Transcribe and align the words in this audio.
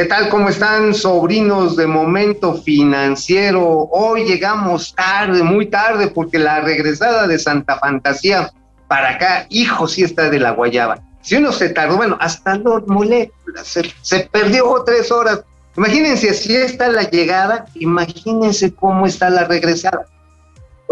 ¿Qué 0.00 0.06
tal? 0.06 0.30
¿Cómo 0.30 0.48
están, 0.48 0.94
sobrinos 0.94 1.76
de 1.76 1.86
Momento 1.86 2.54
Financiero? 2.54 3.86
Hoy 3.92 4.24
llegamos 4.24 4.94
tarde, 4.94 5.42
muy 5.42 5.66
tarde, 5.66 6.08
porque 6.08 6.38
la 6.38 6.62
regresada 6.62 7.26
de 7.26 7.38
Santa 7.38 7.76
Fantasía 7.76 8.50
para 8.88 9.10
acá, 9.10 9.44
hijo, 9.50 9.86
sí 9.86 10.02
está 10.02 10.30
de 10.30 10.40
la 10.40 10.52
guayaba. 10.52 11.00
Si 11.20 11.36
uno 11.36 11.52
se 11.52 11.68
tardó, 11.68 11.98
bueno, 11.98 12.16
hasta 12.18 12.56
los 12.56 12.86
moléculas, 12.86 13.66
se, 13.66 13.92
se 14.00 14.20
perdió 14.20 14.82
tres 14.86 15.12
horas. 15.12 15.42
Imagínense, 15.76 16.32
si 16.32 16.56
está 16.56 16.88
la 16.88 17.02
llegada, 17.02 17.66
imagínense 17.74 18.74
cómo 18.74 19.04
está 19.06 19.28
la 19.28 19.44
regresada. 19.44 20.06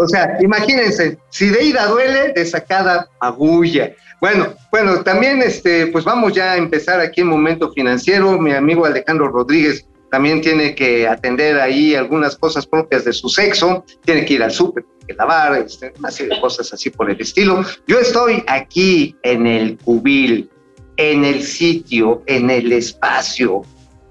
O 0.01 0.07
sea, 0.07 0.37
imagínense, 0.39 1.17
si 1.29 1.49
de 1.49 1.61
ida 1.61 1.85
duele, 1.87 2.31
de 2.33 2.45
sacada 2.45 3.09
agulla. 3.19 3.91
Bueno, 4.21 4.53
bueno, 4.71 5.03
también 5.03 5.41
este, 5.41 5.87
pues 5.87 6.05
vamos 6.05 6.33
ya 6.33 6.53
a 6.53 6.57
empezar 6.57 7.01
aquí 7.01 7.19
en 7.19 7.27
Momento 7.27 7.71
Financiero. 7.73 8.39
Mi 8.39 8.53
amigo 8.53 8.85
Alejandro 8.85 9.27
Rodríguez 9.27 9.85
también 10.09 10.41
tiene 10.41 10.73
que 10.73 11.05
atender 11.05 11.59
ahí 11.59 11.95
algunas 11.95 12.37
cosas 12.37 12.65
propias 12.65 13.03
de 13.03 13.11
su 13.11 13.27
sexo, 13.27 13.83
tiene 14.05 14.23
que 14.23 14.35
ir 14.35 14.43
al 14.43 14.51
súper, 14.51 14.85
que 15.05 15.13
lavar, 15.13 15.57
este, 15.57 15.93
una 15.99 16.09
serie 16.11 16.33
de 16.33 16.41
cosas 16.41 16.71
así 16.71 16.89
por 16.89 17.11
el 17.11 17.19
estilo. 17.19 17.65
Yo 17.85 17.99
estoy 17.99 18.41
aquí 18.47 19.17
en 19.23 19.45
el 19.45 19.77
cubil, 19.77 20.49
en 20.95 21.25
el 21.25 21.43
sitio, 21.43 22.23
en 22.25 22.49
el 22.49 22.71
espacio 22.71 23.63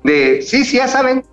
de, 0.05 0.43
sí, 0.43 0.66
sí, 0.66 0.77
ya 0.77 0.87
saben, 0.87 1.24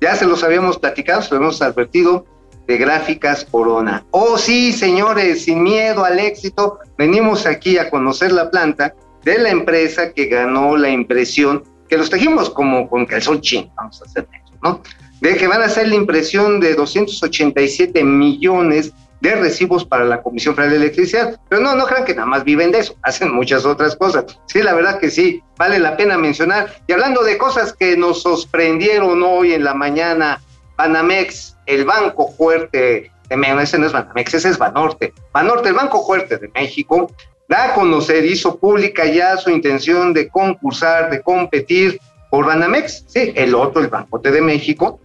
ya 0.00 0.14
se 0.14 0.26
los 0.26 0.44
habíamos 0.44 0.78
platicado, 0.78 1.22
se 1.22 1.34
lo 1.34 1.40
hemos 1.40 1.60
advertido, 1.60 2.24
de 2.66 2.76
Gráficas 2.78 3.44
Corona. 3.44 4.04
Oh 4.10 4.38
sí, 4.38 4.72
señores, 4.72 5.44
sin 5.44 5.62
miedo 5.62 6.04
al 6.04 6.18
éxito, 6.18 6.78
venimos 6.98 7.46
aquí 7.46 7.78
a 7.78 7.90
conocer 7.90 8.32
la 8.32 8.50
planta 8.50 8.94
de 9.24 9.38
la 9.38 9.50
empresa 9.50 10.12
que 10.12 10.26
ganó 10.26 10.76
la 10.76 10.88
impresión, 10.88 11.64
que 11.88 11.96
los 11.96 12.10
trajimos 12.10 12.50
como 12.50 12.88
con 12.88 13.06
calzón 13.06 13.40
chin, 13.40 13.70
vamos 13.76 14.00
a 14.00 14.04
hacer 14.04 14.28
eso, 14.32 14.54
¿no? 14.62 14.82
De 15.20 15.36
que 15.36 15.46
van 15.46 15.62
a 15.62 15.66
hacer 15.66 15.88
la 15.88 15.94
impresión 15.94 16.60
de 16.60 16.74
287 16.74 18.04
millones 18.04 18.92
de 19.20 19.34
recibos 19.34 19.84
para 19.84 20.04
la 20.04 20.22
Comisión 20.22 20.54
Federal 20.54 20.72
de 20.72 20.84
Electricidad. 20.84 21.40
Pero 21.48 21.62
no, 21.62 21.74
no 21.74 21.86
crean 21.86 22.04
que 22.04 22.14
nada 22.14 22.26
más 22.26 22.44
viven 22.44 22.70
de 22.70 22.80
eso, 22.80 22.96
hacen 23.02 23.34
muchas 23.34 23.64
otras 23.64 23.96
cosas. 23.96 24.24
Sí, 24.46 24.62
la 24.62 24.74
verdad 24.74 25.00
que 25.00 25.10
sí, 25.10 25.42
vale 25.56 25.78
la 25.78 25.96
pena 25.96 26.18
mencionar. 26.18 26.76
Y 26.86 26.92
hablando 26.92 27.24
de 27.24 27.38
cosas 27.38 27.72
que 27.72 27.96
nos 27.96 28.22
sorprendieron 28.22 29.22
hoy 29.22 29.54
en 29.54 29.64
la 29.64 29.74
mañana, 29.74 30.40
Banamex 30.76 31.55
el 31.66 31.84
Banco 31.84 32.32
Fuerte 32.32 33.10
de 33.28 33.36
México, 33.36 33.60
ese 33.60 33.78
no 33.78 33.86
es 33.86 33.92
Banamex, 33.92 34.34
ese 34.34 34.48
es 34.50 34.58
Banorte. 34.58 35.12
Banorte, 35.32 35.68
el 35.68 35.74
Banco 35.74 36.04
Fuerte 36.04 36.38
de 36.38 36.48
México, 36.48 37.10
da 37.48 37.66
a 37.66 37.74
conocer, 37.74 38.24
hizo 38.24 38.58
pública 38.58 39.04
ya 39.04 39.36
su 39.36 39.50
intención 39.50 40.12
de 40.12 40.28
concursar, 40.28 41.10
de 41.10 41.22
competir 41.22 42.00
por 42.30 42.46
Banamex, 42.46 43.04
sí, 43.06 43.32
el 43.36 43.54
otro, 43.54 43.82
el 43.82 43.88
Banco 43.88 44.18
de 44.18 44.40
México, 44.40 45.00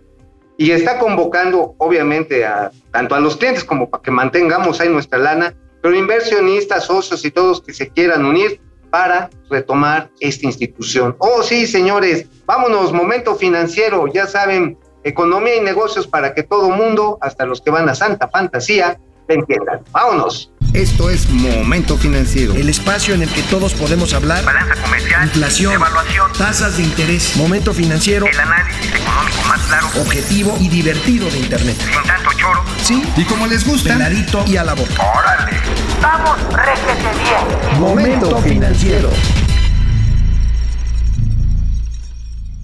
y 0.58 0.72
está 0.72 1.00
convocando, 1.00 1.76
obviamente, 1.78 2.46
a 2.46 2.72
tanto 2.92 3.16
a 3.16 3.20
los 3.20 3.38
clientes 3.38 3.64
como 3.64 3.90
para 3.90 4.04
que 4.04 4.12
mantengamos 4.12 4.80
ahí 4.80 4.90
nuestra 4.90 5.18
lana, 5.18 5.56
pero 5.82 5.96
inversionistas, 5.96 6.86
socios 6.86 7.26
y 7.26 7.32
todos 7.32 7.62
que 7.62 7.74
se 7.74 7.90
quieran 7.90 8.26
unir 8.26 8.62
para 8.92 9.30
retomar 9.50 10.12
esta 10.20 10.46
institución. 10.46 11.16
Oh, 11.18 11.42
sí, 11.42 11.66
señores, 11.66 12.28
vámonos, 12.46 12.94
momento 12.94 13.36
financiero, 13.36 14.06
ya 14.08 14.28
saben, 14.28 14.78
economía 15.04 15.56
y 15.56 15.62
negocios 15.62 16.08
para 16.08 16.34
que 16.34 16.44
todo 16.44 16.70
mundo, 16.70 17.18
hasta 17.22 17.46
los 17.46 17.62
que 17.62 17.72
van 17.72 17.90
a 17.90 17.96
Santa 17.96 18.28
Fantasía, 18.28 18.98
te 19.28 19.36
entiendan. 19.36 19.82
Vámonos. 19.92 20.52
Esto 20.74 21.10
es 21.10 21.30
Momento 21.30 21.98
Financiero. 21.98 22.54
El 22.54 22.70
espacio 22.70 23.14
en 23.14 23.24
el 23.24 23.30
que 23.30 23.42
todos 23.44 23.74
podemos 23.74 24.14
hablar. 24.14 24.44
Balanza 24.46 24.82
comercial. 24.82 25.24
Inflación. 25.26 25.74
Evaluación. 25.74 26.32
Tasas 26.38 26.78
de 26.78 26.84
interés. 26.84 27.36
Momento 27.36 27.74
Financiero. 27.74 28.26
El 28.26 28.40
análisis 28.40 28.88
económico 28.94 29.42
más 29.50 29.62
claro. 29.64 29.88
Objetivo 30.00 30.56
y 30.62 30.70
divertido 30.70 31.30
de 31.30 31.40
Internet. 31.40 31.76
Sin 31.78 32.04
tanto 32.08 32.30
choro. 32.38 32.64
Sí. 32.82 33.04
Y 33.18 33.26
como 33.26 33.48
les 33.48 33.68
gusta. 33.68 33.94
Peladito 33.94 34.46
y 34.48 34.56
a 34.56 34.64
la 34.64 34.74
boca. 34.74 34.94
Órale. 35.14 35.58
Vamos, 36.02 36.38
réjete 36.54 37.10
bien. 37.20 37.80
Momento 37.82 38.38
Financiero. 38.38 39.10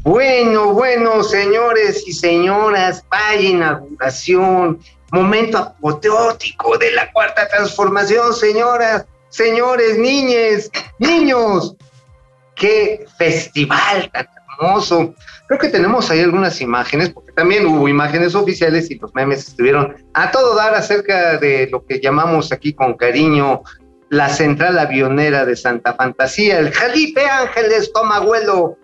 Bueno, 0.08 0.72
bueno, 0.72 1.22
señores 1.22 2.08
y 2.08 2.14
señoras, 2.14 3.04
vaya 3.10 3.42
inauguración, 3.42 4.80
momento 5.12 5.58
apoteótico 5.58 6.78
de 6.78 6.92
la 6.92 7.12
cuarta 7.12 7.46
transformación, 7.50 8.34
señoras, 8.34 9.06
señores, 9.28 9.98
niñes, 9.98 10.72
niños. 10.98 11.76
Qué 12.56 13.06
festival 13.18 14.10
tan 14.14 14.30
hermoso. 14.58 15.14
Creo 15.50 15.60
que 15.60 15.68
tenemos 15.68 16.10
ahí 16.10 16.22
algunas 16.22 16.62
imágenes, 16.62 17.10
porque 17.10 17.34
también 17.34 17.66
hubo 17.66 17.90
imágenes 17.90 18.34
oficiales 18.34 18.90
y 18.90 18.96
los 18.96 19.14
memes 19.14 19.50
estuvieron 19.50 19.94
a 20.14 20.32
todo 20.32 20.56
dar 20.56 20.74
acerca 20.74 21.36
de 21.36 21.68
lo 21.70 21.86
que 21.86 22.00
llamamos 22.00 22.54
aquí 22.54 22.72
con 22.72 22.94
cariño 22.94 23.62
la 24.10 24.30
central 24.30 24.80
avionera 24.80 25.46
de 25.46 25.58
Santa 25.58 25.96
Fantasía, 25.96 26.60
el 26.60 26.72
Jalipe 26.72 27.26
Ángeles 27.26 27.92
Tomaguelo 27.92 28.78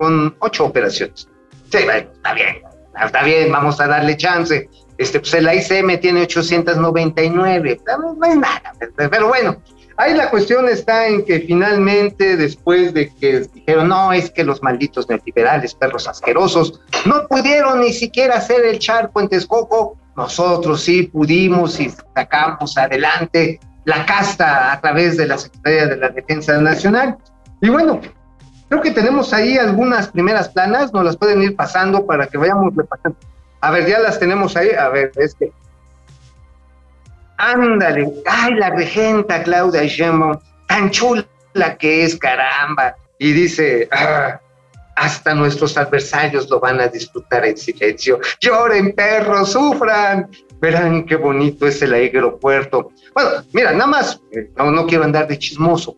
con 0.00 0.34
ocho 0.38 0.64
operaciones. 0.64 1.28
Sí, 1.70 1.84
bueno, 1.84 2.10
está 2.10 2.32
bien, 2.32 2.56
está 3.04 3.22
bien, 3.22 3.52
vamos 3.52 3.78
a 3.80 3.86
darle 3.86 4.16
chance. 4.16 4.68
Este, 4.96 5.20
pues 5.20 5.34
el 5.34 5.44
ICM 5.44 6.00
tiene 6.00 6.22
899, 6.22 7.80
no 7.86 8.26
es 8.26 8.36
nada, 8.36 8.72
pero 8.96 9.28
bueno, 9.28 9.62
ahí 9.98 10.14
la 10.14 10.30
cuestión 10.30 10.68
está 10.68 11.06
en 11.06 11.24
que 11.24 11.40
finalmente, 11.40 12.36
después 12.36 12.94
de 12.94 13.14
que 13.14 13.40
dijeron, 13.54 13.88
no, 13.88 14.12
es 14.12 14.30
que 14.30 14.42
los 14.42 14.62
malditos 14.62 15.06
neoliberales, 15.08 15.74
perros 15.74 16.08
asquerosos, 16.08 16.80
no 17.04 17.26
pudieron 17.28 17.80
ni 17.80 17.92
siquiera 17.92 18.36
hacer 18.36 18.64
el 18.64 18.78
charco 18.78 19.20
en 19.20 19.28
Texcoco, 19.28 19.98
nosotros 20.16 20.82
sí 20.82 21.04
pudimos 21.04 21.78
y 21.78 21.90
sacamos 22.14 22.76
adelante 22.76 23.60
la 23.84 24.04
casta 24.06 24.72
a 24.72 24.80
través 24.80 25.18
de 25.18 25.26
la 25.26 25.36
Secretaría 25.36 25.86
de 25.86 25.96
la 25.96 26.08
Defensa 26.08 26.58
Nacional. 26.58 27.16
Y 27.62 27.68
bueno, 27.68 28.00
Creo 28.70 28.82
que 28.82 28.92
tenemos 28.92 29.32
ahí 29.32 29.58
algunas 29.58 30.06
primeras 30.06 30.48
planas, 30.48 30.92
nos 30.92 31.04
las 31.04 31.16
pueden 31.16 31.42
ir 31.42 31.56
pasando 31.56 32.06
para 32.06 32.28
que 32.28 32.38
vayamos 32.38 32.72
repasando. 32.76 33.18
A 33.60 33.72
ver, 33.72 33.84
ya 33.84 33.98
las 33.98 34.20
tenemos 34.20 34.56
ahí. 34.56 34.70
A 34.70 34.88
ver, 34.88 35.10
este. 35.16 35.52
Ándale, 37.36 38.08
ay, 38.26 38.54
la 38.54 38.70
regenta 38.70 39.42
Claudia 39.42 39.82
Sheinbaum, 39.82 40.38
tan 40.68 40.88
chula 40.90 41.26
que 41.80 42.04
es, 42.04 42.16
caramba. 42.16 42.94
Y 43.18 43.32
dice, 43.32 43.88
ah, 43.90 44.38
hasta 44.94 45.34
nuestros 45.34 45.76
adversarios 45.76 46.48
lo 46.48 46.60
van 46.60 46.80
a 46.80 46.86
disfrutar 46.86 47.44
en 47.44 47.56
silencio. 47.56 48.20
Lloren, 48.40 48.92
perros, 48.92 49.50
sufran. 49.50 50.30
Verán 50.60 51.06
qué 51.06 51.16
bonito 51.16 51.66
es 51.66 51.82
el 51.82 51.92
aeropuerto. 51.92 52.92
Bueno, 53.14 53.30
mira, 53.52 53.72
nada 53.72 53.86
más, 53.86 54.20
eh, 54.30 54.48
no 54.56 54.86
quiero 54.86 55.02
andar 55.02 55.26
de 55.26 55.36
chismoso, 55.38 55.96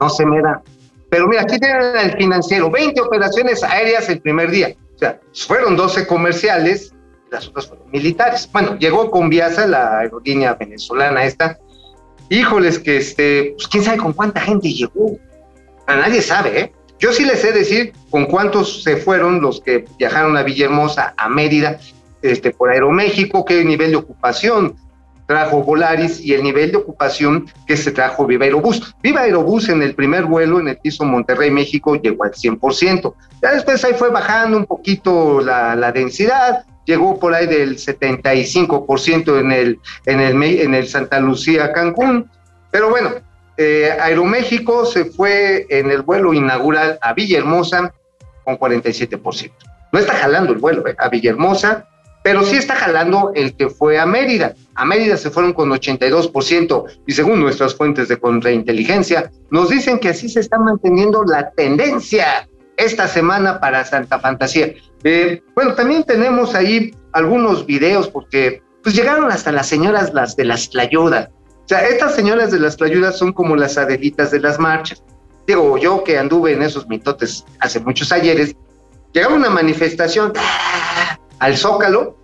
no 0.00 0.08
se 0.08 0.24
me 0.24 0.40
da. 0.40 0.62
Pero 1.10 1.28
mira, 1.28 1.42
aquí 1.42 1.58
tienen 1.58 1.96
el 1.96 2.16
financiero, 2.16 2.70
20 2.70 3.00
operaciones 3.00 3.62
aéreas 3.62 4.08
el 4.08 4.20
primer 4.20 4.50
día. 4.50 4.74
O 4.94 4.98
sea, 4.98 5.20
fueron 5.34 5.76
12 5.76 6.06
comerciales, 6.06 6.92
las 7.30 7.48
otras 7.48 7.68
fueron 7.68 7.90
militares. 7.90 8.48
Bueno, 8.52 8.76
llegó 8.78 9.10
con 9.10 9.28
Viasa, 9.28 9.66
la 9.66 9.98
aerolínea 9.98 10.54
venezolana 10.54 11.24
esta. 11.24 11.58
Híjoles, 12.28 12.78
que 12.78 12.96
este, 12.96 13.54
pues 13.56 13.68
quién 13.68 13.84
sabe 13.84 13.98
con 13.98 14.12
cuánta 14.12 14.40
gente 14.40 14.72
llegó. 14.72 15.18
A 15.86 15.96
nadie 15.96 16.20
sabe, 16.20 16.60
¿eh? 16.60 16.72
Yo 16.98 17.12
sí 17.12 17.24
les 17.24 17.40
sé 17.40 17.52
decir 17.52 17.92
con 18.10 18.26
cuántos 18.26 18.82
se 18.82 18.96
fueron 18.96 19.40
los 19.40 19.60
que 19.60 19.84
viajaron 19.98 20.36
a 20.36 20.42
Villahermosa, 20.42 21.14
a 21.16 21.28
Mérida, 21.28 21.78
este, 22.22 22.50
por 22.50 22.70
Aeroméxico, 22.70 23.44
qué 23.44 23.64
nivel 23.64 23.90
de 23.90 23.96
ocupación 23.98 24.76
trajo 25.26 25.62
Volaris 25.62 26.20
y 26.20 26.32
el 26.34 26.42
nivel 26.42 26.70
de 26.70 26.78
ocupación 26.78 27.46
que 27.66 27.76
se 27.76 27.90
trajo 27.90 28.26
Viva 28.26 28.44
Aerobús. 28.44 28.94
Viva 29.02 29.22
Aerobús 29.22 29.68
en 29.68 29.82
el 29.82 29.94
primer 29.94 30.24
vuelo 30.24 30.60
en 30.60 30.68
el 30.68 30.78
piso 30.78 31.04
Monterrey, 31.04 31.50
México, 31.50 31.96
llegó 31.96 32.24
al 32.24 32.32
100%. 32.32 33.14
Ya 33.42 33.52
después 33.52 33.84
ahí 33.84 33.94
fue 33.94 34.10
bajando 34.10 34.56
un 34.56 34.66
poquito 34.66 35.40
la, 35.40 35.92
densidad, 35.92 36.64
llegó 36.84 37.18
por 37.18 37.34
ahí 37.34 37.46
del 37.46 37.76
75% 37.76 39.40
en 39.40 39.52
el, 39.52 39.80
en, 40.06 40.20
el, 40.20 40.42
en 40.42 40.74
el 40.74 40.86
Santa 40.86 41.20
Lucía, 41.20 41.72
Cancún. 41.72 42.30
Pero 42.70 42.90
bueno, 42.90 43.10
eh, 43.56 43.96
Aeroméxico 44.00 44.84
se 44.84 45.06
fue 45.06 45.66
en 45.70 45.90
el 45.90 46.02
vuelo 46.02 46.34
inaugural 46.34 46.98
a 47.00 47.14
Villahermosa 47.14 47.92
con 48.44 48.58
47%. 48.58 49.50
No 49.92 49.98
está 49.98 50.14
jalando 50.14 50.52
el 50.52 50.58
vuelo 50.58 50.86
eh, 50.86 50.94
a 50.98 51.08
Villahermosa, 51.08 51.88
pero 52.26 52.42
sí 52.42 52.56
está 52.56 52.74
jalando 52.74 53.30
el 53.36 53.54
que 53.54 53.68
fue 53.68 54.00
a 54.00 54.04
Mérida. 54.04 54.56
A 54.74 54.84
Mérida 54.84 55.16
se 55.16 55.30
fueron 55.30 55.52
con 55.52 55.70
82% 55.70 56.84
y 57.06 57.12
según 57.12 57.38
nuestras 57.38 57.76
fuentes 57.76 58.08
de 58.08 58.16
contrainteligencia, 58.16 59.30
nos 59.52 59.68
dicen 59.68 60.00
que 60.00 60.08
así 60.08 60.28
se 60.28 60.40
está 60.40 60.58
manteniendo 60.58 61.22
la 61.22 61.52
tendencia 61.52 62.48
esta 62.76 63.06
semana 63.06 63.60
para 63.60 63.84
Santa 63.84 64.18
Fantasía. 64.18 64.74
Eh, 65.04 65.40
bueno, 65.54 65.74
también 65.74 66.02
tenemos 66.02 66.56
ahí 66.56 66.92
algunos 67.12 67.64
videos 67.64 68.08
porque 68.08 68.60
pues 68.82 68.96
llegaron 68.96 69.30
hasta 69.30 69.52
las 69.52 69.68
señoras 69.68 70.12
las 70.12 70.34
de 70.34 70.46
las 70.46 70.68
Tlayudas. 70.68 71.28
O 71.28 71.68
sea, 71.68 71.86
estas 71.86 72.16
señoras 72.16 72.50
de 72.50 72.58
las 72.58 72.76
Tlayudas 72.76 73.16
son 73.16 73.32
como 73.32 73.54
las 73.54 73.78
adelitas 73.78 74.32
de 74.32 74.40
las 74.40 74.58
marchas. 74.58 75.00
Digo, 75.46 75.78
yo 75.78 76.02
que 76.02 76.18
anduve 76.18 76.54
en 76.54 76.62
esos 76.62 76.88
mitotes 76.88 77.44
hace 77.60 77.78
muchos 77.78 78.10
ayeres, 78.10 78.56
llegaba 79.12 79.36
una 79.36 79.48
manifestación. 79.48 80.32
Al 81.38 81.56
Zócalo 81.56 82.16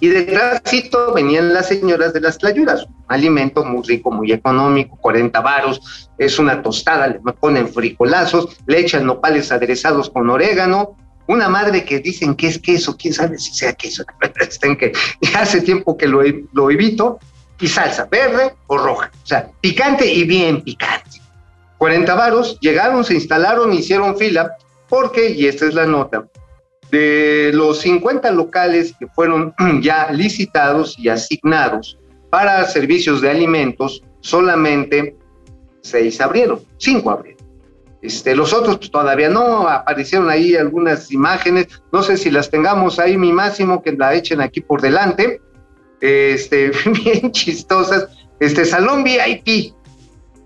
y 0.00 0.08
detrásito 0.08 1.14
venían 1.14 1.54
las 1.54 1.68
señoras 1.68 2.12
de 2.12 2.20
las 2.20 2.38
tlayudas, 2.38 2.86
alimento 3.08 3.64
muy 3.64 3.82
rico, 3.86 4.10
muy 4.10 4.30
económico, 4.30 4.96
40 4.96 5.40
varos, 5.40 6.10
es 6.18 6.38
una 6.38 6.62
tostada, 6.62 7.06
le 7.06 7.20
ponen 7.40 7.68
fricolazos, 7.68 8.56
le 8.66 8.80
echan 8.80 9.06
nopales 9.06 9.50
aderezados 9.52 10.10
con 10.10 10.28
orégano, 10.28 10.96
una 11.28 11.48
madre 11.48 11.84
que 11.84 12.00
dicen 12.00 12.34
que 12.34 12.48
es 12.48 12.58
queso, 12.58 12.96
quién 12.96 13.14
sabe 13.14 13.38
si 13.38 13.54
sea 13.54 13.72
queso, 13.72 14.04
que 14.78 14.92
hace 15.34 15.60
tiempo 15.62 15.96
que 15.96 16.06
lo, 16.06 16.22
lo 16.52 16.70
evito, 16.70 17.18
y 17.58 17.68
salsa 17.68 18.06
verde 18.10 18.54
o 18.66 18.76
roja, 18.76 19.10
o 19.22 19.26
sea, 19.26 19.50
picante 19.60 20.06
y 20.06 20.24
bien 20.24 20.62
picante. 20.62 21.22
40 21.78 22.14
varos, 22.14 22.58
llegaron, 22.60 23.04
se 23.04 23.14
instalaron, 23.14 23.72
hicieron 23.72 24.16
fila, 24.16 24.52
porque, 24.88 25.30
y 25.30 25.46
esta 25.46 25.66
es 25.66 25.74
la 25.74 25.86
nota, 25.86 26.26
de 26.90 27.50
los 27.54 27.80
50 27.80 28.30
locales 28.32 28.94
que 28.98 29.06
fueron 29.08 29.54
ya 29.82 30.10
licitados 30.12 30.98
y 30.98 31.08
asignados 31.08 31.98
para 32.30 32.64
servicios 32.66 33.20
de 33.20 33.30
alimentos, 33.30 34.02
solamente 34.20 35.16
seis 35.82 36.20
abrieron, 36.20 36.60
cinco 36.78 37.10
abrieron. 37.10 37.44
Este, 38.02 38.36
los 38.36 38.52
otros 38.52 38.90
todavía 38.90 39.28
no, 39.28 39.68
aparecieron 39.68 40.28
ahí 40.28 40.54
algunas 40.54 41.10
imágenes, 41.10 41.68
no 41.92 42.02
sé 42.02 42.16
si 42.16 42.30
las 42.30 42.50
tengamos 42.50 42.98
ahí, 42.98 43.16
mi 43.16 43.32
máximo, 43.32 43.82
que 43.82 43.92
la 43.92 44.14
echen 44.14 44.40
aquí 44.40 44.60
por 44.60 44.80
delante, 44.80 45.40
este, 46.00 46.70
bien 47.04 47.32
chistosas, 47.32 48.08
este, 48.38 48.64
Salón 48.64 49.02
VIP, 49.02 49.74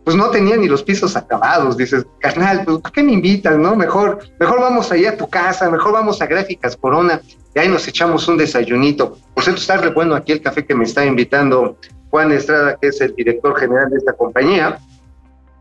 pues 0.05 0.17
no 0.17 0.31
tenía 0.31 0.57
ni 0.57 0.69
los 0.69 0.83
pisos 0.83 1.17
acabados. 1.17 1.77
Dices, 1.77 2.07
carnal, 2.19 2.65
pues 2.65 2.79
¿por 2.79 2.93
qué 2.93 3.03
me 3.03 3.13
invitas, 3.13 3.59
no? 3.59 3.77
Mejor, 3.77 4.19
mejor 4.39 4.61
vamos 4.61 4.91
allá 4.91 5.11
a 5.11 5.17
tu 5.17 5.29
casa, 5.29 5.71
mejor 5.71 5.93
vamos 5.93 6.21
a 6.23 6.27
Gráficas 6.27 6.77
Corona 6.77 7.21
y 7.55 7.59
ahí 7.59 7.69
nos 7.69 7.87
echamos 7.87 8.27
un 8.29 8.37
desayunito. 8.37 9.19
Por 9.35 9.45
cierto, 9.45 9.61
está 9.61 9.77
re 9.77 9.91
bueno 9.91 10.15
aquí 10.15 10.33
el 10.33 10.43
café 10.43 10.65
que 10.65 10.75
me 10.75 10.85
está 10.85 11.05
invitando 11.05 11.77
Juan 12.11 12.33
Estrada, 12.33 12.77
que 12.81 12.89
es 12.89 13.01
el 13.01 13.15
director 13.15 13.59
general 13.59 13.91
de 13.91 13.99
esta 13.99 14.13
compañía. 14.13 14.79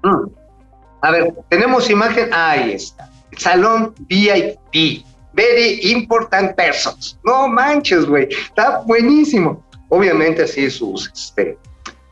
Mm. 0.04 0.28
A 1.02 1.12
ver, 1.12 1.34
tenemos 1.50 1.90
imagen, 1.90 2.30
ahí 2.34 2.74
está. 2.74 3.10
Salón 3.38 3.94
VIP, 4.08 5.06
very 5.34 5.80
important 5.92 6.56
persons. 6.56 7.20
No 7.24 7.48
manches, 7.48 8.06
güey, 8.06 8.28
está 8.30 8.80
buenísimo. 8.80 9.64
Obviamente 9.90 10.44
así 10.44 10.70
sus, 10.70 11.10
este, 11.12 11.58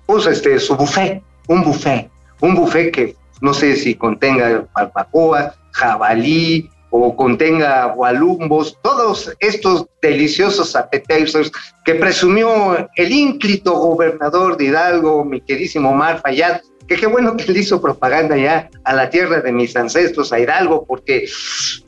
pues 0.05 0.25
este, 0.25 0.59
su 0.59 0.75
buffet, 0.75 1.21
un 1.47 1.63
buffet 1.63 2.09
un 2.41 2.55
buffet 2.55 2.91
que 2.91 3.15
no 3.41 3.53
sé 3.53 3.75
si 3.75 3.95
contenga 3.95 4.67
barbacoa, 4.73 5.53
jabalí 5.71 6.69
o 6.89 7.15
contenga 7.15 7.93
gualumbos, 7.93 8.77
todos 8.81 9.31
estos 9.39 9.87
deliciosos 10.01 10.75
appetizers 10.75 11.51
que 11.85 11.95
presumió 11.95 12.87
el 12.95 13.11
ínclito 13.11 13.73
gobernador 13.73 14.57
de 14.57 14.65
Hidalgo, 14.65 15.25
mi 15.25 15.41
queridísimo 15.41 15.89
Omar 15.89 16.21
Fayad, 16.21 16.61
que 16.87 16.95
qué 16.95 17.05
bueno 17.05 17.35
que 17.35 17.51
le 17.51 17.59
hizo 17.59 17.81
propaganda 17.81 18.37
ya 18.37 18.69
a 18.85 18.93
la 18.93 19.09
tierra 19.09 19.41
de 19.41 19.51
mis 19.51 19.75
ancestros, 19.75 20.31
a 20.31 20.39
Hidalgo, 20.39 20.85
porque, 20.85 21.27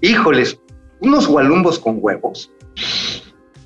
híjoles, 0.01 0.59
unos 0.99 1.27
gualumbos 1.27 1.79
con 1.79 1.97
huevos. 2.01 2.51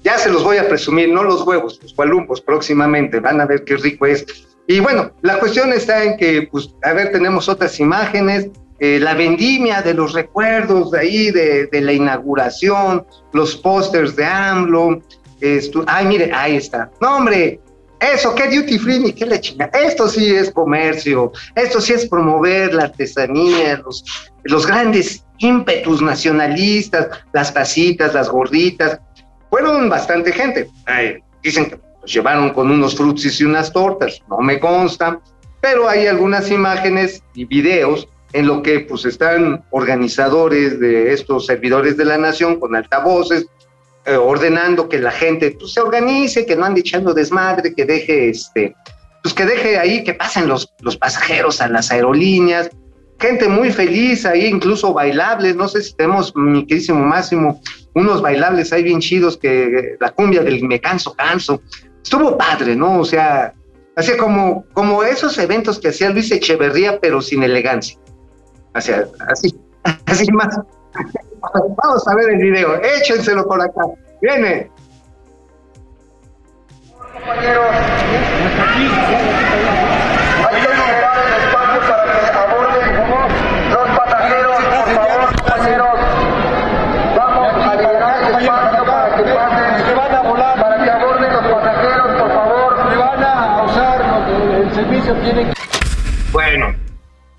Ya 0.03 0.17
se 0.17 0.29
los 0.29 0.43
voy 0.43 0.57
a 0.57 0.67
presumir, 0.67 1.09
no 1.09 1.23
los 1.23 1.41
huevos, 1.41 1.79
los 1.81 1.95
gualumbos 1.95 2.41
próximamente, 2.41 3.19
van 3.19 3.41
a 3.41 3.45
ver 3.45 3.63
qué 3.63 3.77
rico 3.77 4.05
es 4.05 4.25
y 4.67 4.79
bueno, 4.79 5.11
la 5.21 5.39
cuestión 5.39 5.73
está 5.73 6.03
en 6.03 6.17
que, 6.17 6.47
pues, 6.51 6.69
a 6.83 6.93
ver, 6.93 7.11
tenemos 7.11 7.49
otras 7.49 7.79
imágenes, 7.79 8.47
eh, 8.79 8.99
la 8.99 9.13
vendimia 9.13 9.81
de 9.81 9.93
los 9.93 10.13
recuerdos 10.13 10.91
de 10.91 10.99
ahí, 10.99 11.31
de, 11.31 11.69
la 11.81 11.93
inauguración, 11.93 13.05
los 13.33 13.55
pósters 13.57 14.15
de 14.15 14.25
AMLO. 14.25 15.01
ay, 15.87 16.05
mire, 16.05 16.31
ahí 16.33 16.55
está. 16.55 16.89
No, 17.01 17.17
hombre, 17.17 17.59
eso, 17.99 18.33
qué 18.35 18.49
duty 18.49 18.79
free 18.79 18.99
ni 18.99 19.13
qué 19.13 19.25
le 19.25 19.39
chinga. 19.39 19.69
Esto 19.73 20.07
sí 20.07 20.33
es 20.33 20.51
comercio, 20.51 21.31
esto 21.55 21.79
sí 21.79 21.93
es 21.93 22.07
promover 22.07 22.73
la 22.73 22.83
artesanía, 22.83 23.81
los, 23.85 24.03
los 24.43 24.65
grandes 24.65 25.23
ímpetus 25.39 26.01
nacionalistas, 26.01 27.07
las 27.31 27.53
tacitas, 27.53 28.13
las 28.13 28.29
gorditas. 28.29 28.99
Fueron 29.49 29.89
bastante 29.89 30.31
gente. 30.31 30.69
dicen 31.41 31.69
que 31.69 31.79
llevaron 32.05 32.51
con 32.51 32.71
unos 32.71 32.95
frutsis 32.95 33.39
y 33.41 33.45
unas 33.45 33.71
tortas, 33.71 34.21
no 34.29 34.39
me 34.39 34.59
consta, 34.59 35.19
pero 35.61 35.87
hay 35.87 36.07
algunas 36.07 36.51
imágenes 36.51 37.23
y 37.33 37.45
videos 37.45 38.07
en 38.33 38.47
lo 38.47 38.61
que 38.61 38.81
pues 38.81 39.05
están 39.05 39.63
organizadores 39.71 40.79
de 40.79 41.13
estos 41.13 41.45
servidores 41.45 41.97
de 41.97 42.05
la 42.05 42.17
nación 42.17 42.59
con 42.59 42.75
altavoces, 42.75 43.45
eh, 44.05 44.15
ordenando 44.15 44.89
que 44.89 44.99
la 44.99 45.11
gente 45.11 45.51
pues, 45.51 45.73
se 45.73 45.79
organice, 45.79 46.45
que 46.45 46.55
no 46.55 46.65
ande 46.65 46.81
echando 46.81 47.13
desmadre, 47.13 47.73
que 47.73 47.85
deje 47.85 48.29
este, 48.29 48.75
pues 49.21 49.33
que 49.33 49.45
deje 49.45 49.77
ahí 49.77 50.03
que 50.03 50.13
pasen 50.13 50.47
los, 50.47 50.73
los 50.81 50.97
pasajeros 50.97 51.61
a 51.61 51.69
las 51.69 51.91
aerolíneas, 51.91 52.69
gente 53.19 53.47
muy 53.47 53.71
feliz 53.71 54.25
ahí, 54.25 54.47
incluso 54.47 54.93
bailables, 54.93 55.55
no 55.55 55.69
sé 55.69 55.81
si 55.81 55.95
tenemos, 55.95 56.35
mi 56.35 56.65
queridísimo 56.65 57.05
Máximo, 57.05 57.61
unos 57.93 58.21
bailables 58.21 58.73
ahí 58.73 58.83
bien 58.83 58.99
chidos 58.99 59.37
que 59.37 59.95
la 59.99 60.11
cumbia 60.11 60.43
del 60.43 60.61
me 60.63 60.81
canso, 60.81 61.13
canso, 61.13 61.61
estuvo 62.03 62.37
padre, 62.37 62.75
¿no? 62.75 62.99
O 62.99 63.05
sea, 63.05 63.53
así 63.95 64.15
como, 64.17 64.65
como 64.73 65.03
esos 65.03 65.37
eventos 65.37 65.79
que 65.79 65.89
hacía 65.89 66.09
Luis 66.09 66.31
Echeverría, 66.31 66.99
pero 66.99 67.21
sin 67.21 67.43
elegancia. 67.43 67.97
O 68.75 68.81
sea, 68.81 69.05
así, 69.27 69.55
así 70.05 70.31
más. 70.31 70.59
Vamos 71.83 72.07
a 72.07 72.15
ver 72.15 72.29
el 72.29 72.37
video, 72.37 72.81
échenselo 72.81 73.45
por 73.47 73.61
acá. 73.61 73.81
Viene. 74.21 74.71
Bueno, 96.31 96.75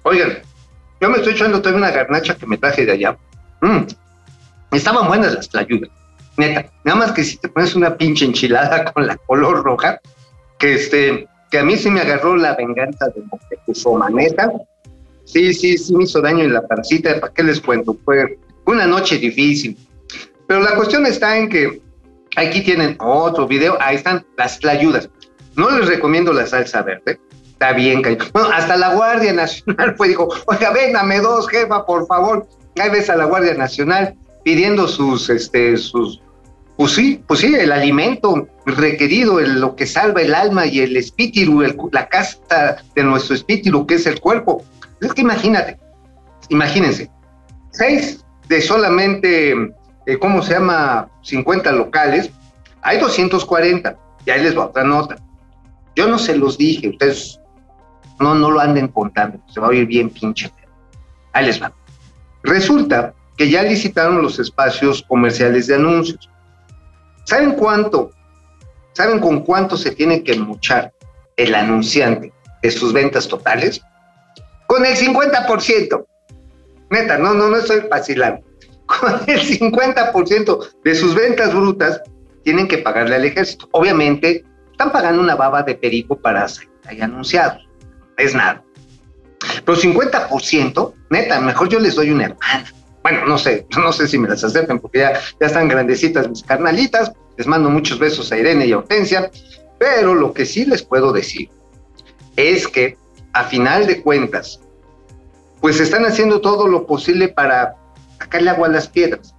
oigan, 0.05 0.39
yo 1.01 1.11
me 1.11 1.17
estoy 1.17 1.33
echando 1.33 1.61
toda 1.61 1.77
una 1.77 1.91
garnacha 1.91 2.37
que 2.37 2.47
me 2.47 2.57
traje 2.57 2.87
de 2.87 2.93
allá. 2.93 3.17
Mm, 3.61 3.81
estaban 4.73 5.09
buenas 5.09 5.35
las 5.35 5.49
tlayudas, 5.49 5.91
neta. 6.37 6.71
Nada 6.85 6.99
más 6.99 7.13
que 7.13 7.25
si 7.25 7.37
te 7.37 7.49
pones 7.49 7.75
una 7.75 7.97
pinche 7.97 8.25
enchilada 8.25 8.85
con 8.93 9.07
la 9.07 9.17
color 9.17 9.65
roja, 9.65 10.01
que 10.59 10.75
este, 10.75 11.27
que 11.51 11.59
a 11.59 11.65
mí 11.65 11.77
sí 11.77 11.91
me 11.91 12.01
agarró 12.01 12.37
la 12.37 12.55
venganza 12.55 13.07
de 13.09 13.23
Moctezuma, 13.23 14.11
neta. 14.11 14.51
Sí, 15.25 15.53
sí, 15.55 15.77
sí 15.77 15.95
me 15.97 16.05
hizo 16.05 16.21
daño 16.21 16.45
en 16.45 16.53
la 16.53 16.67
pancita, 16.67 17.19
¿para 17.19 17.33
qué 17.33 17.43
les 17.43 17.61
cuento? 17.61 17.97
Fue 18.05 18.39
una 18.67 18.87
noche 18.87 19.19
difícil. 19.19 19.77
Pero 20.47 20.61
la 20.61 20.77
cuestión 20.77 21.07
está 21.07 21.37
en 21.37 21.49
que 21.49 21.81
aquí 22.37 22.63
tienen 22.63 22.97
otro 23.01 23.47
video, 23.47 23.77
ahí 23.81 23.97
están 23.97 24.25
las 24.37 24.61
tlayudas. 24.61 25.09
No 25.57 25.71
les 25.71 25.89
recomiendo 25.89 26.33
la 26.33 26.47
salsa 26.47 26.83
verde, 26.83 27.19
está 27.55 27.73
bien. 27.73 28.03
Hasta 28.53 28.77
la 28.77 28.95
Guardia 28.95 29.33
Nacional 29.33 29.95
fue, 29.97 30.09
dijo, 30.09 30.29
oiga, 30.47 30.73
véndame 30.73 31.21
dos, 31.21 31.49
jefa, 31.49 31.87
por 31.87 32.07
favor. 32.07 32.47
Ahí 32.79 32.91
ves 32.91 33.09
a 33.09 33.17
la 33.17 33.25
Guardia 33.25 33.55
Nacional 33.55 34.15
pidiendo 34.43 34.87
sus, 34.89 35.31
este, 35.31 35.77
sus, 35.77 36.21
pues 36.77 36.93
sí, 36.93 37.23
pues 37.27 37.41
sí, 37.41 37.55
el 37.55 37.73
alimento 37.73 38.49
requerido, 38.67 39.41
lo 39.41 39.77
que 39.77 39.87
salva 39.87 40.21
el 40.21 40.35
alma 40.35 40.67
y 40.67 40.81
el 40.81 40.97
espíritu, 40.97 41.63
la 41.93 42.09
casta 42.09 42.83
de 42.95 43.05
nuestro 43.05 43.37
espíritu, 43.37 43.87
que 43.87 43.95
es 43.95 44.07
el 44.07 44.21
cuerpo. 44.21 44.63
Es 45.01 45.13
que 45.15 45.23
imagínate, 45.23 45.79
imagínense, 46.49 47.11
seis 47.71 48.25
de 48.49 48.61
solamente, 48.61 49.53
eh, 50.07 50.19
¿cómo 50.19 50.43
se 50.43 50.55
llama? 50.55 51.09
50 51.23 51.73
locales, 51.73 52.31
hay 52.83 52.99
240, 52.99 53.97
y 54.27 54.31
ahí 54.31 54.43
les 54.43 54.57
va 54.57 54.67
otra 54.67 54.85
nota. 54.85 55.17
Yo 55.97 56.09
no 56.09 56.19
se 56.19 56.37
los 56.37 56.59
dije, 56.59 56.89
ustedes 56.89 57.41
no, 58.21 58.35
no 58.35 58.51
lo 58.51 58.61
anden 58.61 58.89
contando, 58.89 59.39
se 59.53 59.61
va 59.61 59.67
a 59.67 59.71
oír 59.71 59.87
bien 59.87 60.11
pinche. 60.11 60.53
Ahí 61.33 61.47
les 61.47 61.61
va. 61.61 61.73
Resulta 62.43 63.15
que 63.37 63.51
ya 63.51 63.63
licitaron 63.63 64.23
los 64.23 64.39
espacios 64.39 65.03
comerciales 65.03 65.67
de 65.67 65.75
anuncios. 65.75 66.31
¿Saben 67.25 67.53
cuánto? 67.55 68.11
¿Saben 68.93 69.19
con 69.19 69.41
cuánto 69.41 69.77
se 69.77 69.91
tiene 69.91 70.23
que 70.23 70.39
muchar 70.39 70.93
el 71.37 71.55
anunciante 71.55 72.33
de 72.63 72.71
sus 72.71 72.93
ventas 72.93 73.27
totales? 73.27 73.81
Con 74.67 74.87
el 74.87 74.97
50%. 74.97 76.07
Neta, 76.91 77.19
no, 77.19 77.35
no, 77.35 77.49
no 77.49 77.57
estoy 77.57 77.81
vacilando. 77.91 78.45
Con 78.87 79.15
el 79.27 79.41
50% 79.41 80.69
de 80.85 80.95
sus 80.95 81.15
ventas 81.15 81.55
brutas 81.55 82.03
tienen 82.45 82.69
que 82.69 82.79
pagarle 82.79 83.17
al 83.17 83.25
ejército. 83.25 83.67
Obviamente, 83.73 84.45
están 84.71 84.93
pagando 84.93 85.23
una 85.23 85.35
baba 85.35 85.63
de 85.63 85.75
perico 85.75 86.17
para 86.17 86.47
ser 86.47 86.69
anunciados 87.01 87.67
es 88.17 88.35
nada. 88.35 88.63
Pero 89.65 89.79
50%, 89.79 90.95
neta, 91.11 91.41
mejor 91.41 91.69
yo 91.69 91.79
les 91.79 91.95
doy 91.95 92.11
una 92.11 92.25
hermana. 92.25 92.65
Bueno, 93.03 93.27
no 93.27 93.39
sé, 93.39 93.67
no 93.77 93.93
sé 93.93 94.09
si 94.09 94.19
me 94.19 94.29
las 94.29 94.45
acepten 94.45 94.79
porque 94.79 95.01
ya, 95.01 95.13
ya 95.41 95.47
están 95.47 95.69
grandecitas 95.69 96.29
mis 96.29 96.43
carnalitas. 96.43 97.13
Les 97.37 97.47
mando 97.47 97.69
muchos 97.69 97.99
besos 97.99 98.31
a 98.33 98.39
Irene 98.39 98.67
y 98.67 98.73
a 98.73 98.79
Hortensia. 98.79 99.31
Pero 99.79 100.15
lo 100.15 100.33
que 100.33 100.47
sí 100.47 100.65
les 100.65 100.83
puedo 100.83 101.13
decir 101.13 101.51
es 102.37 102.69
que 102.69 102.97
a 103.33 103.45
final 103.45 103.87
de 103.87 104.03
cuentas, 104.03 104.61
pues 105.61 105.81
están 105.81 106.05
haciendo 106.05 106.41
todo 106.41 106.69
lo 106.69 106.87
posible 106.87 107.29
para 107.29 107.75
sacarle 108.19 108.51
agua 108.51 108.69
a 108.69 108.71
las 108.71 108.89
piedras. 108.89 109.35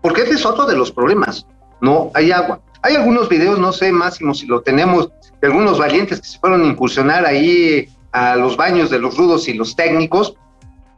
Porque 0.00 0.22
ese 0.22 0.34
es 0.34 0.46
otro 0.46 0.66
de 0.66 0.76
los 0.76 0.92
problemas. 0.92 1.46
No 1.80 2.10
hay 2.14 2.32
agua. 2.32 2.60
Hay 2.82 2.94
algunos 2.94 3.28
videos, 3.28 3.58
no 3.58 3.72
sé, 3.72 3.92
Máximo, 3.92 4.32
si 4.34 4.46
lo 4.46 4.62
tenemos, 4.62 5.10
de 5.40 5.48
algunos 5.48 5.78
valientes 5.78 6.20
que 6.20 6.26
se 6.26 6.38
fueron 6.38 6.62
a 6.62 6.66
incursionar 6.66 7.26
ahí 7.26 7.88
a 8.12 8.36
los 8.36 8.56
baños 8.56 8.90
de 8.90 8.98
los 8.98 9.16
rudos 9.16 9.48
y 9.48 9.54
los 9.54 9.76
técnicos, 9.76 10.34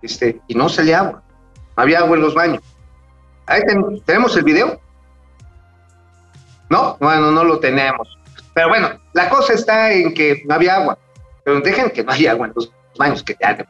este, 0.03 0.41
y 0.49 0.55
no 0.55 0.69
salía 0.69 1.01
agua. 1.01 1.23
No 1.77 1.83
había 1.83 2.01
agua 2.01 2.17
en 2.17 2.23
los 2.23 2.35
baños. 2.35 2.63
Ahí 3.47 3.63
¿Tenemos 4.05 4.37
el 4.37 4.45
video? 4.45 4.81
No, 6.71 6.97
bueno, 7.01 7.31
no 7.31 7.45
lo 7.45 7.59
tenemos. 7.59 8.19
Pero 8.55 8.69
bueno, 8.69 8.91
la 9.13 9.29
cosa 9.29 9.53
está 9.55 9.93
en 9.93 10.15
que 10.15 10.43
no 10.47 10.55
había 10.55 10.77
agua. 10.77 10.99
Pero 11.45 11.61
dejen 11.61 11.91
que 11.91 12.05
no 12.05 12.13
haya 12.13 12.33
agua 12.33 12.47
en 12.47 12.53
los 12.55 12.73
baños, 12.97 13.23
que 13.23 13.37
ya 13.41 13.55
de 13.55 13.67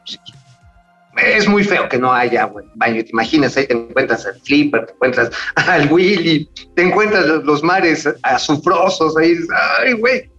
es 1.15 1.47
muy 1.47 1.63
feo 1.63 1.87
que 1.87 1.99
no 1.99 2.11
haya 2.11 2.43
agua 2.43 2.61
en 2.61 2.69
el 2.69 2.75
baño. 2.75 3.03
Te 3.03 3.09
imaginas, 3.11 3.55
ahí 3.55 3.67
te 3.67 3.73
encuentras 3.73 4.25
al 4.25 4.39
Flipper, 4.41 4.87
te 4.87 4.93
encuentras 4.93 5.29
al 5.55 5.91
Willy, 5.91 6.49
te 6.75 6.81
encuentras 6.81 7.25
los 7.25 7.63
mares 7.63 8.09
azufrosos, 8.23 9.15
ahí, 9.17 9.35
ay, 9.79 9.93
güey. 9.93 10.29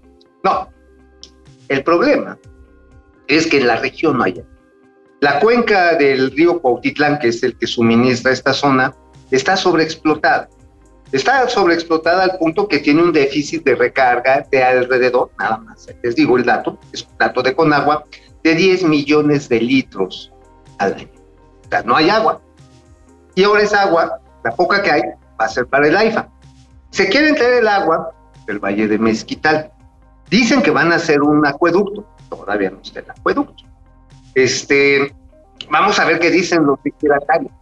No, 0.42 0.68
el 1.68 1.82
problema 1.84 2.36
es 3.28 3.46
que 3.46 3.58
en 3.58 3.66
la 3.66 3.76
región 3.76 4.18
no 4.18 4.24
haya. 4.24 4.42
La 5.20 5.40
cuenca 5.40 5.94
del 5.94 6.30
río 6.32 6.60
Cuautitlán, 6.60 7.18
que 7.18 7.28
es 7.28 7.42
el 7.42 7.56
que 7.56 7.66
suministra 7.66 8.32
esta 8.32 8.52
zona, 8.52 8.94
está 9.30 9.56
sobreexplotada. 9.56 10.48
Está 11.12 11.48
sobreexplotada 11.48 12.24
al 12.24 12.38
punto 12.38 12.66
que 12.66 12.80
tiene 12.80 13.02
un 13.02 13.12
déficit 13.12 13.64
de 13.64 13.76
recarga 13.76 14.46
de 14.50 14.62
alrededor, 14.62 15.30
nada 15.38 15.58
más, 15.58 15.86
les 16.02 16.16
digo 16.16 16.36
el 16.36 16.44
dato, 16.44 16.78
es 16.92 17.02
un 17.02 17.16
dato 17.18 17.42
de 17.42 17.54
Conagua, 17.54 18.04
de 18.42 18.54
10 18.54 18.84
millones 18.84 19.48
de 19.48 19.60
litros 19.60 20.32
al 20.78 20.94
año. 20.94 21.08
O 21.64 21.68
sea, 21.68 21.82
no 21.82 21.96
hay 21.96 22.10
agua. 22.10 22.40
Y 23.34 23.44
ahora 23.44 23.62
esa 23.62 23.82
agua, 23.82 24.20
la 24.44 24.50
poca 24.50 24.82
que 24.82 24.90
hay, 24.90 25.02
va 25.40 25.46
a 25.46 25.48
ser 25.48 25.66
para 25.66 25.88
el 25.88 25.96
AIFA. 25.96 26.28
Se 26.90 27.08
quiere 27.08 27.32
traer 27.32 27.54
el 27.54 27.68
agua 27.68 28.10
del 28.46 28.58
Valle 28.58 28.86
de 28.86 28.98
Mezquital. 28.98 29.72
Dicen 30.30 30.62
que 30.62 30.70
van 30.70 30.92
a 30.92 30.96
hacer 30.96 31.22
un 31.22 31.46
acueducto. 31.46 32.06
Todavía 32.28 32.70
no 32.70 32.80
está 32.82 33.00
el 33.00 33.10
acueducto. 33.10 33.64
Este, 34.34 35.14
vamos 35.70 35.98
a 35.98 36.04
ver 36.04 36.18
qué 36.18 36.30
dicen 36.30 36.64
los 36.66 36.82
dictatarios. 36.82 37.52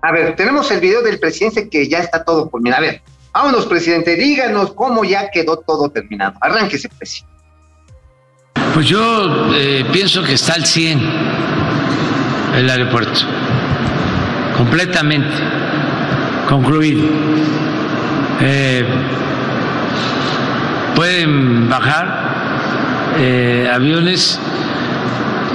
A 0.00 0.10
ver, 0.10 0.34
tenemos 0.34 0.70
el 0.70 0.80
video 0.80 1.02
del 1.02 1.20
presidente 1.20 1.68
que 1.68 1.88
ya 1.88 1.98
está 1.98 2.24
todo 2.24 2.50
mira. 2.60 2.78
A 2.78 2.80
ver, 2.80 3.02
vámonos, 3.32 3.66
presidente, 3.66 4.16
díganos 4.16 4.72
cómo 4.72 5.04
ya 5.04 5.30
quedó 5.30 5.58
todo 5.58 5.88
terminado. 5.90 6.34
Arránquese, 6.40 6.88
presidente. 6.88 7.32
Pues 8.74 8.86
yo 8.86 9.54
eh, 9.54 9.84
pienso 9.92 10.22
que 10.24 10.32
está 10.32 10.54
al 10.54 10.64
100 10.64 11.00
el 12.56 12.68
aeropuerto, 12.70 13.20
completamente 14.56 15.30
concluido. 16.48 17.02
Eh, 18.40 18.84
pueden 20.94 21.68
bajar 21.68 22.41
eh, 23.18 23.70
aviones 23.72 24.38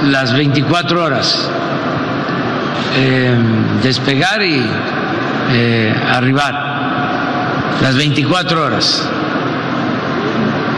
las 0.06 0.34
24 0.34 1.04
horas, 1.04 1.50
eh, 2.96 3.36
despegar 3.82 4.44
y 4.44 4.64
arribar 6.12 6.68
las 7.82 7.96
24 7.96 8.64
horas. 8.66 9.10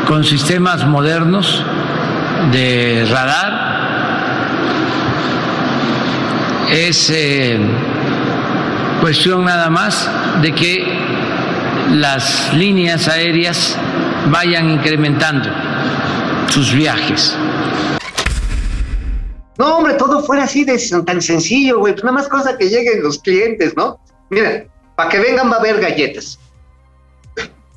Con 0.06 0.24
sistemas 0.24 0.86
modernos 0.86 1.64
de 2.52 3.08
radar. 3.10 3.68
Es 6.72 7.10
eh, 7.10 7.60
cuestión 9.02 9.46
nada 9.46 9.70
más 9.70 10.10
de 10.42 10.52
que 10.54 11.00
las 11.94 12.54
líneas 12.54 13.08
aéreas 13.08 13.76
vayan 14.30 14.70
incrementando 14.70 15.50
sus 16.50 16.74
viajes. 16.74 17.38
No, 19.58 19.78
hombre, 19.78 19.94
todo 19.96 20.24
fuera 20.24 20.44
así 20.44 20.64
de 20.64 20.80
tan 21.06 21.22
sencillo, 21.22 21.80
güey. 21.80 21.94
Pues 21.94 22.04
nada 22.04 22.16
más 22.16 22.28
cosa 22.28 22.58
que 22.58 22.70
lleguen 22.70 23.04
los 23.04 23.20
clientes, 23.20 23.76
¿no? 23.76 24.00
Mira, 24.30 24.66
para 24.96 25.10
que 25.10 25.20
vengan 25.20 25.52
va 25.52 25.58
a 25.58 25.60
haber 25.60 25.80
galletas. 25.80 26.40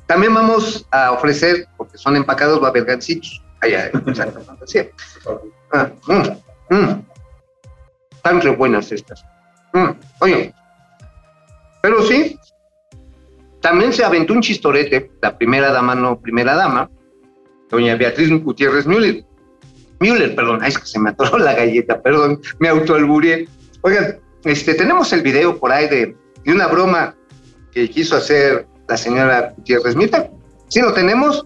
También 0.05 0.33
vamos 0.33 0.85
a 0.91 1.11
ofrecer, 1.11 1.67
porque 1.77 1.97
son 1.97 2.15
empacados, 2.15 2.61
va 2.61 2.67
a 2.67 2.69
haber 2.69 2.85
gancitos. 2.85 3.41
Allá, 3.61 3.91
sea, 4.65 4.87
ah, 5.71 5.89
mm, 6.07 6.75
mm 6.75 7.03
tan 8.23 8.41
re 8.41 8.51
buenas 8.51 8.91
estas. 8.91 9.23
Mm, 9.73 9.89
oye, 10.21 10.53
pero 11.81 12.01
sí, 12.03 12.39
también 13.61 13.93
se 13.93 14.03
aventó 14.03 14.33
un 14.33 14.41
chistorete, 14.41 15.11
la 15.21 15.37
primera 15.37 15.71
dama, 15.71 15.93
no 15.93 16.19
primera 16.19 16.55
dama, 16.55 16.89
doña 17.73 17.95
Beatriz 17.95 18.29
Gutiérrez 18.29 18.85
Müller. 18.85 19.25
Müller, 19.99 20.35
perdón, 20.35 20.63
es 20.63 20.77
que 20.77 20.85
se 20.85 20.99
me 20.99 21.09
atoró 21.09 21.37
la 21.37 21.53
galleta, 21.53 22.01
perdón, 22.01 22.39
me 22.59 22.69
autoalburé. 22.69 23.47
Oigan, 23.81 24.19
este, 24.45 24.75
tenemos 24.75 25.11
el 25.11 25.21
video 25.21 25.59
por 25.59 25.71
ahí 25.71 25.87
de, 25.87 26.15
una 26.45 26.67
broma 26.67 27.15
que 27.71 27.89
quiso 27.89 28.15
hacer 28.15 28.67
la 28.87 28.97
señora 28.97 29.53
Gutiérrez 29.57 29.95
Müller. 29.95 30.29
¿Sí 30.67 30.81
lo 30.81 30.93
tenemos? 30.93 31.45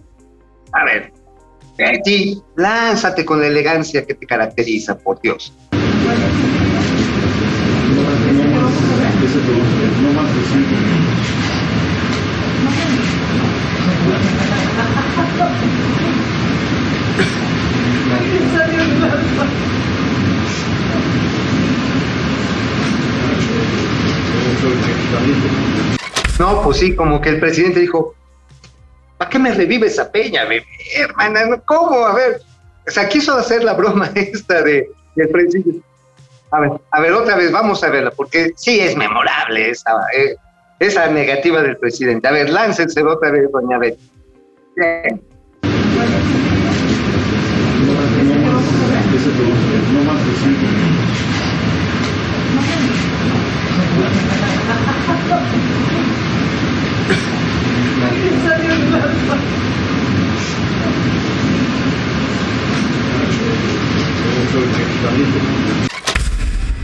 A 0.72 0.84
ver, 0.84 1.12
Betty, 1.78 2.42
lánzate 2.56 3.24
con 3.24 3.40
la 3.40 3.46
elegancia 3.46 4.04
que 4.04 4.14
te 4.14 4.26
caracteriza, 4.26 4.98
por 4.98 5.20
Dios. 5.20 5.52
No, 26.38 26.62
pues 26.62 26.78
sí, 26.78 26.94
como 26.94 27.20
que 27.20 27.30
el 27.30 27.40
presidente 27.40 27.80
dijo, 27.80 28.14
¿para 29.16 29.28
qué 29.28 29.38
me 29.38 29.52
revive 29.52 29.88
esa 29.88 30.10
peña, 30.10 30.44
bebé, 30.44 30.66
hermana? 30.96 31.60
¿Cómo? 31.64 32.06
A 32.06 32.14
ver, 32.14 32.40
o 32.86 32.90
sea, 32.90 33.08
quiso 33.08 33.34
hacer 33.34 33.64
la 33.64 33.74
broma 33.74 34.10
esta 34.14 34.62
de, 34.62 34.88
del 35.16 35.28
presidente. 35.28 35.80
A 36.50 36.60
ver, 36.60 36.70
a 36.90 37.00
ver, 37.00 37.12
otra 37.12 37.36
vez, 37.36 37.52
vamos 37.52 37.82
a 37.84 37.90
verla, 37.90 38.10
porque 38.10 38.52
sí 38.56 38.80
es 38.80 38.96
memorable 38.96 39.70
esa, 39.70 39.92
eh, 40.16 40.36
esa 40.78 41.08
negativa 41.08 41.62
del 41.62 41.76
presidente. 41.76 42.26
A 42.26 42.30
ver, 42.30 42.48
láncense 42.48 43.02
otra 43.02 43.30
vez, 43.30 43.50
doña 43.52 43.78
Betty. 43.78 44.10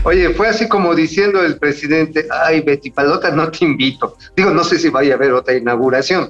Oye, 0.03 0.29
fue 0.35 0.47
así 0.47 0.67
como 0.67 0.93
diciendo 0.93 1.43
el 1.43 1.57
presidente, 1.57 2.27
ay, 2.31 2.61
Betty 2.61 2.91
Palota, 2.91 3.31
no 3.31 3.49
te 3.49 3.65
invito. 3.65 4.15
Digo, 4.35 4.51
no 4.51 4.63
sé 4.63 4.77
si 4.77 4.89
vaya 4.89 5.13
a 5.13 5.15
haber 5.15 5.33
otra 5.33 5.55
inauguración. 5.55 6.29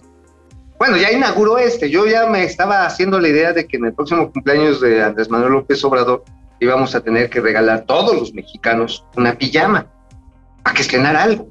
Bueno, 0.78 0.96
ya 0.98 1.12
inauguró 1.12 1.58
este. 1.58 1.90
Yo 1.90 2.06
ya 2.06 2.25
me 2.28 2.44
estaba 2.44 2.86
haciendo 2.86 3.20
la 3.20 3.28
idea 3.28 3.54
de 3.54 3.68
que 3.68 3.78
en 3.78 3.86
el 3.86 3.94
próximo 3.94 4.32
cumpleaños 4.32 4.80
de 4.80 5.04
Andrés 5.04 5.30
Manuel 5.30 5.54
López 5.54 5.84
Obrador 5.84 6.24
íbamos 6.60 6.96
a 6.96 7.02
tener 7.02 7.30
que 7.30 7.42
regalar 7.42 7.78
a 7.78 7.86
todos 7.86 8.16
los 8.16 8.34
mexicanos 8.34 9.06
una 9.16 9.38
pijama 9.38 9.88
para 10.64 10.74
que 10.74 10.82
estrenara 10.82 11.24
algo. 11.24 11.50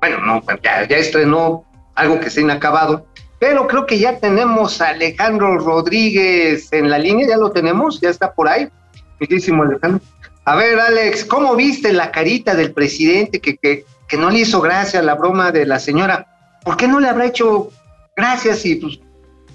Bueno, 0.00 0.18
no, 0.24 0.42
ya, 0.62 0.86
ya 0.88 0.96
estrenó 0.96 1.64
algo 1.94 2.20
que 2.20 2.30
se 2.30 2.40
ha 2.40 2.42
inacabado, 2.42 3.06
pero 3.38 3.66
creo 3.66 3.86
que 3.86 3.98
ya 3.98 4.18
tenemos 4.18 4.80
a 4.80 4.88
Alejandro 4.88 5.58
Rodríguez 5.58 6.72
en 6.72 6.90
la 6.90 6.98
línea, 6.98 7.28
ya 7.28 7.36
lo 7.36 7.50
tenemos, 7.50 8.00
ya 8.00 8.10
está 8.10 8.32
por 8.32 8.48
ahí. 8.48 8.68
Muchísimo 9.20 9.62
Alejandro. 9.62 10.00
A 10.44 10.54
ver, 10.54 10.78
Alex, 10.78 11.24
¿cómo 11.24 11.56
viste 11.56 11.92
la 11.92 12.10
carita 12.12 12.54
del 12.54 12.72
presidente 12.72 13.40
que, 13.40 13.56
que, 13.56 13.84
que 14.08 14.16
no 14.16 14.30
le 14.30 14.40
hizo 14.40 14.60
gracia 14.60 15.02
la 15.02 15.14
broma 15.14 15.52
de 15.52 15.66
la 15.66 15.78
señora? 15.78 16.26
¿Por 16.64 16.76
qué 16.76 16.88
no 16.88 17.00
le 17.00 17.08
habrá 17.08 17.26
hecho 17.26 17.70
gracias 18.16 18.64
y 18.64 18.76
pues, 18.76 19.00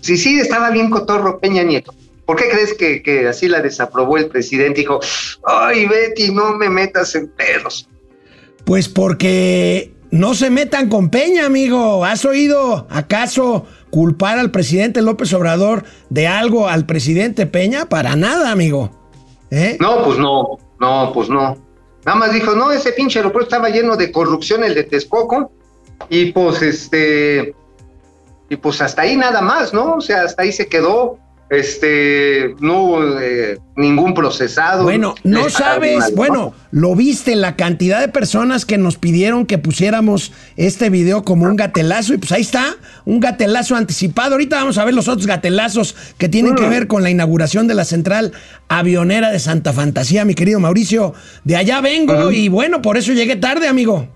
si 0.02 0.18
sí 0.18 0.40
estaba 0.40 0.70
bien 0.70 0.90
cotorro 0.90 1.40
Peña 1.40 1.64
Nieto? 1.64 1.94
¿Por 2.26 2.38
qué 2.38 2.50
crees 2.50 2.74
que, 2.74 3.02
que 3.02 3.28
así 3.28 3.48
la 3.48 3.62
desaprobó 3.62 4.18
el 4.18 4.28
presidente? 4.28 4.82
Dijo, 4.82 5.00
ay 5.44 5.88
Betty, 5.88 6.32
no 6.32 6.54
me 6.56 6.70
metas 6.70 7.16
en 7.16 7.30
pedos. 7.30 7.90
Pues 8.66 8.88
porque 8.88 9.92
no 10.12 10.34
se 10.34 10.50
metan 10.50 10.90
con 10.90 11.10
Peña, 11.10 11.46
amigo. 11.46 12.06
¿Has 12.06 12.26
oído 12.26 12.86
acaso 12.90 13.66
culpar 13.90 14.38
al 14.38 14.52
presidente 14.52 15.02
López 15.02 15.34
Obrador 15.34 15.84
de 16.10 16.28
algo 16.28 16.68
al 16.68 16.86
presidente 16.86 17.46
Peña? 17.46 17.88
Para 17.88 18.16
nada, 18.16 18.52
amigo. 18.52 18.92
¿Eh? 19.50 19.78
No, 19.80 20.04
pues 20.04 20.18
no, 20.18 20.58
no, 20.80 21.12
pues 21.14 21.30
no. 21.30 21.58
Nada 22.06 22.18
más 22.18 22.34
dijo, 22.34 22.56
no, 22.56 22.72
ese 22.72 22.92
pinche 22.94 23.20
aeropuerto 23.20 23.50
estaba 23.50 23.70
lleno 23.70 23.96
de 23.96 24.12
corrupción, 24.12 24.64
el 24.64 24.74
de 24.74 24.84
Texcoco, 24.84 25.52
y 26.10 26.32
pues 26.32 26.62
este, 26.62 27.54
y 28.50 28.56
pues 28.56 28.82
hasta 28.82 29.04
ahí 29.04 29.16
nada 29.16 29.42
más, 29.42 29.74
¿no? 29.74 29.96
O 29.96 30.02
sea, 30.02 30.24
hasta 30.24 30.42
ahí 30.42 30.52
se 30.52 30.68
quedó 30.68 31.20
este, 31.52 32.56
no 32.62 32.82
hubo 32.82 33.20
eh, 33.20 33.60
ningún 33.76 34.14
procesado. 34.14 34.84
Bueno, 34.84 35.16
no 35.26 35.50
sabes, 35.50 36.16
bueno, 36.16 36.54
lo 36.72 36.96
viste, 36.96 37.36
la 37.36 37.58
cantidad 37.58 38.00
de 38.00 38.08
personas 38.08 38.66
que 38.66 38.78
nos 38.78 38.96
pidieron 38.96 39.46
que 39.46 39.58
pusiéramos 39.58 40.32
este 40.56 40.90
video 40.90 41.26
como 41.26 41.46
un 41.46 41.58
gatelazo, 41.58 42.14
y 42.14 42.20
pues 42.20 42.32
ahí 42.32 42.42
está, 42.42 42.78
un 43.04 43.20
gatelazo 43.20 43.76
anticipado. 43.76 44.32
Ahorita 44.32 44.56
vamos 44.56 44.78
a 44.78 44.86
ver 44.86 44.94
los 44.94 45.10
otros 45.10 45.28
gatelazos 45.28 45.94
que 46.18 46.30
tienen 46.30 46.56
que 46.56 46.68
mm. 46.68 46.70
ver 46.70 46.88
con 46.88 47.04
la 47.04 47.10
inauguración 47.10 47.68
de 47.68 47.74
la 47.74 47.84
central 47.84 48.32
avionera 48.70 49.30
de 49.30 49.40
Santa 49.40 49.74
Fantasía, 49.74 50.24
mi 50.24 50.36
querido 50.36 50.62
Mauricio. 50.62 51.14
De 51.44 51.58
allá 51.58 51.82
vengo 51.82 52.32
y 52.32 52.48
bueno, 52.48 52.82
por 52.82 52.96
eso 52.96 53.12
llegué 53.12 53.36
tarde, 53.36 53.68
amigo. 53.68 54.08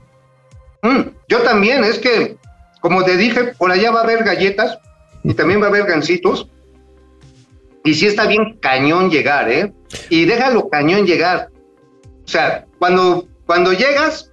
Mm, 0.83 1.01
yo 1.27 1.41
también, 1.41 1.83
es 1.83 1.99
que, 1.99 2.37
como 2.79 3.03
te 3.03 3.17
dije, 3.17 3.53
por 3.57 3.73
allá 3.73 3.91
va 3.91 3.99
a 3.99 4.03
haber 4.03 4.23
galletas 4.23 4.79
y 5.25 5.33
también 5.33 5.61
va 5.61 5.65
a 5.65 5.69
haber 5.69 5.83
gancitos 5.83 6.47
y 7.85 7.93
sí 7.93 8.07
está 8.07 8.25
bien 8.25 8.57
cañón 8.59 9.09
llegar, 9.09 9.49
¿eh? 9.49 9.71
Y 10.09 10.25
déjalo 10.25 10.67
cañón 10.69 11.05
llegar. 11.05 11.49
O 12.25 12.27
sea, 12.27 12.65
cuando, 12.79 13.27
cuando 13.45 13.71
llegas, 13.71 14.31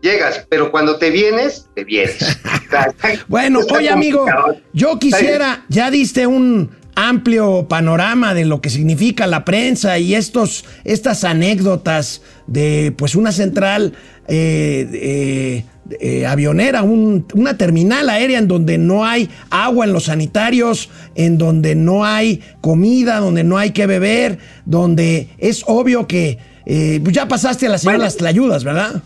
llegas, 0.00 0.46
pero 0.48 0.72
cuando 0.72 0.96
te 0.96 1.10
vienes, 1.10 1.68
te 1.74 1.84
vienes. 1.84 2.40
bueno, 3.28 3.60
oye 3.70 3.90
amigo, 3.90 4.26
yo 4.72 4.98
quisiera, 4.98 5.64
ya 5.68 5.90
diste 5.90 6.26
un 6.26 6.70
amplio 6.94 7.66
panorama 7.68 8.34
de 8.34 8.44
lo 8.44 8.60
que 8.60 8.70
significa 8.70 9.26
la 9.26 9.44
prensa 9.44 9.98
y 9.98 10.14
estos, 10.14 10.64
estas 10.84 11.24
anécdotas 11.24 12.22
de 12.46 12.92
pues 12.96 13.14
una 13.14 13.32
central 13.32 13.94
eh, 14.28 14.88
eh, 14.92 15.64
eh, 16.00 16.26
avionera, 16.26 16.82
una 16.82 17.58
terminal 17.58 18.08
aérea 18.08 18.38
en 18.38 18.48
donde 18.48 18.78
no 18.78 19.04
hay 19.04 19.28
agua 19.50 19.84
en 19.84 19.92
los 19.92 20.04
sanitarios, 20.04 20.90
en 21.14 21.36
donde 21.36 21.74
no 21.74 22.04
hay 22.04 22.42
comida, 22.60 23.20
donde 23.20 23.44
no 23.44 23.58
hay 23.58 23.72
que 23.72 23.86
beber, 23.86 24.38
donde 24.64 25.28
es 25.38 25.62
obvio 25.66 26.06
que 26.06 26.38
ya 26.66 27.28
pasaste 27.28 27.66
a 27.66 27.70
la 27.70 27.78
señora 27.78 27.98
las 27.98 28.20
ayudas, 28.22 28.64
¿verdad? 28.64 29.02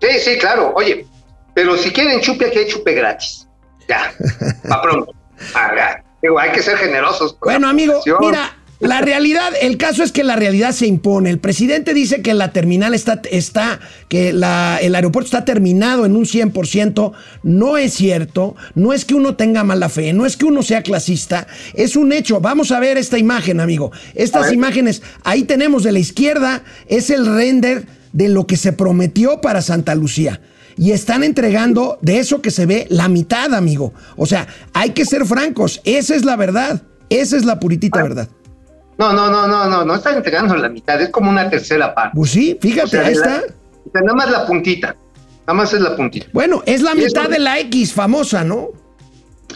Sí, 0.00 0.18
sí, 0.18 0.38
claro. 0.38 0.72
Oye, 0.74 1.06
pero 1.54 1.76
si 1.76 1.90
quieren 1.90 2.20
chupe, 2.20 2.46
aquí 2.46 2.58
hay 2.58 2.66
chupe 2.66 2.92
gratis. 2.94 3.46
Ya, 3.88 4.12
para 4.68 4.82
pronto. 4.82 5.14
Hay 6.40 6.52
que 6.52 6.62
ser 6.62 6.76
generosos. 6.76 7.36
Bueno, 7.40 7.68
amigo, 7.68 8.00
mira, 8.20 8.56
la 8.82 9.00
realidad, 9.00 9.52
el 9.60 9.76
caso 9.76 10.02
es 10.02 10.10
que 10.10 10.24
la 10.24 10.34
realidad 10.34 10.72
se 10.72 10.86
impone. 10.86 11.30
El 11.30 11.38
presidente 11.38 11.94
dice 11.94 12.20
que 12.20 12.34
la 12.34 12.52
terminal 12.52 12.94
está, 12.94 13.22
está 13.30 13.78
que 14.08 14.30
el 14.30 14.42
aeropuerto 14.42 15.26
está 15.26 15.44
terminado 15.44 16.04
en 16.04 16.16
un 16.16 16.24
100%. 16.24 17.12
No 17.44 17.76
es 17.76 17.94
cierto. 17.94 18.56
No 18.74 18.92
es 18.92 19.04
que 19.04 19.14
uno 19.14 19.36
tenga 19.36 19.62
mala 19.62 19.88
fe. 19.88 20.12
No 20.12 20.26
es 20.26 20.36
que 20.36 20.46
uno 20.46 20.62
sea 20.62 20.82
clasista. 20.82 21.46
Es 21.74 21.94
un 21.94 22.12
hecho. 22.12 22.40
Vamos 22.40 22.72
a 22.72 22.80
ver 22.80 22.98
esta 22.98 23.18
imagen, 23.18 23.60
amigo. 23.60 23.92
Estas 24.14 24.52
imágenes, 24.52 25.02
ahí 25.22 25.44
tenemos 25.44 25.84
de 25.84 25.92
la 25.92 26.00
izquierda, 26.00 26.64
es 26.88 27.10
el 27.10 27.26
render 27.26 27.86
de 28.12 28.28
lo 28.28 28.46
que 28.46 28.56
se 28.56 28.72
prometió 28.72 29.40
para 29.40 29.62
Santa 29.62 29.94
Lucía 29.94 30.40
y 30.76 30.92
están 30.92 31.24
entregando 31.24 31.98
de 32.00 32.18
eso 32.18 32.42
que 32.42 32.50
se 32.50 32.66
ve 32.66 32.86
la 32.90 33.08
mitad, 33.08 33.54
amigo. 33.54 33.92
O 34.16 34.26
sea, 34.26 34.46
hay 34.72 34.90
que 34.90 35.04
ser 35.04 35.24
francos, 35.24 35.80
esa 35.84 36.14
es 36.14 36.24
la 36.24 36.36
verdad, 36.36 36.82
esa 37.08 37.36
es 37.36 37.44
la 37.44 37.58
puritita 37.60 38.02
verdad. 38.02 38.28
No, 38.98 39.12
no, 39.12 39.30
no, 39.30 39.48
no, 39.48 39.66
no, 39.68 39.84
no 39.84 39.94
están 39.94 40.16
entregando 40.16 40.54
la 40.56 40.68
mitad, 40.68 41.00
es 41.00 41.10
como 41.10 41.30
una 41.30 41.48
tercera 41.48 41.94
parte. 41.94 42.12
Pues 42.14 42.30
sí, 42.30 42.58
fíjate, 42.60 42.98
ahí 42.98 43.12
está. 43.12 43.42
nada 43.94 44.14
más 44.14 44.30
la 44.30 44.46
puntita, 44.46 44.96
nada 45.46 45.54
más 45.54 45.72
es 45.72 45.80
la 45.80 45.96
puntita. 45.96 46.26
Bueno, 46.32 46.62
es 46.66 46.82
la 46.82 46.94
mitad 46.94 47.28
de 47.28 47.38
la 47.38 47.58
X 47.60 47.92
famosa, 47.92 48.44
¿no? 48.44 48.68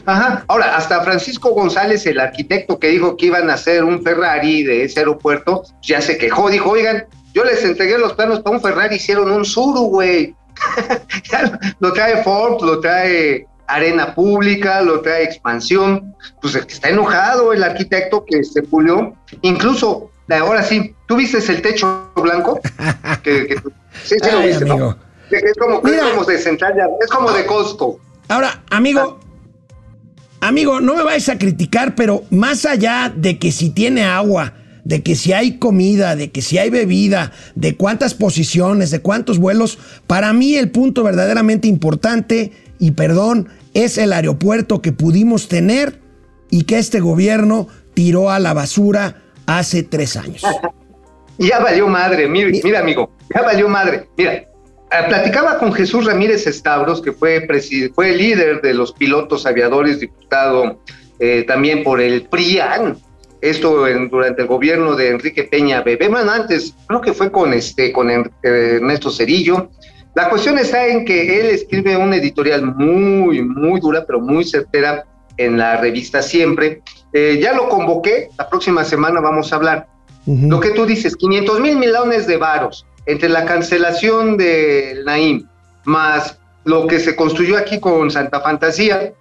Ajá, 0.05 0.44
ahora, 0.48 0.76
hasta 0.76 1.02
Francisco 1.02 1.50
González, 1.50 2.07
el 2.07 2.20
arquitecto 2.20 2.79
que 2.79 2.88
dijo 2.88 3.16
que 3.16 3.26
iban 3.26 3.50
a 3.50 3.55
hacer 3.55 3.83
un 3.83 4.02
Ferrari 4.02 4.62
de 4.62 4.85
ese 4.85 5.00
aeropuerto, 5.00 5.64
ya 5.83 6.00
se 6.00 6.18
quejó, 6.18 6.50
dijo, 6.50 6.70
oigan, 6.70 7.07
yo 7.35 7.44
les 7.44 7.64
entregué 7.64 7.98
los 7.98 8.12
planos 8.14 8.40
para 8.40 8.57
un 8.57 8.62
Ferrari, 8.62 8.96
hicieron 8.96 9.31
un 9.31 9.44
Suru, 9.44 9.83
güey. 9.88 10.35
lo 11.81 11.92
trae 11.92 12.23
Ford, 12.23 12.62
lo 12.62 12.81
trae 12.81 13.47
arena 13.69 14.14
pública, 14.14 14.81
lo 14.83 15.01
trae 15.01 15.25
expansión, 15.25 16.14
pues 16.40 16.55
está 16.55 16.88
enojado 16.88 17.53
el 17.53 17.62
arquitecto 17.62 18.25
que 18.25 18.45
se 18.45 18.62
pulió, 18.62 19.14
incluso 19.42 20.11
ahora 20.35 20.62
sí, 20.62 20.95
¿tú 21.07 21.16
viste 21.16 21.38
el 21.38 21.62
techo 21.62 22.11
blanco? 22.16 22.61
que, 23.23 23.57
sí, 24.05 24.16
sí 24.23 24.31
lo 24.31 24.40
viste, 24.40 24.64
¿no? 24.64 24.97
Es 25.31 25.55
como, 25.59 25.83
es 25.87 26.03
como 26.03 26.25
de 26.25 26.38
central, 26.38 26.75
es 27.01 27.11
como 27.11 27.33
de 27.33 27.47
costo. 27.47 27.99
Ahora, 28.29 28.62
amigo, 28.71 29.19
amigo, 30.40 30.81
no 30.81 30.95
me 30.95 31.03
vayas 31.03 31.29
a 31.29 31.38
criticar, 31.38 31.95
pero 31.95 32.23
más 32.31 32.64
allá 32.64 33.12
de 33.14 33.38
que 33.38 33.51
si 33.51 33.71
tiene 33.71 34.05
agua, 34.05 34.53
de 34.87 35.03
que 35.03 35.16
si 35.16 35.33
hay 35.33 35.59
comida, 35.59 36.14
de 36.14 36.31
que 36.31 36.40
si 36.42 36.59
hay 36.59 36.70
bebida, 36.70 37.33
de 37.57 37.77
cuántas 37.77 38.14
posiciones, 38.14 38.92
de 38.92 39.01
cuántos 39.01 39.40
vuelos, 39.40 39.81
para 40.07 40.33
mí 40.33 40.55
el 40.55 40.70
punto 40.70 41.03
verdaderamente 41.03 41.66
importante 41.66 42.53
y 42.79 42.92
perdón, 42.92 43.49
es 43.75 43.99
el 43.99 44.12
aeropuerto 44.12 44.83
que 44.83 44.92
pudimos 44.92 45.49
tener 45.49 45.99
y 46.51 46.62
que 46.64 46.79
este 46.79 47.01
gobierno 47.01 47.66
tiró 47.94 48.31
a 48.31 48.38
la 48.38 48.55
basura 48.55 49.22
hace 49.46 49.83
tres 49.83 50.16
años. 50.16 50.42
ya 51.38 51.59
valió 51.59 51.88
madre, 51.88 52.29
mira, 52.29 52.79
amigo, 52.79 53.11
ya 53.35 53.42
valió 53.42 53.68
madre. 53.68 54.09
Mira, 54.16 54.35
eh, 54.35 54.46
platicaba 55.09 55.59
con 55.59 55.72
Jesús 55.72 56.05
Ramírez 56.05 56.46
Estabros, 56.46 57.03
que 57.03 57.11
fue, 57.11 57.44
fue 57.92 58.14
líder 58.14 58.61
de 58.62 58.72
los 58.72 58.92
pilotos 58.92 59.46
aviadores, 59.46 59.99
diputado 59.99 60.81
eh, 61.18 61.42
también 61.42 61.83
por 61.83 62.01
el 62.01 62.22
PRIAN, 62.29 62.99
esto 63.40 63.87
durante 64.11 64.42
el 64.42 64.49
gobierno 64.49 64.94
de 64.94 65.11
Enrique 65.11 65.44
Peña 65.44 65.83
Bebé, 65.83 66.09
bueno, 66.09 66.31
antes 66.31 66.75
creo 66.87 67.01
que 67.01 67.12
fue 67.12 67.31
con, 67.31 67.53
este, 67.53 67.92
con 67.92 68.11
Ernesto 68.42 69.11
Cerillo, 69.11 69.70
la 70.14 70.31
cuestión 70.31 70.59
está 70.59 70.87
en 70.87 71.05
que 71.05 71.40
él 71.40 71.46
escribe 71.46 71.96
una 71.96 72.16
editorial 72.16 72.64
muy, 72.75 73.42
muy 73.42 73.81
dura, 73.81 74.05
pero 74.07 74.18
muy 74.18 74.44
certera 74.44 75.05
en 75.37 75.59
la 75.59 75.77
revista 75.77 76.22
Siempre. 76.22 76.81
Eh, 77.12 77.38
ya 77.42 77.53
lo 77.53 77.68
convoqué, 77.68 78.31
la 78.38 78.49
próxima 78.49 78.83
semana 78.85 79.20
vamos 79.20 79.53
a 79.53 79.57
hablar. 79.57 79.87
Lo 80.27 80.59
que 80.59 80.70
tú 80.70 80.87
dices, 80.87 81.16
500 81.16 81.61
mil 81.61 81.77
millones 81.77 82.27
de 82.27 82.37
varos 82.38 82.87
entre 83.05 83.29
la 83.29 83.44
cancelación 83.44 84.37
del 84.37 85.05
Naim 85.05 85.46
más 85.85 86.38
lo 86.64 86.87
que 86.87 86.99
se 86.99 87.14
construyó 87.14 87.57
aquí 87.57 87.79
con 87.79 88.11
Santa 88.11 88.40
Fantasía, 88.40 89.12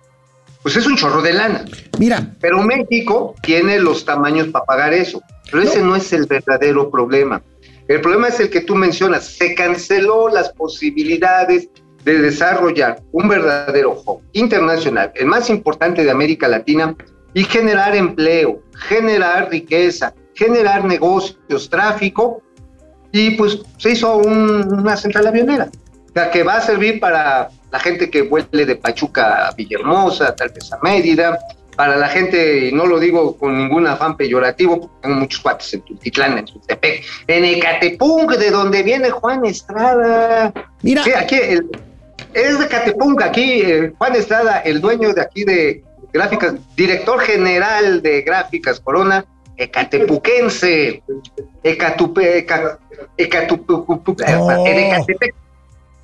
pues 0.65 0.77
es 0.77 0.87
un 0.87 0.95
chorro 0.95 1.21
de 1.21 1.31
lana. 1.31 1.63
Mira. 1.99 2.33
Pero 2.41 2.63
México 2.63 3.35
tiene 3.43 3.77
los 3.77 4.03
tamaños 4.03 4.47
para 4.47 4.65
pagar 4.65 4.93
eso. 4.95 5.21
Pero 5.51 5.61
ese 5.61 5.79
no 5.79 5.95
es 5.95 6.11
el 6.11 6.25
verdadero 6.25 6.89
problema. 6.89 7.39
El 7.87 8.01
problema 8.01 8.29
es 8.29 8.39
el 8.39 8.49
que 8.49 8.61
tú 8.61 8.73
mencionas, 8.73 9.27
se 9.27 9.53
canceló 9.53 10.27
las 10.27 10.49
posibilidades 10.53 11.69
de 12.03 12.17
desarrollar 12.17 12.99
un 13.11 13.27
verdadero 13.27 14.01
hub 14.07 14.23
internacional, 14.33 15.11
el 15.13 15.27
más 15.27 15.51
importante 15.51 16.03
de 16.03 16.09
América 16.09 16.47
Latina, 16.47 16.95
y 17.35 17.43
generar 17.43 17.95
empleo, 17.95 18.63
generar 18.87 19.51
riqueza, 19.51 20.15
generar 20.33 20.83
negocios, 20.83 21.69
tráfico, 21.69 22.41
y 23.11 23.35
pues 23.35 23.59
se 23.77 23.91
hizo 23.91 24.17
una 24.17 24.97
central 24.97 25.27
avionera, 25.27 25.69
la 26.15 26.31
que 26.31 26.41
va 26.41 26.55
a 26.55 26.61
servir 26.61 26.99
para 26.99 27.49
la 27.71 27.79
gente 27.79 28.09
que 28.09 28.21
vuele 28.21 28.65
de 28.65 28.75
Pachuca 28.75 29.47
a 29.47 29.51
Villahermosa, 29.51 30.35
tal 30.35 30.49
vez 30.49 30.71
a 30.71 30.79
Mérida, 30.81 31.39
para 31.75 31.97
la 31.97 32.07
gente, 32.07 32.67
y 32.67 32.71
no 32.71 32.85
lo 32.85 32.99
digo 32.99 33.37
con 33.37 33.57
ningún 33.57 33.85
afán 33.87 34.15
peyorativo, 34.15 34.79
porque 34.79 34.95
tengo 35.01 35.15
muchos 35.15 35.41
cuates 35.41 35.73
en 35.73 35.81
Tultitlán, 35.81 36.37
en 36.37 36.45
Tultepec, 36.45 37.03
en 37.27 37.45
Ecatepunk, 37.45 38.31
de 38.33 38.49
donde 38.49 38.83
viene 38.83 39.09
Juan 39.09 39.45
Estrada. 39.45 40.53
Mira. 40.81 41.03
Sí, 41.03 41.11
aquí 41.11 41.35
es 42.33 42.59
de 42.59 42.65
Ecatepunk, 42.65 43.21
aquí 43.21 43.61
eh, 43.61 43.93
Juan 43.97 44.15
Estrada, 44.15 44.59
el 44.59 44.79
dueño 44.79 45.13
de 45.13 45.21
aquí 45.21 45.43
de 45.43 45.83
gráficas, 46.13 46.55
director 46.75 47.19
general 47.19 48.01
de 48.01 48.21
gráficas 48.21 48.79
Corona, 48.79 49.25
ecatepuquense, 49.57 51.03
Ecatupe, 51.63 52.45
oh. 54.37 54.65
en 54.65 54.77
Ecatepec. 54.79 55.35
Oh, 55.35 55.44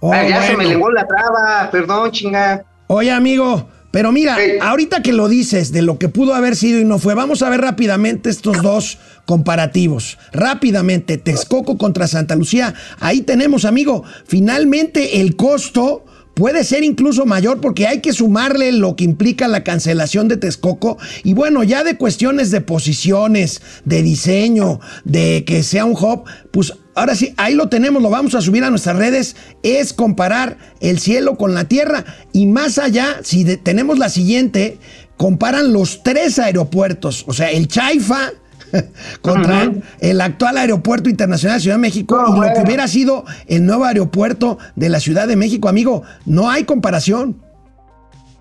ah, 0.01 0.27
ya 0.27 0.41
se 0.41 0.57
me 0.57 0.65
la 0.65 1.07
traba, 1.07 1.69
perdón, 1.71 2.11
chinga. 2.11 2.63
Oye, 2.87 3.11
amigo, 3.11 3.69
pero 3.91 4.13
mira, 4.13 4.37
ahorita 4.61 5.01
que 5.01 5.11
lo 5.11 5.27
dices 5.27 5.73
de 5.73 5.81
lo 5.81 5.99
que 5.99 6.07
pudo 6.07 6.33
haber 6.33 6.55
sido 6.55 6.79
y 6.79 6.85
no 6.85 6.97
fue, 6.97 7.13
vamos 7.13 7.41
a 7.41 7.49
ver 7.49 7.59
rápidamente 7.59 8.29
estos 8.29 8.61
dos 8.61 8.97
comparativos. 9.25 10.17
Rápidamente, 10.31 11.17
Texcoco 11.17 11.77
contra 11.77 12.07
Santa 12.07 12.35
Lucía. 12.35 12.73
Ahí 12.99 13.21
tenemos, 13.21 13.65
amigo, 13.65 14.03
finalmente 14.25 15.19
el 15.19 15.35
costo 15.35 16.05
puede 16.33 16.63
ser 16.63 16.83
incluso 16.83 17.25
mayor 17.25 17.59
porque 17.59 17.85
hay 17.87 17.99
que 17.99 18.13
sumarle 18.13 18.71
lo 18.71 18.95
que 18.95 19.03
implica 19.03 19.49
la 19.49 19.65
cancelación 19.65 20.29
de 20.29 20.37
Texcoco 20.37 20.97
y 21.23 21.33
bueno, 21.33 21.63
ya 21.63 21.83
de 21.83 21.97
cuestiones 21.97 22.49
de 22.49 22.61
posiciones, 22.61 23.61
de 23.83 24.01
diseño, 24.01 24.79
de 25.03 25.43
que 25.45 25.63
sea 25.63 25.83
un 25.83 25.93
hub, 25.93 26.23
pues 26.51 26.73
ahora 26.95 27.15
sí, 27.15 27.34
ahí 27.38 27.56
lo 27.56 27.69
tenemos, 27.69 28.01
lo 28.01 28.10
vamos 28.10 28.36
a 28.36 28.41
subir 28.41 28.63
a 28.63 28.69
nuestras 28.69 28.95
redes, 28.95 29.36
es 29.63 29.93
comparar 29.93 30.58
el 30.80 30.99
cielo 30.99 31.38
con 31.38 31.54
la 31.54 31.65
tierra 31.65 32.06
y 32.34 32.45
más 32.47 32.77
allá, 32.77 33.17
si 33.23 33.58
tenemos 33.58 33.99
la 33.99 34.10
siguiente, 34.10 34.80
comparan 35.17 35.73
los 35.73 36.04
tres 36.04 36.39
aeropuertos, 36.39 37.25
o 37.27 37.34
sea, 37.34 37.51
el 37.51 37.67
Chaifa, 37.67 38.32
contra 39.21 39.69
el 39.99 40.21
actual 40.21 40.58
aeropuerto 40.58 41.10
internacional 41.10 41.58
de 41.58 41.62
Ciudad 41.62 41.75
de 41.75 41.82
México 41.82 42.23
y 42.30 42.39
lo 42.39 42.54
que 42.54 42.62
hubiera 42.62 42.88
sido 42.88 43.25
el 43.47 43.65
nuevo 43.65 43.86
aeropuerto 43.86 44.58
de 44.75 44.89
la 44.89 44.99
Ciudad 44.99 45.27
de 45.27 45.36
México, 45.36 45.69
amigo, 45.69 46.04
no 46.25 46.49
hay 46.49 46.63
comparación. 46.63 47.41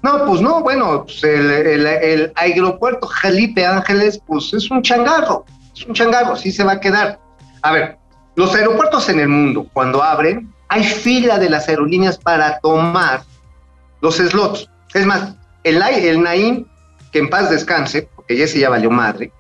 No, 0.03 0.25
pues 0.25 0.41
no, 0.41 0.63
bueno, 0.63 1.05
pues 1.05 1.23
el, 1.25 2.33
aeropuerto 2.37 3.07
Jalipe 3.07 3.67
Ángeles, 3.67 4.21
pues 4.27 4.53
es 4.55 4.71
un 4.71 4.83
changarro, 4.83 5.45
es 5.77 5.85
un 5.85 5.95
changarro, 5.95 6.33
así 6.33 6.51
se 6.51 6.65
va 6.65 6.73
a 6.73 6.81
quedar. 6.81 7.21
A 7.63 7.73
ver, 7.73 7.99
los 8.37 8.55
aeropuertos 8.55 9.09
en 9.09 9.21
el 9.21 9.29
mundo, 9.29 9.67
cuando 9.73 10.03
abren, 10.03 10.53
hay 10.69 10.85
fila 10.85 11.39
de 11.39 11.51
las 11.51 11.69
aerolíneas 11.69 12.17
para 12.19 12.61
tomar 12.61 13.23
los 14.01 14.17
slots. 14.17 14.69
Es 14.95 15.05
más, 15.05 15.35
el, 15.65 15.83
el 15.83 16.23
Naim, 16.23 16.67
que 17.13 17.19
en 17.19 17.29
paz 17.29 17.51
descanse, 17.51 18.09
porque 18.15 18.37
ya 18.37 18.47
se 18.47 18.61
ya 18.61 18.71
valió 18.71 18.91
madre, 18.91 19.33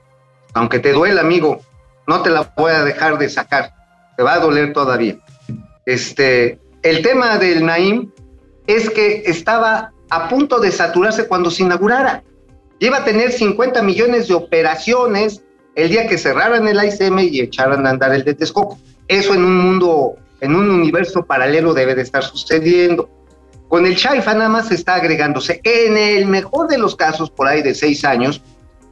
aunque 0.55 0.79
te 0.79 0.93
duele, 0.93 1.21
amigo, 1.21 1.61
no 2.07 2.23
te 2.23 2.31
la 2.31 2.53
voy 2.57 2.73
a 2.73 2.85
dejar 2.85 3.19
de 3.19 3.29
sacar, 3.29 3.73
te 4.17 4.23
va 4.23 4.35
a 4.35 4.41
doler 4.41 4.73
todavía. 4.73 5.17
Este, 5.87 6.59
el 6.83 7.03
tema 7.03 7.39
del 7.39 7.65
Naim 7.65 8.11
es 8.67 8.91
que 8.91 9.23
estaba 9.27 9.93
a 10.11 10.29
punto 10.29 10.59
de 10.59 10.73
saturarse 10.73 11.29
cuando 11.29 11.51
se 11.51 11.63
inaugurara. 11.63 12.23
Iba 12.81 12.99
a 12.99 13.05
tener 13.05 13.33
50 13.33 13.83
millones 13.83 14.29
de 14.29 14.35
operaciones 14.35 15.43
el 15.83 15.89
día 15.89 16.07
que 16.07 16.19
cerraran 16.19 16.67
el 16.69 16.83
ICM 16.83 17.19
y 17.21 17.41
echaran 17.41 17.87
a 17.87 17.91
andar 17.91 18.15
el 18.15 18.25
de 18.25 18.35
Texcoco. 18.35 18.79
Eso 19.09 19.35
en 19.35 19.45
un 19.45 19.57
mundo, 19.57 20.17
en 20.41 20.55
un 20.55 20.71
universo 20.71 21.25
paralelo 21.25 21.75
debe 21.75 21.95
de 21.95 22.03
estar 22.03 22.23
sucediendo. 22.23 23.09
Con 23.69 23.87
el 23.87 23.97
Chaifa 23.97 24.35
nada 24.35 24.49
más 24.49 24.71
está 24.73 24.97
agregándose, 24.97 25.61
en 25.65 25.97
el 25.97 26.27
mejor 26.27 26.69
de 26.69 26.79
los 26.79 26.97
casos, 26.97 27.31
por 27.31 27.47
ahí 27.47 27.63
de 27.63 27.75
seis 27.75 28.05
años, 28.05 28.43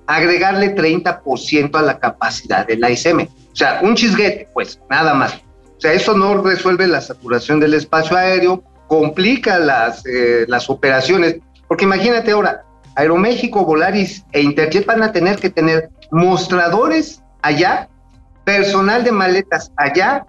agregarle 0.06 0.74
30% 0.74 1.76
a 1.76 1.82
la 1.82 1.98
capacidad 1.98 2.66
del 2.66 2.88
ISM. 2.88 3.22
O 3.22 3.56
sea, 3.56 3.80
un 3.82 3.94
chisguete, 3.94 4.48
pues, 4.54 4.80
nada 4.88 5.14
más. 5.14 5.34
O 5.76 5.80
sea, 5.80 5.92
eso 5.92 6.16
no 6.16 6.42
resuelve 6.42 6.86
la 6.86 7.00
saturación 7.00 7.60
del 7.60 7.74
espacio 7.74 8.16
aéreo, 8.16 8.62
complica 8.86 9.58
las, 9.58 10.04
eh, 10.06 10.44
las 10.48 10.70
operaciones, 10.70 11.38
porque 11.66 11.84
imagínate 11.84 12.30
ahora, 12.30 12.64
Aeroméxico, 12.96 13.64
Volaris 13.64 14.24
e 14.32 14.40
Interjet 14.40 14.84
van 14.86 15.02
a 15.04 15.12
tener 15.12 15.36
que 15.36 15.50
tener 15.50 15.90
mostradores 16.10 17.22
allá, 17.42 17.88
personal 18.44 19.04
de 19.04 19.12
maletas 19.12 19.72
allá, 19.76 20.26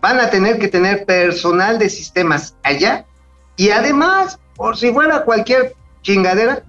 van 0.00 0.20
a 0.20 0.30
tener 0.30 0.58
que 0.58 0.68
tener 0.68 1.04
personal 1.04 1.78
de 1.78 1.88
sistemas 1.88 2.56
allá, 2.62 3.04
y 3.56 3.70
además, 3.70 4.38
por 4.56 4.76
si 4.76 4.92
fuera 4.92 5.24
cualquier 5.24 5.74
chingadera, 6.02 6.62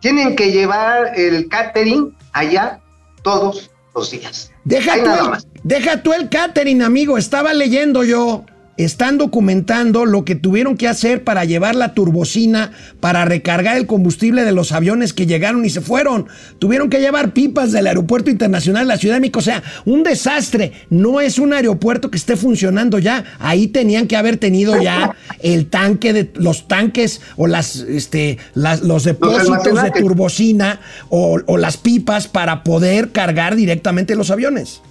tienen 0.00 0.36
que 0.36 0.52
llevar 0.52 1.18
el 1.18 1.48
catering 1.48 2.16
allá 2.32 2.80
todos 3.22 3.70
los 3.94 4.10
días. 4.10 4.52
Deja, 4.62 4.94
tú, 5.02 5.48
deja 5.64 6.02
tú 6.02 6.12
el 6.12 6.28
catering, 6.28 6.82
amigo. 6.82 7.18
Estaba 7.18 7.52
leyendo 7.52 8.04
yo 8.04 8.44
están 8.76 9.18
documentando 9.18 10.04
lo 10.04 10.24
que 10.24 10.34
tuvieron 10.34 10.76
que 10.76 10.88
hacer 10.88 11.24
para 11.24 11.44
llevar 11.44 11.74
la 11.74 11.94
turbocina 11.94 12.72
para 13.00 13.24
recargar 13.24 13.76
el 13.76 13.86
combustible 13.86 14.44
de 14.44 14.52
los 14.52 14.72
aviones 14.72 15.12
que 15.12 15.26
llegaron 15.26 15.64
y 15.64 15.70
se 15.70 15.80
fueron. 15.80 16.26
Tuvieron 16.58 16.90
que 16.90 17.00
llevar 17.00 17.32
pipas 17.32 17.72
del 17.72 17.86
aeropuerto 17.86 18.30
internacional 18.30 18.86
de 18.86 18.94
la 18.94 18.98
Ciudad 18.98 19.16
de 19.16 19.20
México. 19.20 19.38
O 19.38 19.42
sea, 19.42 19.62
un 19.84 20.02
desastre. 20.02 20.72
No 20.90 21.20
es 21.20 21.38
un 21.38 21.52
aeropuerto 21.52 22.10
que 22.10 22.18
esté 22.18 22.36
funcionando 22.36 22.98
ya. 22.98 23.24
Ahí 23.38 23.68
tenían 23.68 24.06
que 24.06 24.16
haber 24.16 24.36
tenido 24.36 24.80
ya 24.80 25.14
el 25.40 25.68
tanque 25.68 26.12
de 26.12 26.30
los 26.34 26.68
tanques 26.68 27.20
o 27.36 27.46
las, 27.46 27.76
este, 27.76 28.38
los 28.54 29.04
depósitos 29.04 29.82
de 29.82 29.90
turbocina 29.90 30.80
o, 31.08 31.40
o 31.46 31.56
las 31.56 31.76
pipas 31.76 32.28
para 32.28 32.62
poder 32.62 33.12
cargar 33.12 33.56
directamente 33.56 34.14
los 34.16 34.30
aviones. 34.30 34.82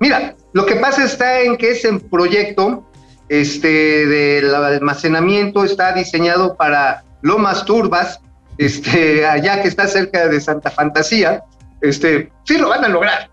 Mira, 0.00 0.34
lo 0.52 0.66
que 0.66 0.76
pasa 0.76 1.04
está 1.04 1.42
en 1.42 1.56
que 1.56 1.70
ese 1.70 1.92
proyecto 2.10 2.84
este, 3.28 4.06
del 4.06 4.54
almacenamiento 4.54 5.64
está 5.64 5.92
diseñado 5.92 6.56
para 6.56 7.04
Lomas 7.22 7.64
Turbas, 7.64 8.20
este, 8.58 9.26
allá 9.26 9.62
que 9.62 9.68
está 9.68 9.86
cerca 9.86 10.28
de 10.28 10.40
Santa 10.40 10.70
Fantasía, 10.70 11.42
este, 11.80 12.30
sí 12.44 12.58
lo 12.58 12.68
van 12.68 12.84
a 12.84 12.88
lograr. 12.88 13.30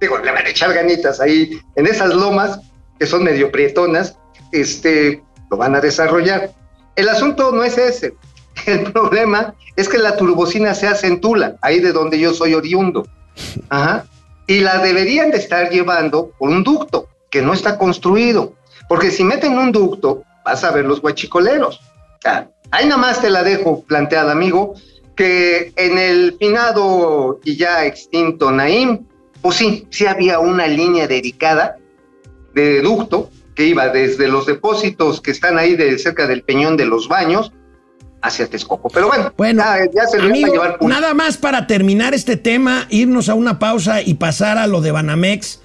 Digo, 0.00 0.18
le 0.18 0.30
van 0.32 0.46
a 0.46 0.48
echar 0.48 0.72
ganitas 0.72 1.20
ahí 1.20 1.60
en 1.76 1.86
esas 1.86 2.14
lomas 2.14 2.60
que 2.98 3.06
son 3.06 3.24
medio 3.24 3.50
prietonas, 3.50 4.16
este, 4.52 5.22
lo 5.50 5.56
van 5.56 5.74
a 5.74 5.80
desarrollar. 5.80 6.50
El 6.96 7.08
asunto 7.08 7.50
no 7.52 7.64
es 7.64 7.78
ese. 7.78 8.14
El 8.66 8.92
problema 8.92 9.54
es 9.76 9.88
que 9.88 9.98
la 9.98 10.16
turbocina 10.16 10.74
se 10.74 10.86
hace 10.86 11.06
en 11.06 11.20
Tula, 11.20 11.56
ahí 11.62 11.80
de 11.80 11.92
donde 11.92 12.18
yo 12.18 12.34
soy 12.34 12.54
oriundo. 12.54 13.06
Ajá. 13.70 14.04
Y 14.46 14.60
la 14.60 14.78
deberían 14.78 15.30
de 15.30 15.38
estar 15.38 15.70
llevando 15.70 16.32
por 16.38 16.50
un 16.50 16.64
ducto 16.64 17.08
que 17.30 17.40
no 17.40 17.52
está 17.52 17.78
construido. 17.78 18.54
Porque 18.90 19.12
si 19.12 19.22
meten 19.22 19.56
un 19.56 19.70
ducto, 19.70 20.24
vas 20.44 20.64
a 20.64 20.72
ver 20.72 20.84
los 20.84 21.00
guachicoleros. 21.00 21.80
ahí 22.72 22.86
nada 22.86 22.96
más 22.96 23.20
te 23.20 23.30
la 23.30 23.44
dejo 23.44 23.84
planteada, 23.84 24.32
amigo, 24.32 24.74
que 25.14 25.72
en 25.76 25.96
el 25.96 26.36
finado 26.40 27.38
y 27.44 27.56
ya 27.56 27.84
extinto 27.84 28.50
Naim, 28.50 29.06
pues 29.42 29.58
sí, 29.58 29.86
sí 29.90 30.06
había 30.06 30.40
una 30.40 30.66
línea 30.66 31.06
dedicada 31.06 31.76
de 32.52 32.82
ducto 32.82 33.30
que 33.54 33.66
iba 33.66 33.90
desde 33.90 34.26
los 34.26 34.46
depósitos 34.46 35.20
que 35.20 35.30
están 35.30 35.56
ahí 35.56 35.76
de 35.76 35.96
cerca 35.96 36.26
del 36.26 36.42
Peñón 36.42 36.76
de 36.76 36.86
los 36.86 37.06
Baños 37.06 37.52
hacia 38.22 38.48
Texcoco. 38.48 38.88
Pero 38.88 39.06
bueno, 39.06 39.32
bueno 39.36 39.62
ya, 39.94 40.06
se 40.08 40.18
amigo, 40.18 40.48
a 40.48 40.50
llevar 40.50 40.78
Nada 40.82 41.14
más 41.14 41.36
para 41.36 41.68
terminar 41.68 42.12
este 42.12 42.36
tema, 42.36 42.88
irnos 42.90 43.28
a 43.28 43.34
una 43.34 43.60
pausa 43.60 44.02
y 44.02 44.14
pasar 44.14 44.58
a 44.58 44.66
lo 44.66 44.80
de 44.80 44.90
Banamex. 44.90 45.59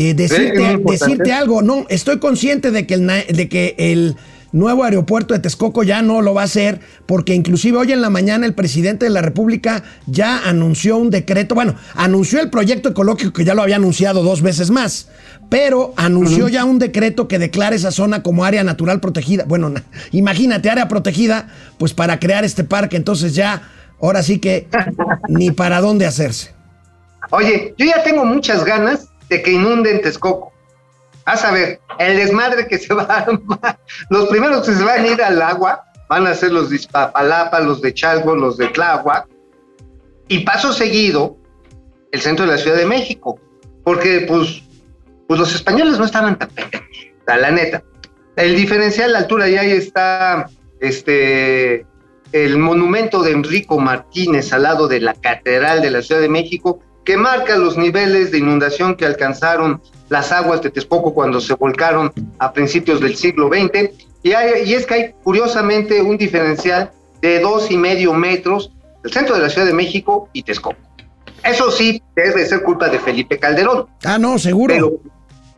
Eh, 0.00 0.14
decirte, 0.14 0.80
decirte 0.84 1.32
algo, 1.32 1.60
no, 1.60 1.84
estoy 1.88 2.20
consciente 2.20 2.70
de 2.70 2.86
que, 2.86 2.94
el, 2.94 3.08
de 3.08 3.48
que 3.48 3.74
el 3.78 4.14
nuevo 4.52 4.84
aeropuerto 4.84 5.34
de 5.34 5.40
Texcoco 5.40 5.82
ya 5.82 6.02
no 6.02 6.22
lo 6.22 6.34
va 6.34 6.42
a 6.42 6.44
hacer, 6.44 6.78
porque 7.06 7.34
inclusive 7.34 7.78
hoy 7.78 7.90
en 7.90 8.00
la 8.00 8.08
mañana 8.08 8.46
el 8.46 8.54
presidente 8.54 9.06
de 9.06 9.10
la 9.10 9.22
República 9.22 9.82
ya 10.06 10.48
anunció 10.48 10.98
un 10.98 11.10
decreto, 11.10 11.56
bueno, 11.56 11.74
anunció 11.96 12.40
el 12.40 12.48
proyecto 12.48 12.90
ecológico 12.90 13.32
que 13.32 13.44
ya 13.44 13.56
lo 13.56 13.62
había 13.62 13.74
anunciado 13.74 14.22
dos 14.22 14.40
veces 14.40 14.70
más, 14.70 15.08
pero 15.48 15.94
anunció 15.96 16.46
ya 16.46 16.64
un 16.64 16.78
decreto 16.78 17.26
que 17.26 17.40
declara 17.40 17.74
esa 17.74 17.90
zona 17.90 18.22
como 18.22 18.44
área 18.44 18.62
natural 18.62 19.00
protegida. 19.00 19.46
Bueno, 19.48 19.74
imagínate, 20.12 20.70
área 20.70 20.86
protegida, 20.86 21.48
pues 21.76 21.92
para 21.92 22.20
crear 22.20 22.44
este 22.44 22.62
parque, 22.62 22.96
entonces 22.96 23.34
ya, 23.34 23.62
ahora 24.00 24.22
sí 24.22 24.38
que 24.38 24.68
ni 25.28 25.50
para 25.50 25.80
dónde 25.80 26.06
hacerse. 26.06 26.54
Oye, 27.30 27.74
yo 27.76 27.84
ya 27.84 28.04
tengo 28.04 28.24
muchas 28.24 28.64
ganas 28.64 29.08
de 29.28 29.42
que 29.42 29.52
inunden 29.52 30.00
Texcoco. 30.00 30.52
A 31.24 31.36
saber, 31.36 31.80
el 31.98 32.16
desmadre 32.16 32.66
que 32.66 32.78
se 32.78 32.94
va 32.94 33.02
a 33.02 33.18
armar. 33.20 33.78
Los 34.08 34.28
primeros 34.28 34.66
que 34.66 34.74
se 34.74 34.82
van 34.82 35.04
a 35.04 35.06
ir 35.06 35.22
al 35.22 35.42
agua 35.42 35.84
van 36.08 36.26
a 36.26 36.34
ser 36.34 36.52
los 36.52 36.70
de 36.70 36.76
Iztapalapa, 36.76 37.60
los 37.60 37.82
de 37.82 37.92
Chalco, 37.92 38.34
los 38.34 38.56
de 38.56 38.68
Tláhuac. 38.68 39.28
Y 40.28 40.40
paso 40.40 40.72
seguido, 40.72 41.36
el 42.12 42.20
centro 42.20 42.46
de 42.46 42.52
la 42.52 42.58
Ciudad 42.58 42.76
de 42.76 42.86
México. 42.86 43.38
Porque, 43.84 44.24
pues, 44.26 44.62
pues 45.26 45.38
los 45.38 45.54
españoles 45.54 45.98
no 45.98 46.06
estaban 46.06 46.38
tan 46.38 46.48
pendejos, 46.48 46.88
la 47.26 47.50
neta. 47.50 47.82
El 48.36 48.56
diferencial, 48.56 49.12
la 49.12 49.18
altura, 49.18 49.48
y 49.48 49.56
ahí 49.56 49.72
está 49.72 50.48
este, 50.80 51.84
el 52.32 52.58
monumento 52.58 53.22
de 53.22 53.32
Enrico 53.32 53.78
Martínez 53.78 54.52
al 54.52 54.62
lado 54.62 54.88
de 54.88 55.00
la 55.00 55.14
Catedral 55.14 55.82
de 55.82 55.90
la 55.90 56.02
Ciudad 56.02 56.20
de 56.20 56.28
México, 56.28 56.80
que 57.08 57.16
marca 57.16 57.56
los 57.56 57.78
niveles 57.78 58.32
de 58.32 58.36
inundación 58.36 58.94
que 58.94 59.06
alcanzaron 59.06 59.80
las 60.10 60.30
aguas 60.30 60.60
de 60.60 60.68
Texcoco 60.68 61.14
cuando 61.14 61.40
se 61.40 61.54
volcaron 61.54 62.12
a 62.38 62.52
principios 62.52 63.00
del 63.00 63.16
siglo 63.16 63.48
XX. 63.48 63.94
Y, 64.22 64.32
y 64.32 64.74
es 64.74 64.84
que 64.84 64.94
hay 64.94 65.14
curiosamente 65.24 66.02
un 66.02 66.18
diferencial 66.18 66.90
de 67.22 67.40
dos 67.40 67.70
y 67.70 67.78
medio 67.78 68.12
metros 68.12 68.72
del 69.02 69.10
centro 69.10 69.36
de 69.36 69.40
la 69.40 69.48
Ciudad 69.48 69.66
de 69.66 69.72
México 69.72 70.28
y 70.34 70.42
Texcoco. 70.42 70.76
Eso 71.42 71.70
sí, 71.70 72.02
debe 72.14 72.44
ser 72.44 72.62
culpa 72.62 72.90
de 72.90 72.98
Felipe 72.98 73.38
Calderón. 73.38 73.86
Ah, 74.04 74.18
no, 74.18 74.38
seguro. 74.38 75.00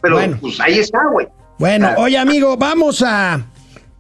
Pero, 0.00 0.14
bueno. 0.14 0.38
pues 0.40 0.60
ahí 0.60 0.78
está, 0.78 1.00
güey. 1.10 1.26
Bueno, 1.58 1.90
oye 1.98 2.16
amigo, 2.16 2.56
vamos 2.56 3.02
a 3.04 3.44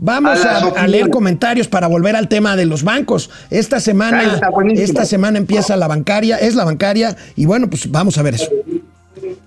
Vamos 0.02 0.40
a, 0.46 0.86
leer 0.86 1.10
comentarios 1.10 1.68
para 1.68 1.86
volver 1.86 2.16
al 2.16 2.26
tema 2.26 2.56
de 2.56 2.64
los 2.64 2.82
bancos. 2.82 3.28
Esta 3.50 3.80
semana, 3.80 4.40
esta 4.72 5.04
semana 5.04 5.36
empieza 5.36 5.76
la 5.76 5.88
bancaria, 5.88 6.38
es 6.38 6.54
la 6.54 6.64
bancaria, 6.64 7.14
y 7.36 7.44
bueno, 7.44 7.68
pues 7.68 7.90
vamos 7.90 8.16
a 8.16 8.22
ver 8.22 8.36
eso. 8.36 8.48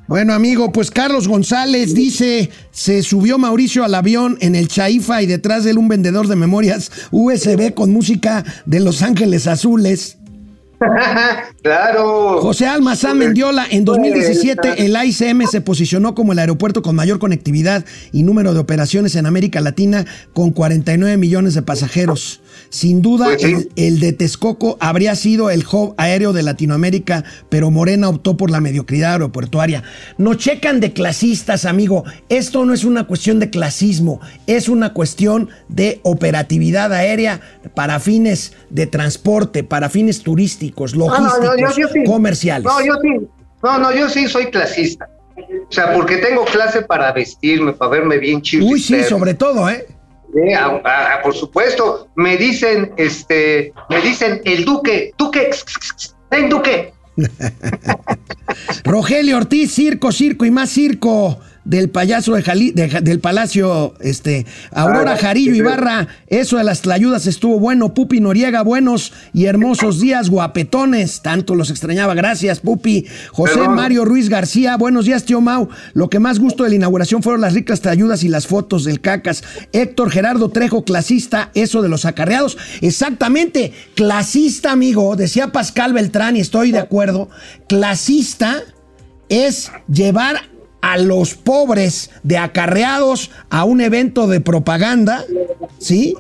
Bueno, 0.05 0.33
amigo, 0.33 0.71
pues 0.71 0.91
Carlos 0.91 1.27
González 1.27 1.95
dice, 1.95 2.51
se 2.69 3.01
subió 3.01 3.39
Mauricio 3.39 3.83
al 3.83 3.95
avión 3.95 4.37
en 4.41 4.53
el 4.53 4.67
Chaifa 4.67 5.23
y 5.23 5.25
detrás 5.25 5.63
de 5.63 5.71
él 5.71 5.79
un 5.79 5.87
vendedor 5.87 6.27
de 6.27 6.35
memorias 6.35 6.91
USB 7.09 7.73
con 7.73 7.91
música 7.91 8.43
de 8.67 8.79
Los 8.79 9.01
Ángeles 9.01 9.47
Azules. 9.47 10.17
claro. 11.61 12.41
José 12.41 12.67
Almazán 12.67 13.17
Mendiola, 13.17 13.65
en 13.69 13.85
2017 13.85 14.85
el 14.85 14.95
AICM 14.95 15.47
se 15.47 15.61
posicionó 15.61 16.15
como 16.15 16.33
el 16.33 16.39
aeropuerto 16.39 16.81
con 16.81 16.95
mayor 16.95 17.19
conectividad 17.19 17.85
y 18.11 18.23
número 18.23 18.53
de 18.53 18.59
operaciones 18.59 19.15
en 19.15 19.25
América 19.25 19.61
Latina 19.61 20.05
con 20.33 20.51
49 20.51 21.17
millones 21.17 21.53
de 21.53 21.61
pasajeros. 21.61 22.41
Sin 22.73 23.03
duda, 23.03 23.25
Pues 23.25 23.41
sí. 23.43 23.51
el, 23.51 23.69
el 23.75 23.99
de 23.99 24.13
Texcoco 24.13 24.77
habría 24.79 25.13
sido 25.13 25.51
el 25.51 25.63
hub 25.71 25.93
aéreo 25.97 26.33
de 26.33 26.41
Latinoamérica, 26.41 27.23
pero 27.47 27.69
Morena 27.69 28.09
optó 28.09 28.35
por 28.35 28.49
la 28.49 28.61
mediocridad 28.61 29.11
aeroportuaria. 29.11 29.83
No 30.17 30.33
checan 30.33 30.79
de 30.79 30.91
clasistas, 30.91 31.65
amigo. 31.65 32.03
Esto 32.29 32.65
no 32.65 32.73
es 32.73 32.83
una 32.83 33.05
cuestión 33.05 33.37
de 33.39 33.51
clasismo, 33.51 34.21
es 34.47 34.69
una 34.69 34.91
cuestión 34.93 35.49
de 35.69 35.99
operatividad 36.01 36.91
aérea 36.93 37.41
para 37.75 37.99
fines 37.99 38.53
de 38.71 38.87
transporte, 38.87 39.63
para 39.63 39.87
fines 39.89 40.23
turísticos, 40.23 40.95
No, 40.95 41.05
no, 41.09 41.11
logísticos, 41.13 41.45
no, 41.45 41.69
yo- 41.69 41.77
yo 41.77 41.87
sí. 41.93 42.03
comerciales. 42.05 42.65
No, 42.65 42.83
yo 42.83 42.93
sí. 43.03 43.27
No, 43.61 43.77
no, 43.77 43.93
yo 43.93 44.09
sí 44.09 44.27
soy 44.27 44.47
clasista. 44.47 45.07
O 45.37 45.71
sea, 45.71 45.93
porque 45.93 46.17
tengo 46.17 46.43
clase 46.45 46.81
para 46.81 47.11
vestirme, 47.11 47.73
para 47.73 47.91
verme 47.91 48.17
bien 48.17 48.41
chido. 48.41 48.65
Uy, 48.65 48.79
sí, 48.79 48.95
sobre 49.07 49.35
todo, 49.35 49.69
¿eh? 49.69 49.85
Eh, 50.35 50.55
por 51.21 51.35
supuesto, 51.35 52.07
me 52.15 52.37
dicen, 52.37 52.93
este, 52.97 53.73
me 53.89 54.01
dicen 54.01 54.41
el 54.45 54.65
duque, 54.65 55.13
duque, 55.17 55.51
duque. 56.49 56.93
Rogelio 58.83 59.37
Ortiz, 59.37 59.73
circo, 59.73 60.11
circo 60.11 60.45
y 60.45 60.51
más 60.51 60.71
circo 60.71 61.39
del 61.65 61.89
payaso 61.89 62.33
de 62.35 62.41
Jali- 62.43 62.71
de 62.71 62.89
Ja- 62.89 63.01
del 63.01 63.19
Palacio, 63.19 63.93
este, 64.01 64.45
Aurora 64.71 65.13
Ah, 65.13 65.17
Jarillo. 65.17 65.55
Ibarra, 65.55 66.07
eso 66.27 66.57
de 66.57 66.63
las 66.65 66.81
tlayudas 66.81 67.25
estuvo 67.27 67.59
bueno, 67.59 67.93
Pupi 67.93 68.19
Noriega, 68.19 68.63
buenos 68.63 69.13
y 69.33 69.45
hermosos 69.45 69.99
días, 70.01 70.29
guapetones, 70.29 71.21
tanto 71.21 71.55
los 71.55 71.69
extrañaba, 71.69 72.13
gracias 72.15 72.59
Pupi, 72.59 73.05
José 73.31 73.55
Perdón. 73.55 73.75
Mario 73.75 74.03
Ruiz 74.05 74.27
García, 74.29 74.75
buenos 74.77 75.05
días 75.05 75.23
tío 75.23 75.39
Mau, 75.41 75.69
lo 75.93 76.09
que 76.09 76.19
más 76.19 76.39
gustó 76.39 76.63
de 76.63 76.69
la 76.71 76.75
inauguración 76.75 77.23
fueron 77.23 77.41
las 77.41 77.53
ricas 77.53 77.79
tlayudas 77.81 78.23
y 78.23 78.27
las 78.29 78.47
fotos 78.47 78.83
del 78.83 78.99
cacas, 78.99 79.43
Héctor 79.71 80.11
Gerardo 80.11 80.49
Trejo, 80.49 80.83
clasista, 80.83 81.49
eso 81.53 81.81
de 81.81 81.89
los 81.89 82.05
acarreados, 82.05 82.57
exactamente, 82.81 83.71
clasista 83.95 84.71
amigo, 84.71 85.15
decía 85.15 85.51
Pascal 85.51 85.93
Beltrán 85.93 86.35
y 86.35 86.41
estoy 86.41 86.71
de 86.71 86.79
acuerdo, 86.79 87.29
clasista 87.69 88.61
es 89.29 89.71
llevar 89.91 90.41
a 90.83 90.97
los 90.97 91.33
pobres 91.33 92.11
de 92.23 92.37
acarreados 92.37 93.31
a 93.49 93.63
un 93.63 93.79
evento 93.79 94.27
de 94.27 94.41
propaganda, 94.41 95.23
¿sí? 95.79 96.13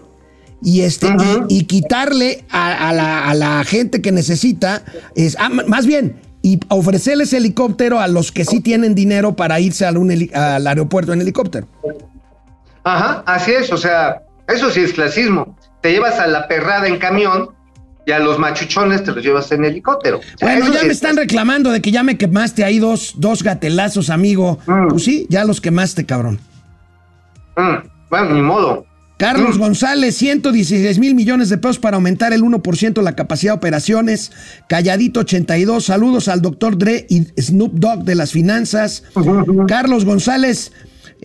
Y, 0.61 0.81
este, 0.81 1.07
y, 1.49 1.59
y 1.59 1.65
quitarle 1.65 2.45
a, 2.49 2.87
a 2.87 2.93
la, 2.93 3.27
a 3.27 3.33
la 3.33 3.61
gente 3.65 4.01
que 4.01 4.13
necesita, 4.13 4.81
es, 5.15 5.35
ah, 5.37 5.49
más 5.49 5.85
bien, 5.85 6.15
y 6.41 6.61
ofrecerles 6.69 7.33
helicóptero 7.33 7.99
a 7.99 8.07
los 8.07 8.31
que 8.31 8.45
sí 8.45 8.61
tienen 8.61 8.95
dinero 8.95 9.35
para 9.35 9.59
irse 9.59 9.85
al, 9.85 9.97
un 9.97 10.29
al 10.33 10.65
aeropuerto 10.65 11.11
en 11.11 11.19
helicóptero. 11.19 11.67
Ajá, 12.85 13.21
así 13.25 13.51
es, 13.51 13.69
o 13.73 13.77
sea, 13.77 14.21
eso 14.47 14.69
sí 14.69 14.79
es 14.79 14.93
clasismo. 14.93 15.57
Te 15.81 15.91
llevas 15.91 16.19
a 16.19 16.27
la 16.27 16.47
perrada 16.47 16.87
en 16.87 16.99
camión 16.99 17.49
y 18.05 18.11
a 18.11 18.19
los 18.19 18.37
machuchones 18.39 19.03
te 19.03 19.11
los 19.13 19.23
llevas 19.23 19.51
en 19.51 19.63
helicóptero. 19.65 20.17
O 20.19 20.21
sea, 20.37 20.47
Bueno, 20.57 20.73
ya 20.73 20.81
me 20.81 20.87
es 20.87 20.93
están 20.95 21.15
reclamando 21.15 21.71
de 21.71 21.81
que 21.81 21.91
ya 21.91 22.03
me 22.03 22.17
quemaste 22.17 22.63
ahí 22.63 22.79
dos, 22.79 23.13
dos 23.17 23.43
gatelazos, 23.43 24.09
amigo. 24.09 24.59
Mm. 24.67 24.87
Pues 24.89 25.03
sí, 25.03 25.25
ya 25.29 25.45
los 25.45 25.61
quemaste, 25.61 26.05
cabrón. 26.05 26.39
Mm, 27.55 27.87
bueno, 28.09 28.33
ni 28.35 28.41
modo. 28.41 28.85
Carlos 29.17 29.57
Mm. 29.57 29.61
González, 29.61 30.17
116 30.17 30.99
mil 30.99 31.15
millones 31.15 31.47
de 31.49 31.57
pesos 31.57 31.79
para 31.79 31.95
aumentar 31.95 32.33
el 32.33 32.41
1% 32.43 33.01
la 33.01 33.15
capacidad 33.15 33.53
de 33.53 33.57
operaciones. 33.57 34.31
Calladito 34.67 35.21
82, 35.21 35.85
saludos 35.85 36.27
al 36.27 36.41
doctor 36.41 36.77
Dre 36.77 37.05
y 37.09 37.21
Snoop 37.41 37.73
Dogg 37.75 38.03
de 38.03 38.15
las 38.15 38.31
finanzas. 38.31 39.03
Carlos 39.67 40.03
González, 40.03 40.73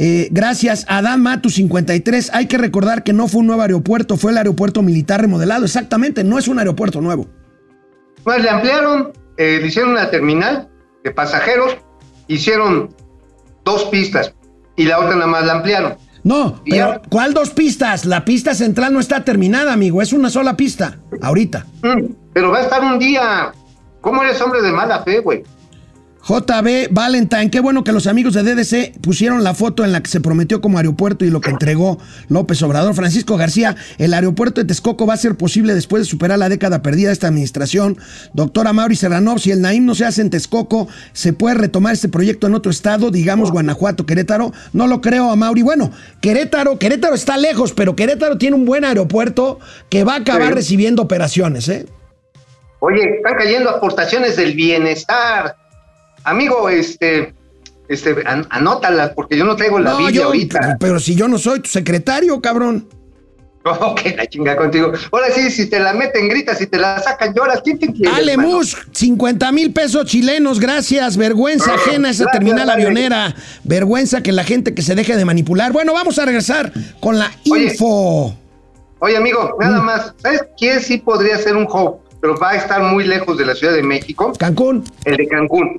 eh, 0.01 0.29
gracias. 0.31 0.85
Adán 0.89 1.23
Matu 1.23 1.51
53, 1.51 2.31
hay 2.33 2.47
que 2.47 2.57
recordar 2.57 3.03
que 3.03 3.13
no 3.13 3.27
fue 3.27 3.41
un 3.41 3.49
nuevo 3.49 3.63
aeropuerto, 3.63 4.17
fue 4.17 4.31
el 4.31 4.39
aeropuerto 4.39 4.81
militar 4.81 5.21
remodelado. 5.21 5.65
Exactamente, 5.65 6.23
no 6.23 6.39
es 6.39 6.47
un 6.47 6.61
aeropuerto 6.61 7.01
nuevo. 7.01 7.27
Pues 8.23 8.43
le 8.43 8.49
ampliaron, 8.49 9.13
eh, 9.37 9.59
le 9.61 9.67
hicieron 9.67 9.91
una 9.91 10.09
terminal 10.09 10.69
de 11.03 11.11
pasajeros, 11.11 11.77
hicieron 12.29 12.95
dos 13.65 13.85
pistas 13.87 14.35
y 14.77 14.85
la 14.85 14.99
otra 15.01 15.15
nada 15.17 15.27
más 15.27 15.45
la 15.45 15.55
ampliaron. 15.55 15.97
No, 16.23 16.61
Y 16.65 16.73
pero 16.73 16.95
ya. 16.95 17.03
¿cuál 17.09 17.35
dos 17.35 17.51
pistas? 17.51 18.05
La 18.05 18.25
pista 18.25 18.55
central 18.55 18.93
no 18.93 19.01
está 19.01 19.25
terminada, 19.25 19.73
amigo, 19.73 20.01
es 20.03 20.13
una 20.13 20.31
sola 20.31 20.57
pista, 20.57 20.99
ahorita. 21.23 21.67
Mm, 21.83 22.13
pero 22.33 22.51
va 22.51 22.59
a 22.59 22.63
estar 22.63 22.83
un 22.85 22.99
día. 22.99 23.53
¿Cómo 24.01 24.23
eres 24.23 24.41
hombre 24.41 24.63
de 24.63 24.71
mala 24.71 25.03
fe, 25.03 25.21
güey? 25.21 25.43
JB 26.27 26.89
Valentine, 26.91 27.51
qué 27.51 27.61
bueno 27.61 27.85
que 27.85 27.93
los 27.93 28.07
amigos 28.07 28.35
de 28.35 28.43
DDC 28.43 29.01
pusieron 29.01 29.45
la 29.45 29.55
foto 29.55 29.85
en 29.85 29.93
la 29.93 30.03
que 30.03 30.11
se 30.11 30.21
prometió 30.21 30.61
como 30.61 30.77
aeropuerto 30.77 31.25
y 31.25 31.31
lo 31.31 31.41
que 31.41 31.51
entregó 31.51 31.99
López 32.29 32.61
Obrador. 32.63 32.95
Francisco 32.95 33.37
García, 33.37 33.77
el 33.99 34.13
aeropuerto 34.13 34.61
de 34.61 34.67
Texcoco 34.67 35.07
va 35.07 35.15
a 35.15 35.19
ser 35.19 35.37
posible 35.37 35.75
después 35.75 36.03
de 36.03 36.07
superar 36.11 36.39
la 36.39 36.49
década 36.49 36.83
perdida 36.83 37.09
de 37.09 37.13
esta 37.15 37.29
administración. 37.29 37.97
Doctora 38.35 38.73
Mauri 38.73 38.97
Serranov, 38.97 39.39
si 39.39 39.53
el 39.53 39.63
Naim 39.63 39.87
no 39.87 39.95
se 39.95 40.05
hace 40.05 40.21
en 40.21 40.29
Texcoco, 40.31 40.89
¿se 41.13 41.33
puede 41.33 41.55
retomar 41.55 41.95
este 41.95 42.09
proyecto 42.09 42.47
en 42.47 42.55
otro 42.55 42.71
estado, 42.71 43.11
digamos 43.11 43.51
Guanajuato, 43.51 44.05
Querétaro? 44.05 44.53
No 44.73 44.87
lo 44.87 45.01
creo 45.01 45.31
a 45.31 45.37
Mauri. 45.37 45.63
Bueno, 45.63 45.93
Querétaro, 46.21 46.79
Querétaro 46.79 47.15
está 47.15 47.37
lejos, 47.39 47.73
pero 47.73 47.97
Querétaro 47.97 48.37
tiene 48.37 48.57
un 48.57 48.67
buen 48.67 48.85
aeropuerto 48.85 49.61
que 49.89 50.05
va 50.05 50.15
a 50.15 50.19
acabar 50.19 50.49
Sí. 50.49 50.55
recibiendo 50.55 51.01
operaciones, 51.03 51.69
¿eh? 51.69 51.87
Oye, 52.81 53.03
están 53.17 53.35
cayendo 53.39 53.71
aportaciones 53.71 54.37
del 54.37 54.55
bienestar. 54.55 55.57
Amigo, 56.31 56.69
este, 56.69 57.35
este, 57.89 58.17
an- 58.27 58.47
anótalas, 58.51 59.11
porque 59.15 59.37
yo 59.37 59.45
no 59.45 59.57
traigo 59.57 59.79
la 59.79 59.91
No, 59.91 60.11
yo, 60.11 60.25
ahorita. 60.27 60.77
pero, 60.81 60.99
si 61.01 61.15
yo 61.15 61.29
no 61.29 61.39
soy 61.39 61.61
tu 61.61 61.69
secretario, 61.69 62.41
cabrón. 62.41 62.89
Oh, 63.65 63.95
que 63.95 64.17
la 64.17 64.25
chinga 64.27 64.57
contigo. 64.57 64.93
Ahora 65.13 65.27
sí, 65.35 65.51
si 65.51 65.67
te 65.69 65.79
la 65.79 65.93
meten, 65.93 66.27
gritas, 66.29 66.57
si 66.57 66.67
te 66.69 66.79
la 66.79 67.01
sacan, 67.01 67.35
lloras. 67.35 67.61
¿Quién 67.63 67.79
te 67.79 67.87
entiende? 67.87 68.17
Ale 68.17 68.33
hermano? 68.33 68.51
Mus, 68.51 68.75
50 68.93 69.53
mil 69.53 69.75
pesos 69.75 70.07
chilenos, 70.07 70.59
gracias. 70.59 71.19
Vergüenza 71.19 71.75
ajena 71.75 72.09
esa 72.09 72.23
gracias, 72.25 72.33
terminal 72.33 72.71
avionera. 72.71 73.35
Vergüenza 73.65 74.23
que 74.23 74.33
la 74.33 74.45
gente 74.45 74.73
que 74.73 74.81
se 74.81 74.95
deje 74.95 75.17
de 75.17 75.25
manipular. 75.27 75.73
Bueno, 75.73 75.93
vamos 75.93 76.19
a 76.19 76.25
regresar 76.25 76.73
con 77.01 77.19
la 77.19 77.31
Oye. 77.51 77.65
info. 77.65 78.35
Oye, 79.01 79.17
amigo, 79.19 79.57
Mm. 79.59 79.63
nada 79.63 79.83
más. 79.83 80.15
¿Sabes 80.23 80.45
quién 80.57 80.81
sí 80.81 80.97
podría 80.99 81.37
ser 81.37 81.55
un 81.55 81.65
hub? 81.65 81.99
Pero 82.23 82.39
va 82.39 82.51
a 82.51 82.57
estar 82.57 82.81
muy 82.83 83.05
lejos 83.05 83.37
de 83.37 83.45
la 83.45 83.55
Ciudad 83.55 83.75
de 83.75 83.83
México. 83.83 84.33
Cancún, 84.39 84.83
El 85.05 85.17
de 85.19 85.29
Cancún. 85.29 85.79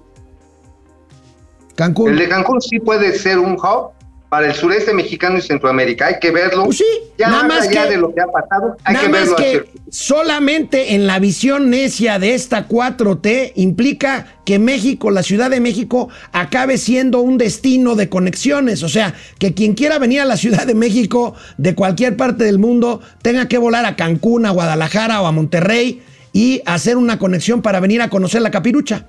Cancún. 1.80 2.12
El 2.12 2.20
de 2.20 2.28
Cancún 2.30 2.62
sí 2.62 2.80
puede 2.80 3.18
ser 3.18 3.40
un 3.40 3.54
hub 3.54 3.92
para 4.30 4.46
el 4.46 4.54
sureste 4.54 4.94
mexicano 4.94 5.38
y 5.40 5.42
Centroamérica. 5.42 6.06
Hay 6.06 6.16
que 6.22 6.30
verlo. 6.30 6.66
Pues 6.66 6.78
sí, 6.78 6.86
ya 7.18 7.30
nada 7.30 7.48
más 7.48 7.68
allá 7.68 7.86
que- 7.86 7.90
de 7.92 7.98
lo 7.98 8.14
que 8.14 8.22
ha 8.22 8.28
pasado, 8.28 8.78
hay 8.84 8.94
Nada 8.94 9.06
que 9.08 9.12
más 9.12 9.22
verlo. 9.22 9.36
que 9.38 9.44
hacer. 9.50 9.68
solamente 9.90 10.94
en 10.94 11.08
la 11.08 11.18
visión 11.18 11.70
necia 11.72 12.20
de 12.20 12.36
esta 12.36 12.68
4T 12.68 13.54
implica 13.56 14.28
que 14.46 14.60
México, 14.60 15.10
la 15.10 15.24
Ciudad 15.24 15.50
de 15.50 15.60
México, 15.60 16.10
acabe 16.32 16.78
siendo 16.78 17.22
un 17.22 17.38
destino 17.40 17.96
de 17.96 18.08
conexiones. 18.10 18.84
O 18.84 18.90
sea, 18.90 19.16
que 19.40 19.54
quien 19.56 19.74
quiera 19.74 19.98
venir 19.98 20.22
a 20.22 20.26
la 20.26 20.38
Ciudad 20.38 20.68
de 20.68 20.76
México 20.76 21.34
de 21.58 21.74
cualquier 21.74 22.16
parte 22.18 22.44
del 22.44 22.60
mundo 22.60 23.02
tenga 23.24 23.48
que 23.48 23.58
volar 23.58 23.86
a 23.86 23.96
Cancún, 23.96 24.46
a 24.46 24.52
Guadalajara 24.52 25.22
o 25.22 25.26
a 25.28 25.32
Monterrey 25.32 26.04
y 26.34 26.62
hacer 26.68 26.98
una 26.98 27.18
conexión 27.18 27.64
para 27.64 27.80
venir 27.80 28.02
a 28.04 28.10
conocer 28.10 28.42
la 28.44 28.52
capirucha. 28.52 29.06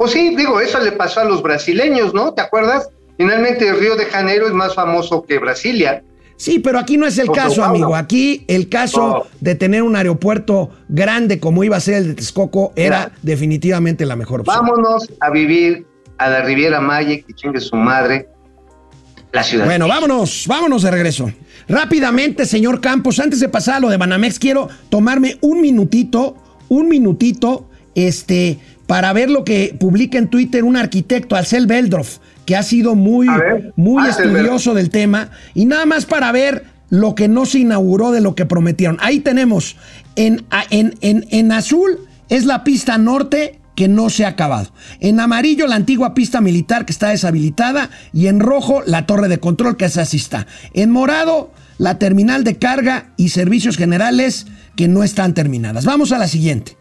Pues 0.00 0.12
sí, 0.12 0.34
digo, 0.34 0.62
eso 0.62 0.80
le 0.80 0.92
pasó 0.92 1.20
a 1.20 1.24
los 1.24 1.42
brasileños, 1.42 2.14
¿no? 2.14 2.32
¿Te 2.32 2.40
acuerdas? 2.40 2.88
Finalmente 3.18 3.70
Río 3.74 3.96
de 3.96 4.06
Janeiro 4.06 4.46
es 4.46 4.54
más 4.54 4.74
famoso 4.74 5.22
que 5.24 5.38
Brasilia. 5.38 6.02
Sí, 6.38 6.58
pero 6.58 6.78
aquí 6.78 6.96
no 6.96 7.06
es 7.06 7.18
el 7.18 7.30
caso, 7.30 7.62
amigo. 7.62 7.94
Aquí 7.94 8.46
el 8.48 8.70
caso 8.70 9.26
de 9.40 9.56
tener 9.56 9.82
un 9.82 9.94
aeropuerto 9.96 10.70
grande 10.88 11.38
como 11.38 11.64
iba 11.64 11.76
a 11.76 11.80
ser 11.80 11.96
el 11.96 12.06
de 12.08 12.14
Texcoco 12.14 12.72
era 12.76 13.12
definitivamente 13.20 14.06
la 14.06 14.16
mejor 14.16 14.40
opción. 14.40 14.56
Vámonos 14.64 15.06
a 15.20 15.28
vivir 15.28 15.84
a 16.16 16.30
la 16.30 16.40
Riviera 16.44 16.80
Maya, 16.80 17.18
que 17.18 17.34
chingue 17.34 17.60
su 17.60 17.76
madre, 17.76 18.26
la 19.32 19.42
ciudad. 19.42 19.66
Bueno, 19.66 19.86
vámonos, 19.86 20.46
vámonos 20.48 20.80
de 20.80 20.90
regreso. 20.90 21.30
Rápidamente, 21.68 22.46
señor 22.46 22.80
Campos, 22.80 23.20
antes 23.20 23.38
de 23.38 23.50
pasar 23.50 23.74
a 23.74 23.80
lo 23.80 23.90
de 23.90 23.98
Banamex, 23.98 24.38
quiero 24.38 24.70
tomarme 24.88 25.36
un 25.42 25.60
minutito, 25.60 26.36
un 26.70 26.88
minutito, 26.88 27.68
este, 27.94 28.58
para 28.90 29.12
ver 29.12 29.30
lo 29.30 29.44
que 29.44 29.76
publica 29.78 30.18
en 30.18 30.26
Twitter 30.26 30.64
un 30.64 30.76
arquitecto, 30.76 31.36
Alcel 31.36 31.68
Beldroff, 31.68 32.18
que 32.44 32.56
ha 32.56 32.64
sido 32.64 32.96
muy, 32.96 33.28
ver, 33.28 33.72
muy 33.76 34.08
estudioso 34.08 34.74
del 34.74 34.90
tema, 34.90 35.30
y 35.54 35.66
nada 35.66 35.86
más 35.86 36.06
para 36.06 36.32
ver 36.32 36.64
lo 36.88 37.14
que 37.14 37.28
no 37.28 37.46
se 37.46 37.60
inauguró 37.60 38.10
de 38.10 38.20
lo 38.20 38.34
que 38.34 38.46
prometieron. 38.46 38.98
Ahí 39.00 39.20
tenemos, 39.20 39.76
en, 40.16 40.44
en, 40.70 40.96
en, 41.02 41.24
en 41.30 41.52
azul 41.52 42.00
es 42.28 42.46
la 42.46 42.64
pista 42.64 42.98
norte, 42.98 43.60
que 43.76 43.86
no 43.86 44.10
se 44.10 44.24
ha 44.24 44.30
acabado. 44.30 44.72
En 44.98 45.20
amarillo 45.20 45.68
la 45.68 45.76
antigua 45.76 46.12
pista 46.12 46.40
militar 46.40 46.84
que 46.84 46.90
está 46.90 47.10
deshabilitada 47.10 47.90
y 48.12 48.26
en 48.26 48.40
rojo 48.40 48.82
la 48.84 49.06
torre 49.06 49.28
de 49.28 49.38
control 49.38 49.76
que 49.76 49.84
esa 49.84 50.04
sí 50.04 50.16
está. 50.16 50.48
En 50.74 50.90
morado 50.90 51.52
la 51.78 52.00
terminal 52.00 52.42
de 52.42 52.58
carga 52.58 53.12
y 53.16 53.28
servicios 53.28 53.76
generales 53.76 54.48
que 54.74 54.88
no 54.88 55.04
están 55.04 55.32
terminadas. 55.32 55.84
Vamos 55.84 56.10
a 56.10 56.18
la 56.18 56.26
siguiente. 56.26 56.79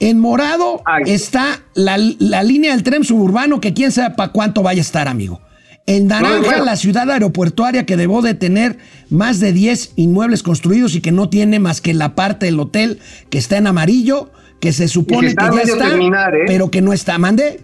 En 0.00 0.18
morado 0.18 0.80
Ay. 0.86 1.04
está 1.06 1.60
la, 1.74 1.98
la 2.18 2.42
línea 2.42 2.72
del 2.72 2.82
tren 2.82 3.04
suburbano 3.04 3.60
que 3.60 3.74
quién 3.74 3.92
sabe 3.92 4.14
para 4.16 4.32
cuánto 4.32 4.62
vaya 4.62 4.80
a 4.80 4.82
estar, 4.82 5.08
amigo. 5.08 5.40
En 5.86 6.06
naranja, 6.06 6.40
bueno. 6.40 6.64
la 6.64 6.76
ciudad 6.76 7.10
aeropuertuaria 7.10 7.84
que 7.84 7.96
debo 7.96 8.22
de 8.22 8.34
tener 8.34 8.78
más 9.10 9.40
de 9.40 9.52
10 9.52 9.92
inmuebles 9.96 10.42
construidos 10.42 10.94
y 10.94 11.00
que 11.00 11.10
no 11.12 11.28
tiene 11.28 11.58
más 11.58 11.80
que 11.80 11.94
la 11.94 12.14
parte 12.14 12.46
del 12.46 12.60
hotel 12.60 12.98
que 13.28 13.38
está 13.38 13.56
en 13.58 13.66
amarillo, 13.66 14.30
que 14.60 14.72
se 14.72 14.88
supone 14.88 15.28
está 15.28 15.50
que 15.50 15.56
ya 15.56 15.62
está, 15.62 15.88
terminar, 15.88 16.34
¿eh? 16.34 16.44
pero 16.46 16.70
que 16.70 16.80
no 16.80 16.92
está. 16.92 17.18
¿Mande? 17.18 17.60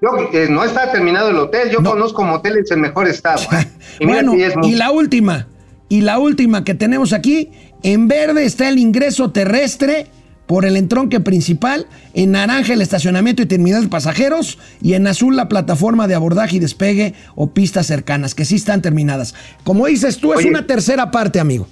Yo, 0.00 0.08
eh, 0.32 0.46
no 0.50 0.64
está 0.64 0.90
terminado 0.90 1.30
el 1.30 1.36
hotel, 1.36 1.70
yo 1.70 1.80
No. 1.80 1.90
conozco 1.90 2.24
moteles 2.24 2.70
en 2.70 2.80
mejor 2.80 3.08
estado. 3.08 3.42
¿eh? 3.52 3.66
Y 4.00 4.06
bueno, 4.06 4.32
que 4.32 4.46
es 4.46 4.54
y 4.62 4.72
la 4.74 4.90
última, 4.90 5.48
y 5.88 6.00
la 6.00 6.18
última 6.18 6.64
que 6.64 6.74
tenemos 6.74 7.12
aquí, 7.12 7.50
en 7.82 8.08
verde 8.08 8.44
está 8.44 8.68
el 8.68 8.78
ingreso 8.78 9.30
terrestre 9.32 10.06
por 10.46 10.64
el 10.64 10.76
entronque 10.76 11.20
principal, 11.20 11.86
en 12.14 12.32
naranja 12.32 12.72
el 12.72 12.82
estacionamiento 12.82 13.42
y 13.42 13.46
terminal 13.46 13.82
de 13.82 13.88
pasajeros, 13.88 14.58
y 14.80 14.94
en 14.94 15.06
azul 15.06 15.36
la 15.36 15.48
plataforma 15.48 16.06
de 16.06 16.14
abordaje 16.14 16.56
y 16.56 16.60
despegue 16.60 17.14
o 17.34 17.50
pistas 17.50 17.86
cercanas, 17.86 18.34
que 18.34 18.44
sí 18.44 18.56
están 18.56 18.82
terminadas. 18.82 19.34
Como 19.64 19.86
dices 19.86 20.18
tú, 20.18 20.32
es 20.34 20.44
una 20.44 20.66
tercera 20.66 21.10
parte, 21.10 21.40
amigo. 21.40 21.66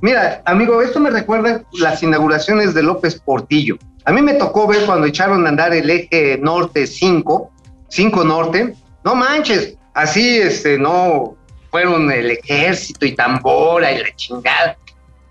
Mira, 0.00 0.42
amigo, 0.44 0.82
esto 0.82 1.00
me 1.00 1.10
recuerda 1.10 1.64
las 1.72 2.02
inauguraciones 2.02 2.74
de 2.74 2.82
López 2.82 3.20
Portillo. 3.24 3.78
A 4.04 4.12
mí 4.12 4.20
me 4.20 4.34
tocó 4.34 4.66
ver 4.66 4.84
cuando 4.84 5.06
echaron 5.06 5.46
a 5.46 5.48
andar 5.48 5.72
el 5.72 5.88
eje 5.88 6.38
norte 6.42 6.86
5, 6.86 7.50
5 7.88 8.24
norte. 8.24 8.74
No 9.02 9.14
manches, 9.14 9.76
así 9.94 10.36
este, 10.36 10.78
no 10.78 11.36
fueron 11.70 12.10
el 12.12 12.32
ejército 12.32 13.06
y 13.06 13.14
tambora 13.14 13.92
y 13.92 14.02
la 14.02 14.14
chingada. 14.14 14.76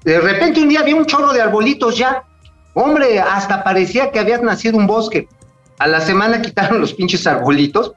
De 0.03 0.19
repente 0.19 0.61
un 0.61 0.69
día 0.69 0.79
había 0.79 0.95
un 0.95 1.05
chorro 1.05 1.31
de 1.33 1.41
arbolitos 1.41 1.97
ya. 1.97 2.23
Hombre, 2.73 3.19
hasta 3.19 3.63
parecía 3.63 4.11
que 4.11 4.19
había 4.19 4.37
nacido 4.39 4.77
un 4.77 4.87
bosque. 4.87 5.27
A 5.79 5.87
la 5.87 6.01
semana 6.01 6.41
quitaron 6.41 6.79
los 6.81 6.93
pinches 6.93 7.25
arbolitos 7.27 7.93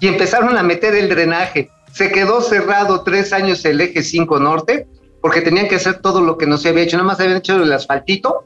y 0.00 0.08
empezaron 0.08 0.56
a 0.56 0.62
meter 0.62 0.94
el 0.94 1.08
drenaje. 1.08 1.70
Se 1.92 2.10
quedó 2.10 2.40
cerrado 2.40 3.02
tres 3.02 3.32
años 3.32 3.64
el 3.64 3.80
eje 3.80 4.02
5 4.02 4.40
norte 4.40 4.86
porque 5.22 5.40
tenían 5.40 5.68
que 5.68 5.76
hacer 5.76 6.00
todo 6.00 6.20
lo 6.20 6.36
que 6.36 6.46
no 6.46 6.58
se 6.58 6.68
había 6.70 6.82
hecho. 6.82 6.96
Nada 6.96 7.06
más 7.06 7.20
habían 7.20 7.38
hecho 7.38 7.62
el 7.62 7.72
asfaltito 7.72 8.44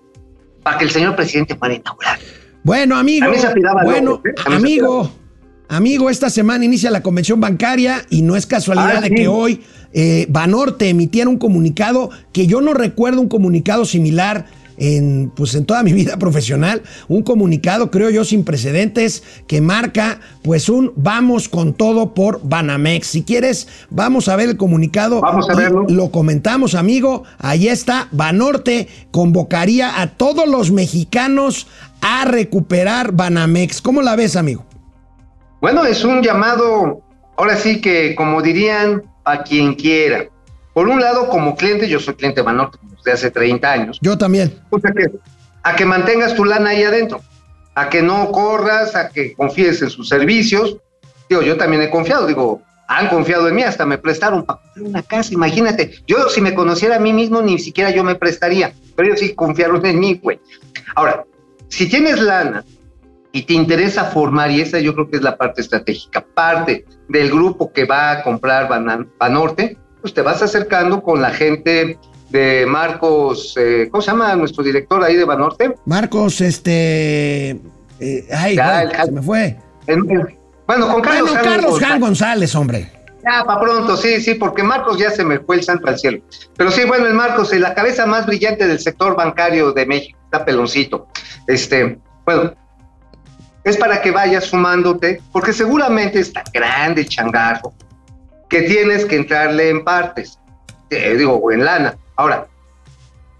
para 0.62 0.78
que 0.78 0.84
el 0.84 0.90
señor 0.90 1.16
presidente 1.16 1.54
fuera 1.56 1.74
a 1.74 1.78
inaugurar. 1.78 2.18
Bueno, 2.62 2.96
amigo. 2.96 3.26
A 3.26 3.30
mí 3.30 3.38
se 3.38 3.48
Bueno, 3.84 4.20
¿eh? 4.24 4.34
A 4.44 4.50
mí 4.50 4.56
se 4.56 4.56
amigo. 4.56 5.10
Amigo, 5.70 6.08
esta 6.08 6.30
semana 6.30 6.64
inicia 6.64 6.90
la 6.90 7.02
convención 7.02 7.40
bancaria 7.40 8.06
y 8.08 8.22
no 8.22 8.36
es 8.36 8.46
casualidad 8.46 8.96
Ah, 8.98 9.00
de 9.02 9.08
sí. 9.08 9.14
que 9.14 9.28
hoy 9.28 9.62
eh, 9.92 10.26
Banorte 10.30 10.88
emitiera 10.88 11.28
un 11.28 11.36
comunicado 11.38 12.10
que 12.32 12.46
yo 12.46 12.60
no 12.62 12.72
recuerdo 12.72 13.20
un 13.20 13.28
comunicado 13.28 13.84
similar 13.84 14.46
en, 14.78 15.30
pues, 15.34 15.54
en 15.54 15.64
toda 15.64 15.82
mi 15.82 15.92
vida 15.92 16.16
profesional. 16.18 16.82
Un 17.08 17.22
comunicado, 17.22 17.90
creo 17.90 18.10
yo, 18.10 18.24
sin 18.24 18.44
precedentes 18.44 19.22
que 19.46 19.60
marca 19.60 20.20
pues 20.42 20.68
un 20.68 20.92
vamos 20.96 21.48
con 21.48 21.74
todo 21.74 22.14
por 22.14 22.40
Banamex. 22.42 23.06
Si 23.06 23.22
quieres, 23.22 23.68
vamos 23.90 24.28
a 24.28 24.36
ver 24.36 24.48
el 24.50 24.56
comunicado. 24.56 25.20
Vamos 25.20 25.48
a 25.50 25.54
verlo. 25.54 25.86
Lo 25.88 26.10
comentamos, 26.10 26.74
amigo. 26.74 27.24
Ahí 27.38 27.68
está. 27.68 28.08
Banorte 28.12 28.88
convocaría 29.10 30.00
a 30.00 30.08
todos 30.08 30.48
los 30.48 30.70
mexicanos 30.70 31.66
a 32.00 32.24
recuperar 32.24 33.12
Banamex. 33.12 33.82
¿Cómo 33.82 34.02
la 34.02 34.16
ves, 34.16 34.36
amigo? 34.36 34.64
Bueno, 35.60 35.84
es 35.84 36.04
un 36.04 36.22
llamado, 36.22 37.02
ahora 37.36 37.56
sí 37.56 37.80
que, 37.80 38.14
como 38.14 38.40
dirían, 38.42 39.02
a 39.24 39.42
quien 39.42 39.74
quiera. 39.74 40.26
Por 40.72 40.88
un 40.88 41.00
lado, 41.00 41.28
como 41.28 41.56
cliente, 41.56 41.88
yo 41.88 41.98
soy 41.98 42.14
cliente 42.14 42.40
de 42.40 42.46
Banorte 42.46 42.78
hace 43.12 43.30
30 43.30 43.70
años. 43.70 43.98
Yo 44.02 44.16
también. 44.16 44.58
O 44.70 44.78
sea 44.78 44.92
que, 44.92 45.10
a 45.62 45.76
que 45.76 45.84
mantengas 45.84 46.34
tu 46.34 46.44
lana 46.44 46.70
ahí 46.70 46.82
adentro, 46.82 47.20
a 47.74 47.88
que 47.88 48.02
no 48.02 48.30
corras, 48.32 48.94
a 48.96 49.08
que 49.08 49.34
confíes 49.34 49.82
en 49.82 49.90
sus 49.90 50.08
servicios. 50.08 50.76
Digo, 51.28 51.42
yo 51.42 51.56
también 51.56 51.82
he 51.82 51.90
confiado, 51.90 52.26
digo, 52.26 52.62
han 52.88 53.08
confiado 53.08 53.48
en 53.48 53.54
mí, 53.54 53.62
hasta 53.62 53.84
me 53.84 53.98
prestaron 53.98 54.44
para 54.44 54.60
comprar 54.60 54.86
una 54.86 55.02
casa, 55.02 55.34
imagínate. 55.34 56.02
Yo, 56.06 56.28
si 56.30 56.40
me 56.40 56.54
conociera 56.54 56.96
a 56.96 56.98
mí 56.98 57.12
mismo, 57.12 57.42
ni 57.42 57.58
siquiera 57.58 57.90
yo 57.90 58.02
me 58.02 58.14
prestaría, 58.14 58.72
pero 58.96 59.08
ellos 59.08 59.20
sí 59.20 59.34
confiaron 59.34 59.84
en 59.84 60.00
mí, 60.00 60.18
güey. 60.22 60.40
Ahora, 60.94 61.24
si 61.68 61.86
tienes 61.86 62.18
lana 62.20 62.64
y 63.30 63.42
te 63.42 63.52
interesa 63.52 64.06
formar, 64.06 64.50
y 64.50 64.62
esa 64.62 64.78
yo 64.78 64.94
creo 64.94 65.10
que 65.10 65.18
es 65.18 65.22
la 65.22 65.36
parte 65.36 65.60
estratégica, 65.60 66.24
parte 66.34 66.86
del 67.08 67.30
grupo 67.30 67.72
que 67.72 67.84
va 67.84 68.10
a 68.10 68.22
comprar 68.22 68.68
Banorte, 69.18 69.76
pues 70.00 70.14
te 70.14 70.22
vas 70.22 70.42
acercando 70.42 71.02
con 71.02 71.20
la 71.20 71.30
gente 71.30 71.98
de 72.30 72.66
Marcos, 72.66 73.54
eh, 73.56 73.88
¿cómo 73.90 74.02
se 74.02 74.10
llama 74.10 74.34
nuestro 74.36 74.62
director 74.62 75.02
ahí 75.02 75.16
de 75.16 75.24
Banorte? 75.24 75.74
Marcos, 75.86 76.40
este. 76.40 77.50
eh, 78.00 78.28
ay, 78.32 78.56
Ya, 78.56 78.82
el- 78.82 78.92
se 78.94 79.10
me 79.12 79.22
fue. 79.22 79.56
En- 79.86 80.10
en- 80.10 80.38
bueno, 80.66 80.92
con 80.92 81.00
Carlos, 81.02 81.30
bueno, 81.30 81.42
Carlos. 81.44 81.80
Jan 81.80 82.00
González, 82.00 82.54
hombre. 82.54 82.92
Ya, 83.24 83.42
para 83.44 83.60
pronto, 83.60 83.96
sí, 83.96 84.20
sí, 84.20 84.34
porque 84.34 84.62
Marcos 84.62 84.98
ya 84.98 85.10
se 85.10 85.24
me 85.24 85.38
fue 85.40 85.56
el 85.56 85.62
santo 85.64 85.88
al 85.88 85.98
cielo. 85.98 86.20
Pero 86.56 86.70
sí, 86.70 86.82
bueno, 86.84 87.06
el 87.06 87.14
Marcos 87.14 87.52
es 87.52 87.60
la 87.60 87.74
cabeza 87.74 88.06
más 88.06 88.26
brillante 88.26 88.66
del 88.66 88.78
sector 88.78 89.16
bancario 89.16 89.72
de 89.72 89.86
México, 89.86 90.18
está 90.24 90.44
peloncito. 90.44 91.08
Este, 91.46 91.98
bueno, 92.24 92.52
es 93.64 93.76
para 93.76 94.00
que 94.02 94.10
vayas 94.10 94.44
sumándote, 94.44 95.20
porque 95.32 95.52
seguramente 95.52 96.20
está 96.20 96.44
grande 96.52 97.02
el 97.02 97.08
changarro, 97.08 97.72
que 98.48 98.62
tienes 98.62 99.04
que 99.04 99.16
entrarle 99.16 99.70
en 99.70 99.84
partes, 99.84 100.38
eh, 100.90 101.14
digo, 101.18 101.50
en 101.50 101.64
lana. 101.64 101.96
Ahora, 102.18 102.48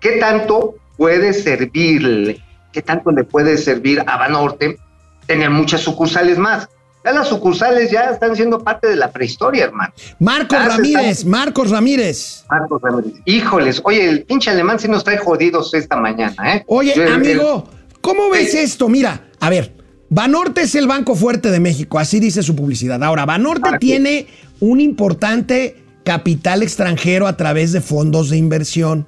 ¿qué 0.00 0.12
tanto 0.20 0.76
puede 0.96 1.32
servirle? 1.34 2.40
¿Qué 2.72 2.80
tanto 2.80 3.10
le 3.10 3.24
puede 3.24 3.58
servir 3.58 4.00
a 4.06 4.16
Banorte 4.16 4.78
tener 5.26 5.50
muchas 5.50 5.80
sucursales 5.80 6.38
más? 6.38 6.68
Ya 7.04 7.10
las 7.12 7.28
sucursales 7.28 7.90
ya 7.90 8.10
están 8.10 8.36
siendo 8.36 8.62
parte 8.62 8.86
de 8.86 8.94
la 8.94 9.10
prehistoria, 9.10 9.64
hermano. 9.64 9.92
Marcos 10.20 10.64
Ramírez, 10.64 11.24
Marcos 11.24 11.70
Ramírez. 11.70 12.44
Marcos 12.48 12.80
Ramírez. 12.80 13.20
Híjoles, 13.24 13.80
oye, 13.84 14.08
el 14.08 14.22
pinche 14.22 14.50
alemán 14.50 14.78
sí 14.78 14.86
nos 14.86 15.02
trae 15.02 15.18
jodidos 15.18 15.74
esta 15.74 15.96
mañana, 15.96 16.54
¿eh? 16.54 16.64
Oye, 16.68 16.94
Yo- 16.94 17.12
amigo, 17.12 17.68
¿cómo 18.00 18.30
ves 18.30 18.54
esto? 18.54 18.88
Mira, 18.88 19.24
a 19.40 19.50
ver, 19.50 19.74
Banorte 20.08 20.62
es 20.62 20.74
el 20.76 20.86
banco 20.86 21.16
fuerte 21.16 21.50
de 21.50 21.58
México, 21.58 21.98
así 21.98 22.20
dice 22.20 22.44
su 22.44 22.54
publicidad. 22.54 23.02
Ahora, 23.02 23.26
Banorte 23.26 23.76
tiene 23.80 24.28
un 24.60 24.80
importante 24.80 25.87
capital 26.12 26.62
extranjero 26.62 27.26
a 27.26 27.36
través 27.36 27.72
de 27.72 27.82
fondos 27.82 28.30
de 28.30 28.38
inversión. 28.38 29.06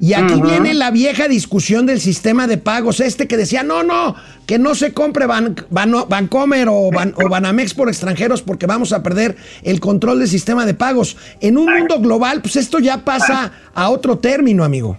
Y 0.00 0.14
aquí 0.14 0.40
viene 0.40 0.72
la 0.72 0.90
vieja 0.90 1.28
discusión 1.28 1.84
del 1.84 2.00
sistema 2.00 2.46
de 2.46 2.56
pagos, 2.56 3.00
este 3.00 3.28
que 3.28 3.36
decía, 3.36 3.62
no, 3.62 3.82
no, 3.82 4.16
que 4.46 4.58
no 4.58 4.74
se 4.74 4.94
compre 4.94 5.26
Ban- 5.26 5.66
Bano- 5.68 6.06
Bancomer 6.06 6.68
o, 6.70 6.90
Ban- 6.90 7.12
o 7.22 7.28
Banamex 7.28 7.74
por 7.74 7.88
extranjeros 7.90 8.40
porque 8.40 8.64
vamos 8.66 8.94
a 8.94 9.02
perder 9.02 9.36
el 9.62 9.78
control 9.78 10.20
del 10.20 10.28
sistema 10.28 10.64
de 10.64 10.72
pagos. 10.72 11.18
En 11.40 11.58
un 11.58 11.66
mundo 11.66 12.00
global, 12.00 12.40
pues 12.40 12.56
esto 12.56 12.78
ya 12.78 13.04
pasa 13.04 13.52
a 13.74 13.90
otro 13.90 14.16
término, 14.18 14.64
amigo. 14.64 14.96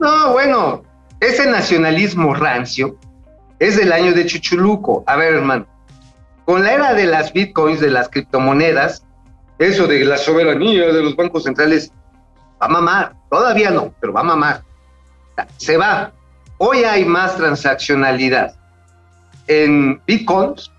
No, 0.00 0.32
bueno, 0.32 0.82
ese 1.20 1.48
nacionalismo 1.48 2.34
rancio 2.34 2.98
es 3.60 3.76
del 3.76 3.92
año 3.92 4.12
de 4.12 4.26
Chuchuluco. 4.26 5.04
A 5.06 5.14
ver, 5.14 5.34
hermano, 5.34 5.66
con 6.44 6.64
la 6.64 6.72
era 6.72 6.92
de 6.94 7.06
las 7.06 7.32
bitcoins, 7.32 7.80
de 7.80 7.90
las 7.90 8.08
criptomonedas, 8.08 9.04
eso 9.58 9.86
de 9.86 10.04
la 10.04 10.18
soberanía 10.18 10.92
de 10.92 11.02
los 11.02 11.16
bancos 11.16 11.44
centrales, 11.44 11.90
va 12.60 12.66
a 12.66 12.68
mamar. 12.68 13.14
Todavía 13.30 13.70
no, 13.70 13.94
pero 14.00 14.12
va 14.12 14.20
a 14.20 14.24
mamar. 14.24 14.62
Se 15.56 15.76
va. 15.76 16.12
Hoy 16.58 16.84
hay 16.84 17.04
más 17.04 17.36
transaccionalidad 17.36 18.54
en 19.46 20.00
bitcoins 20.06 20.70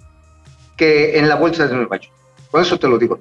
que 0.75 1.17
en 1.17 1.29
la 1.29 1.35
bolsa 1.35 1.67
de 1.67 1.75
Nueva 1.75 1.97
York. 1.97 2.13
Con 2.51 2.61
eso 2.61 2.79
te 2.79 2.87
lo 2.87 2.97
digo. 2.97 3.19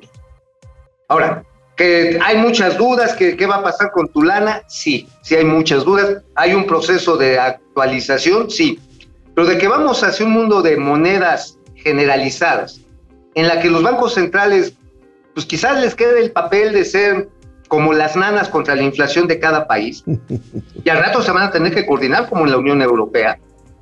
Ahora, 1.08 1.44
que 1.76 2.18
hay 2.22 2.38
muchas 2.38 2.78
dudas, 2.78 3.14
que 3.14 3.36
qué 3.36 3.46
va 3.46 3.56
a 3.56 3.62
pasar 3.62 3.92
con 3.92 4.08
tu 4.08 4.22
lana, 4.22 4.62
sí, 4.66 5.08
sí 5.22 5.34
hay 5.34 5.44
muchas 5.44 5.84
dudas. 5.84 6.22
Hay 6.34 6.54
un 6.54 6.66
proceso 6.66 7.16
de 7.16 7.38
actualización, 7.38 8.50
sí. 8.50 8.80
Pero 9.34 9.46
de 9.46 9.58
que 9.58 9.68
vamos 9.68 10.02
hacia 10.02 10.24
un 10.24 10.32
mundo 10.32 10.62
de 10.62 10.76
monedas 10.78 11.58
generalizadas, 11.74 12.80
en 13.34 13.48
la 13.48 13.60
que 13.60 13.68
los 13.68 13.82
bancos 13.82 14.14
centrales, 14.14 14.74
pues 15.36 15.44
quizás 15.44 15.78
les 15.82 15.94
quede 15.94 16.18
el 16.22 16.30
papel 16.32 16.72
de 16.72 16.82
ser 16.86 17.28
como 17.68 17.92
las 17.92 18.16
nanas 18.16 18.48
contra 18.48 18.74
la 18.74 18.82
inflación 18.82 19.28
de 19.28 19.38
cada 19.38 19.66
país, 19.66 20.02
y 20.84 20.88
al 20.88 20.96
rato 20.98 21.20
se 21.20 21.30
van 21.30 21.42
a 21.42 21.50
tener 21.50 21.74
que 21.74 21.84
coordinar 21.84 22.26
como 22.30 22.46
en 22.46 22.52
la 22.52 22.56
Unión 22.56 22.80
Europea. 22.80 23.38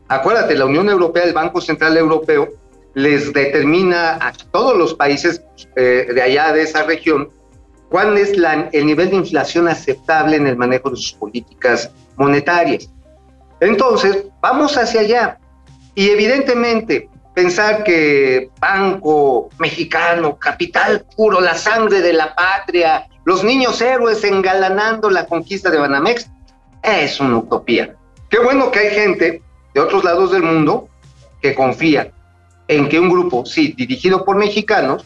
Acuérdate, 0.09 0.57
la 0.57 0.65
Unión 0.65 0.89
Europea, 0.89 1.23
el 1.23 1.33
Banco 1.33 1.61
Central 1.61 1.97
Europeo, 1.97 2.49
les 2.95 3.33
determina 3.33 4.15
a 4.21 4.33
todos 4.51 4.77
los 4.77 4.95
países 4.95 5.43
eh, 5.77 6.09
de 6.13 6.23
allá 6.23 6.53
de 6.53 6.63
esa 6.63 6.83
región 6.83 7.29
cuál 7.89 8.19
es 8.19 8.37
la- 8.37 8.69
el 8.73 8.87
nivel 8.87 9.11
de 9.11 9.17
inflación 9.17 9.69
aceptable 9.69 10.35
en 10.37 10.49
el 10.49 10.57
manejo 10.57 10.91
de 10.91 10.97
sus 10.97 11.13
políticas 11.13 11.89
monetarias. 12.17 12.91
Entonces, 13.61 14.25
vamos 14.43 14.77
hacia 14.77 15.03
allá. 15.03 15.39
Y 15.95 16.09
evidentemente, 16.11 17.09
pensar 17.35 17.83
que 17.85 18.49
banco 18.61 19.51
mexicano, 19.59 20.37
capital 20.37 21.05
puro, 21.17 21.41
la 21.41 21.55
sangre 21.55 22.01
de 22.01 22.13
la 22.13 22.35
patria, 22.35 23.07
los 23.25 23.43
niños 23.43 23.81
héroes 23.83 24.23
engalanando 24.25 25.11
la 25.11 25.27
conquista 25.27 25.71
de 25.71 25.79
Banamex, 25.79 26.31
es 26.83 27.21
una 27.21 27.39
utopía. 27.39 27.95
Qué 28.31 28.39
bueno 28.39 28.71
que 28.71 28.79
hay 28.79 28.91
gente 28.95 29.43
de 29.75 29.81
otros 29.81 30.05
lados 30.05 30.31
del 30.33 30.43
mundo 30.43 30.89
que 31.43 31.55
confía 31.55 32.13
en 32.69 32.89
que 32.89 32.99
un 32.99 33.11
grupo, 33.11 33.45
sí, 33.45 33.75
dirigido 33.77 34.25
por 34.25 34.37
mexicanos, 34.37 35.05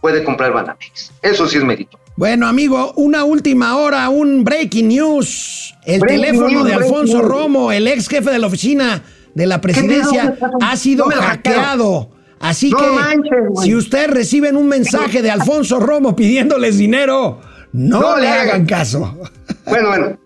puede 0.00 0.22
comprar 0.22 0.52
Banamex. 0.52 1.12
Eso 1.22 1.46
sí 1.48 1.56
es 1.56 1.64
mérito. 1.64 1.98
Bueno, 2.16 2.46
amigo, 2.46 2.92
una 2.96 3.24
última 3.24 3.76
hora, 3.76 4.08
un 4.08 4.44
breaking 4.44 4.88
news. 4.88 5.74
El 5.84 6.00
Breaking 6.00 6.22
teléfono 6.22 6.50
news, 6.50 6.64
de 6.66 6.74
Alfonso. 6.74 7.22
Romo, 7.22 7.72
el 7.72 7.88
ex 7.88 8.08
jefe 8.08 8.30
de 8.30 8.38
la 8.38 8.46
oficina 8.46 9.02
de 9.34 9.46
la 9.46 9.60
presidencia, 9.60 10.36
ha 10.60 10.76
sido 10.76 11.06
No 11.06 11.16
hackeado. 11.16 12.10
Así 12.40 12.70
No 12.70 12.78
que, 12.78 12.86
manches, 12.88 13.38
si 13.62 13.74
ustedes 13.74 14.10
reciben 14.10 14.56
un 14.56 14.68
mensaje 14.68 15.22
de 15.22 15.30
Alfonso 15.30 15.80
Romo 15.80 16.14
pidiéndoles 16.14 16.76
dinero, 16.76 17.40
no, 17.72 18.00
No 18.00 18.16
le 18.18 18.28
hagan 18.28 18.48
hagan. 18.48 18.66
caso. 18.66 19.18
Bueno, 19.66 19.88
bueno. 19.88 20.18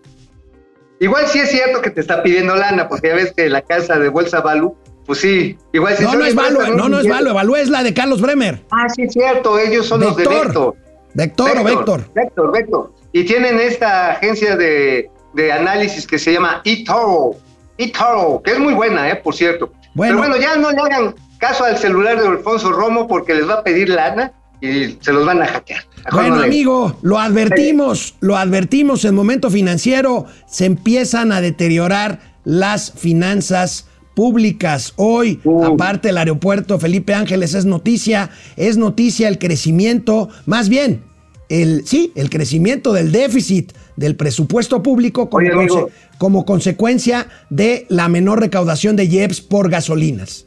Igual 0.99 1.27
sí 1.27 1.39
es 1.39 1.49
cierto 1.49 1.81
que 1.81 1.91
te 1.91 2.01
está 2.01 2.21
pidiendo 2.21 2.55
lana, 2.55 2.89
porque 2.89 3.07
ya 3.07 3.15
ves 3.15 3.31
que 3.35 3.49
la 3.49 3.61
casa 3.61 3.97
de 3.97 4.09
Bolsa 4.09 4.41
Valu, 4.41 4.75
pues 5.05 5.19
sí, 5.19 5.57
igual 5.71 5.95
sí 5.97 6.03
No, 6.03 6.13
no 6.15 6.25
es 6.25 6.35
Value, 6.35 6.75
no, 6.75 6.89
no 6.89 6.99
es 6.99 7.07
Value, 7.07 7.33
Value 7.33 7.55
es 7.55 7.69
la 7.69 7.83
de 7.83 7.93
Carlos 7.93 8.19
Bremer. 8.21 8.61
Ah, 8.71 8.87
sí 8.93 9.03
es 9.03 9.13
cierto, 9.13 9.57
ellos 9.57 9.85
son 9.87 10.01
los 10.01 10.17
de 10.17 10.23
Vector. 10.27 10.45
Vector. 10.45 10.75
Vector 11.13 11.57
o 11.57 11.63
Vector. 11.63 12.13
Vector, 12.13 12.51
Vector. 12.51 12.93
Y 13.13 13.23
tienen 13.23 13.59
esta 13.61 14.11
agencia 14.11 14.57
de, 14.57 15.09
de 15.33 15.51
análisis 15.53 16.05
que 16.05 16.19
se 16.19 16.33
llama 16.33 16.61
eToro. 16.65 17.37
eToro, 17.79 18.41
que 18.43 18.51
es 18.51 18.59
muy 18.59 18.73
buena, 18.73 19.09
eh, 19.09 19.15
por 19.15 19.35
cierto. 19.35 19.71
Bueno. 19.95 20.21
Pero 20.21 20.29
bueno, 20.29 20.41
ya 20.41 20.55
no 20.57 20.71
le 20.71 20.79
hagan 20.79 21.15
caso 21.39 21.63
al 21.63 21.77
celular 21.77 22.21
de 22.21 22.27
Alfonso 22.27 22.71
Romo 22.71 23.07
porque 23.07 23.33
les 23.33 23.47
va 23.47 23.55
a 23.55 23.63
pedir 23.63 23.89
lana 23.89 24.33
y 24.61 24.97
se 24.99 25.13
los 25.13 25.25
van 25.25 25.41
a 25.41 25.47
hackear. 25.47 25.83
Bueno, 26.11 26.35
no 26.35 26.43
amigo, 26.43 26.97
lo 27.01 27.17
advertimos, 27.17 28.15
lo 28.19 28.37
advertimos 28.37 29.05
en 29.05 29.15
momento 29.15 29.49
financiero, 29.49 30.25
se 30.47 30.65
empiezan 30.65 31.31
a 31.31 31.41
deteriorar 31.41 32.19
las 32.43 32.91
finanzas 32.91 33.87
públicas. 34.15 34.93
Hoy, 34.97 35.39
Uh. 35.45 35.65
aparte 35.65 36.09
el 36.09 36.17
aeropuerto 36.17 36.77
Felipe 36.77 37.13
Ángeles 37.13 37.53
es 37.53 37.65
noticia, 37.65 38.29
es 38.57 38.75
noticia 38.75 39.29
el 39.29 39.39
crecimiento, 39.39 40.29
más 40.45 40.67
bien, 40.67 41.03
el 41.47 41.87
sí, 41.87 42.11
el 42.15 42.29
crecimiento 42.29 42.93
del 42.93 43.11
déficit 43.11 43.71
del 43.99 44.15
presupuesto 44.15 44.81
público 44.81 45.29
como, 45.29 45.45
Oye, 45.45 45.53
amigo. 45.53 45.87
conse- 45.89 45.91
como 46.17 46.45
consecuencia 46.45 47.27
de 47.49 47.85
la 47.89 48.07
menor 48.07 48.39
recaudación 48.39 48.95
de 48.95 49.05
IEPS 49.05 49.41
por 49.41 49.69
gasolinas. 49.69 50.45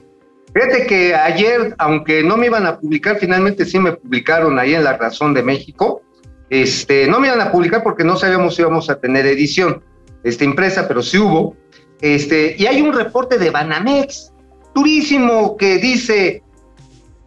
Fíjate 0.55 0.87
que 0.87 1.15
ayer, 1.15 1.75
aunque 1.79 2.23
no 2.23 2.37
me 2.37 2.47
iban 2.47 2.67
a 2.67 2.79
publicar, 2.79 3.19
finalmente 3.19 3.65
sí 3.65 3.79
me 3.79 3.93
publicaron 3.93 4.59
ahí 4.59 4.75
en 4.75 4.85
La 4.85 4.97
Razón 4.97 5.33
de 5.35 5.43
México. 5.43 6.03
Este, 6.51 7.07
no 7.07 7.21
me 7.21 7.29
iban 7.29 7.41
a 7.41 7.51
publicar 7.53 7.83
porque 7.83 8.05
no 8.05 8.17
sabíamos 8.17 8.55
si 8.57 8.63
íbamos 8.63 8.91
a 8.91 8.99
tener 8.99 9.25
edición 9.27 9.83
este, 10.25 10.45
impresa, 10.45 10.87
pero 10.89 11.03
sí 11.03 11.19
hubo. 11.19 11.57
Este, 12.03 12.55
y 12.59 12.67
hay 12.67 12.83
un 12.83 12.93
reporte 12.93 13.39
de 13.39 13.51
Banamex, 13.51 14.33
durísimo, 14.75 15.57
que 15.57 15.79
dice 15.79 16.43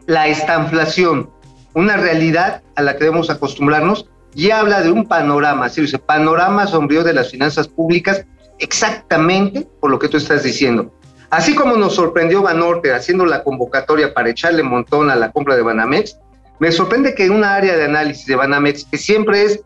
la 0.06 0.28
estanflación, 0.28 1.30
una 1.74 1.98
realidad 1.98 2.62
a 2.76 2.82
la 2.84 2.94
que 2.98 3.06
debemos 3.06 3.30
acostumbrarnos, 3.32 4.08
y 4.36 4.52
habla 4.52 4.82
de 4.82 4.92
un 4.92 5.08
panorama, 5.08 5.66
así 5.66 5.82
dice, 5.82 5.98
panorama 5.98 6.68
sombrío 6.68 7.04
de 7.04 7.14
las 7.14 7.32
finanzas 7.32 7.68
públicas, 7.70 8.26
exactamente 8.60 9.68
por 9.80 9.90
lo 9.90 9.98
que 9.98 10.10
tú 10.10 10.18
estás 10.18 10.44
diciendo. 10.44 10.94
Así 11.30 11.56
como 11.56 11.76
nos 11.78 11.96
sorprendió 11.96 12.42
Banorte 12.42 12.94
haciendo 12.94 13.26
la 13.26 13.44
convocatoria 13.44 14.14
para 14.14 14.30
echarle 14.30 14.62
montón 14.62 15.10
a 15.10 15.16
la 15.16 15.32
compra 15.32 15.56
de 15.56 15.62
Banamex, 15.62 16.18
me 16.60 16.72
sorprende 16.72 17.16
que 17.16 17.26
en 17.26 17.32
una 17.32 17.56
área 17.56 17.76
de 17.76 17.86
análisis 17.86 18.26
de 18.26 18.36
Banamex, 18.36 18.86
que 18.86 18.98
siempre 18.98 19.44
es 19.44 19.62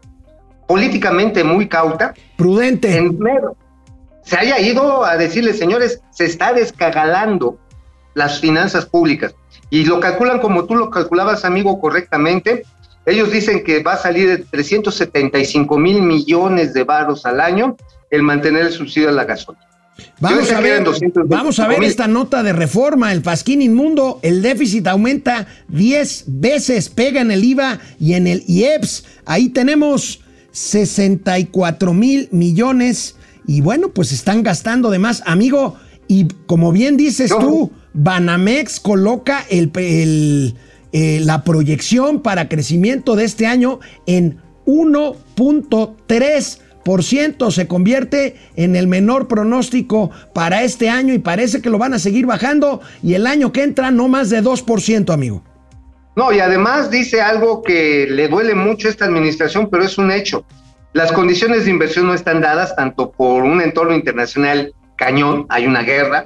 políticamente 0.67 1.43
muy 1.43 1.67
cauta, 1.67 2.13
Prudente. 2.37 2.95
en 2.95 3.17
mero, 3.17 3.57
se 4.23 4.37
haya 4.37 4.59
ido 4.59 5.03
a 5.03 5.17
decirle, 5.17 5.53
señores, 5.53 6.01
se 6.11 6.25
está 6.25 6.53
descagalando 6.53 7.57
las 8.13 8.39
finanzas 8.39 8.85
públicas. 8.85 9.33
Y 9.71 9.85
lo 9.85 9.99
calculan 9.99 10.39
como 10.39 10.65
tú 10.65 10.75
lo 10.75 10.89
calculabas, 10.91 11.45
amigo, 11.45 11.79
correctamente. 11.79 12.63
Ellos 13.09 13.31
dicen 13.31 13.63
que 13.63 13.81
va 13.83 13.93
a 13.93 13.97
salir 13.97 14.27
de 14.29 14.37
375 14.37 15.77
mil 15.77 16.01
millones 16.01 16.73
de 16.73 16.83
varos 16.83 17.25
al 17.25 17.39
año 17.41 17.75
el 18.11 18.23
mantener 18.23 18.65
el 18.67 18.71
subsidio 18.71 19.09
a 19.09 19.11
la 19.11 19.25
gasolina. 19.25 19.65
Vamos 20.21 20.51
a 20.51 20.59
ver, 20.61 20.71
eran 20.73 20.83
225 20.85 21.27
vamos 21.27 21.59
a 21.59 21.67
ver 21.67 21.79
mil. 21.79 21.89
esta 21.89 22.07
nota 22.07 22.43
de 22.43 22.53
reforma. 22.53 23.11
El 23.11 23.21
Pasquín 23.21 23.61
inmundo, 23.61 24.19
el 24.21 24.41
déficit 24.41 24.87
aumenta 24.87 25.47
10 25.69 26.25
veces, 26.27 26.89
pega 26.89 27.21
en 27.21 27.31
el 27.31 27.43
IVA 27.43 27.79
y 27.99 28.13
en 28.13 28.27
el 28.27 28.43
IEPS. 28.47 29.05
Ahí 29.25 29.49
tenemos 29.49 30.21
64 30.51 31.93
mil 31.93 32.29
millones. 32.31 33.15
Y 33.47 33.61
bueno, 33.61 33.89
pues 33.89 34.11
están 34.11 34.43
gastando 34.43 34.89
de 34.89 34.99
más, 34.99 35.23
amigo. 35.25 35.75
Y 36.07 36.27
como 36.45 36.71
bien 36.71 36.97
dices 36.97 37.31
No. 37.31 37.39
tú, 37.39 37.71
Banamex 37.93 38.79
coloca 38.79 39.45
el, 39.49 39.71
el, 39.75 40.55
eh, 40.91 41.19
la 41.21 41.43
proyección 41.43 42.21
para 42.21 42.49
crecimiento 42.49 43.15
de 43.15 43.25
este 43.25 43.47
año 43.47 43.79
en 44.05 44.41
1.3%. 44.65 47.51
Se 47.51 47.67
convierte 47.67 48.35
en 48.55 48.75
el 48.75 48.87
menor 48.87 49.27
pronóstico 49.27 50.09
para 50.33 50.63
este 50.63 50.89
año 50.89 51.13
y 51.13 51.19
parece 51.19 51.61
que 51.61 51.69
lo 51.69 51.77
van 51.77 51.93
a 51.93 51.99
seguir 51.99 52.25
bajando. 52.25 52.81
Y 53.03 53.13
el 53.13 53.27
año 53.27 53.51
que 53.51 53.63
entra, 53.63 53.91
no 53.91 54.07
más 54.07 54.29
de 54.29 54.41
2%, 54.41 55.13
amigo. 55.13 55.43
No, 56.15 56.33
y 56.33 56.39
además 56.39 56.89
dice 56.89 57.21
algo 57.21 57.61
que 57.61 58.07
le 58.09 58.27
duele 58.27 58.55
mucho 58.55 58.87
a 58.87 58.91
esta 58.91 59.05
administración, 59.05 59.69
pero 59.69 59.83
es 59.83 59.97
un 59.97 60.11
hecho. 60.11 60.45
Las 60.93 61.11
condiciones 61.11 61.65
de 61.65 61.71
inversión 61.71 62.07
no 62.07 62.13
están 62.13 62.41
dadas 62.41 62.75
tanto 62.75 63.11
por 63.11 63.43
un 63.43 63.61
entorno 63.61 63.95
internacional 63.95 64.73
cañón, 64.95 65.45
hay 65.49 65.65
una 65.65 65.83
guerra, 65.83 66.25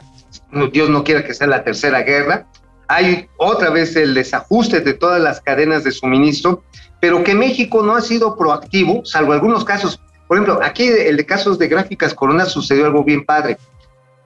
Dios 0.71 0.89
no 0.89 1.03
quiera 1.03 1.23
que 1.23 1.33
sea 1.33 1.47
la 1.47 1.63
tercera 1.63 2.01
guerra, 2.01 2.47
hay 2.87 3.27
otra 3.37 3.69
vez 3.69 3.95
el 3.95 4.13
desajuste 4.13 4.81
de 4.81 4.93
todas 4.93 5.21
las 5.21 5.41
cadenas 5.41 5.83
de 5.83 5.91
suministro, 5.91 6.63
pero 6.99 7.23
que 7.23 7.35
México 7.35 7.83
no 7.83 7.95
ha 7.95 8.01
sido 8.01 8.37
proactivo, 8.37 9.03
salvo 9.05 9.33
algunos 9.33 9.65
casos. 9.65 9.99
Por 10.27 10.37
ejemplo, 10.37 10.59
aquí 10.63 10.87
el 10.87 11.17
de 11.17 11.25
casos 11.25 11.59
de 11.59 11.67
gráficas 11.67 12.13
Corona 12.13 12.45
sucedió 12.45 12.85
algo 12.85 13.03
bien 13.03 13.25
padre. 13.25 13.57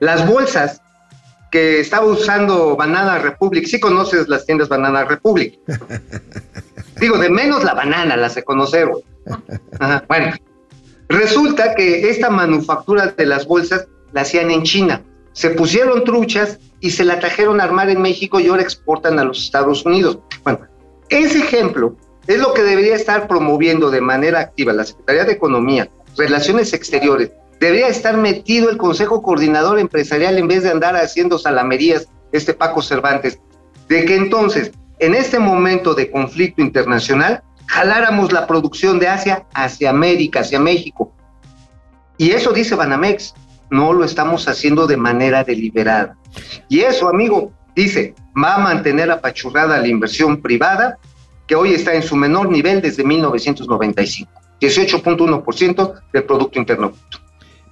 Las 0.00 0.26
bolsas 0.26 0.80
que 1.50 1.80
estaba 1.80 2.06
usando 2.06 2.76
Banana 2.76 3.18
Republic, 3.18 3.66
sí 3.66 3.80
conoces 3.80 4.28
las 4.28 4.44
tiendas 4.44 4.68
Banana 4.68 5.04
Republic. 5.04 5.58
Digo, 7.00 7.18
de 7.18 7.30
menos 7.30 7.64
la 7.64 7.74
banana, 7.74 8.16
la 8.16 8.28
sé 8.28 8.42
conocer. 8.42 8.88
Ajá, 9.78 10.04
Bueno, 10.08 10.34
resulta 11.08 11.74
que 11.74 12.10
esta 12.10 12.28
manufactura 12.28 13.06
de 13.06 13.26
las 13.26 13.46
bolsas 13.46 13.86
la 14.12 14.22
hacían 14.22 14.50
en 14.50 14.62
China. 14.62 15.02
Se 15.32 15.50
pusieron 15.50 16.04
truchas 16.04 16.58
y 16.80 16.90
se 16.90 17.04
la 17.04 17.18
trajeron 17.18 17.60
a 17.60 17.64
armar 17.64 17.90
en 17.90 18.00
México 18.00 18.40
y 18.40 18.48
ahora 18.48 18.62
exportan 18.62 19.18
a 19.18 19.24
los 19.24 19.42
Estados 19.44 19.84
Unidos. 19.84 20.18
Bueno, 20.44 20.60
ese 21.08 21.38
ejemplo 21.38 21.96
es 22.26 22.38
lo 22.38 22.52
que 22.52 22.62
debería 22.62 22.94
estar 22.94 23.26
promoviendo 23.26 23.90
de 23.90 24.00
manera 24.00 24.40
activa 24.40 24.72
la 24.72 24.84
Secretaría 24.84 25.24
de 25.24 25.32
Economía, 25.32 25.88
Relaciones 26.16 26.72
Exteriores. 26.72 27.32
Debería 27.58 27.88
estar 27.88 28.16
metido 28.16 28.70
el 28.70 28.76
Consejo 28.76 29.22
Coordinador 29.22 29.78
Empresarial 29.78 30.38
en 30.38 30.46
vez 30.46 30.62
de 30.62 30.70
andar 30.70 30.94
haciendo 30.94 31.38
salamerías, 31.38 32.06
este 32.30 32.54
Paco 32.54 32.82
Cervantes, 32.82 33.40
de 33.88 34.04
que 34.04 34.14
entonces, 34.14 34.70
en 34.98 35.14
este 35.14 35.38
momento 35.38 35.94
de 35.94 36.10
conflicto 36.10 36.60
internacional, 36.60 37.42
jaláramos 37.66 38.32
la 38.32 38.46
producción 38.46 38.98
de 38.98 39.08
Asia 39.08 39.46
hacia 39.54 39.90
América, 39.90 40.40
hacia 40.40 40.60
México. 40.60 41.12
Y 42.18 42.32
eso 42.32 42.52
dice 42.52 42.74
Banamex, 42.74 43.34
no 43.70 43.92
lo 43.92 44.04
estamos 44.04 44.48
haciendo 44.48 44.86
de 44.86 44.96
manera 44.96 45.44
deliberada. 45.44 46.16
Y 46.68 46.80
eso, 46.80 47.08
amigo, 47.08 47.52
dice, 47.74 48.14
va 48.42 48.56
a 48.56 48.58
mantener 48.58 49.10
apachurrada 49.10 49.78
la 49.78 49.88
inversión 49.88 50.40
privada, 50.40 50.98
que 51.46 51.54
hoy 51.54 51.72
está 51.72 51.94
en 51.94 52.02
su 52.02 52.16
menor 52.16 52.50
nivel 52.50 52.82
desde 52.82 53.04
1995, 53.04 54.30
18.1% 54.60 55.94
del 56.12 56.24
Producto 56.24 56.58
Interno 56.58 56.90
Bruto. 56.90 57.18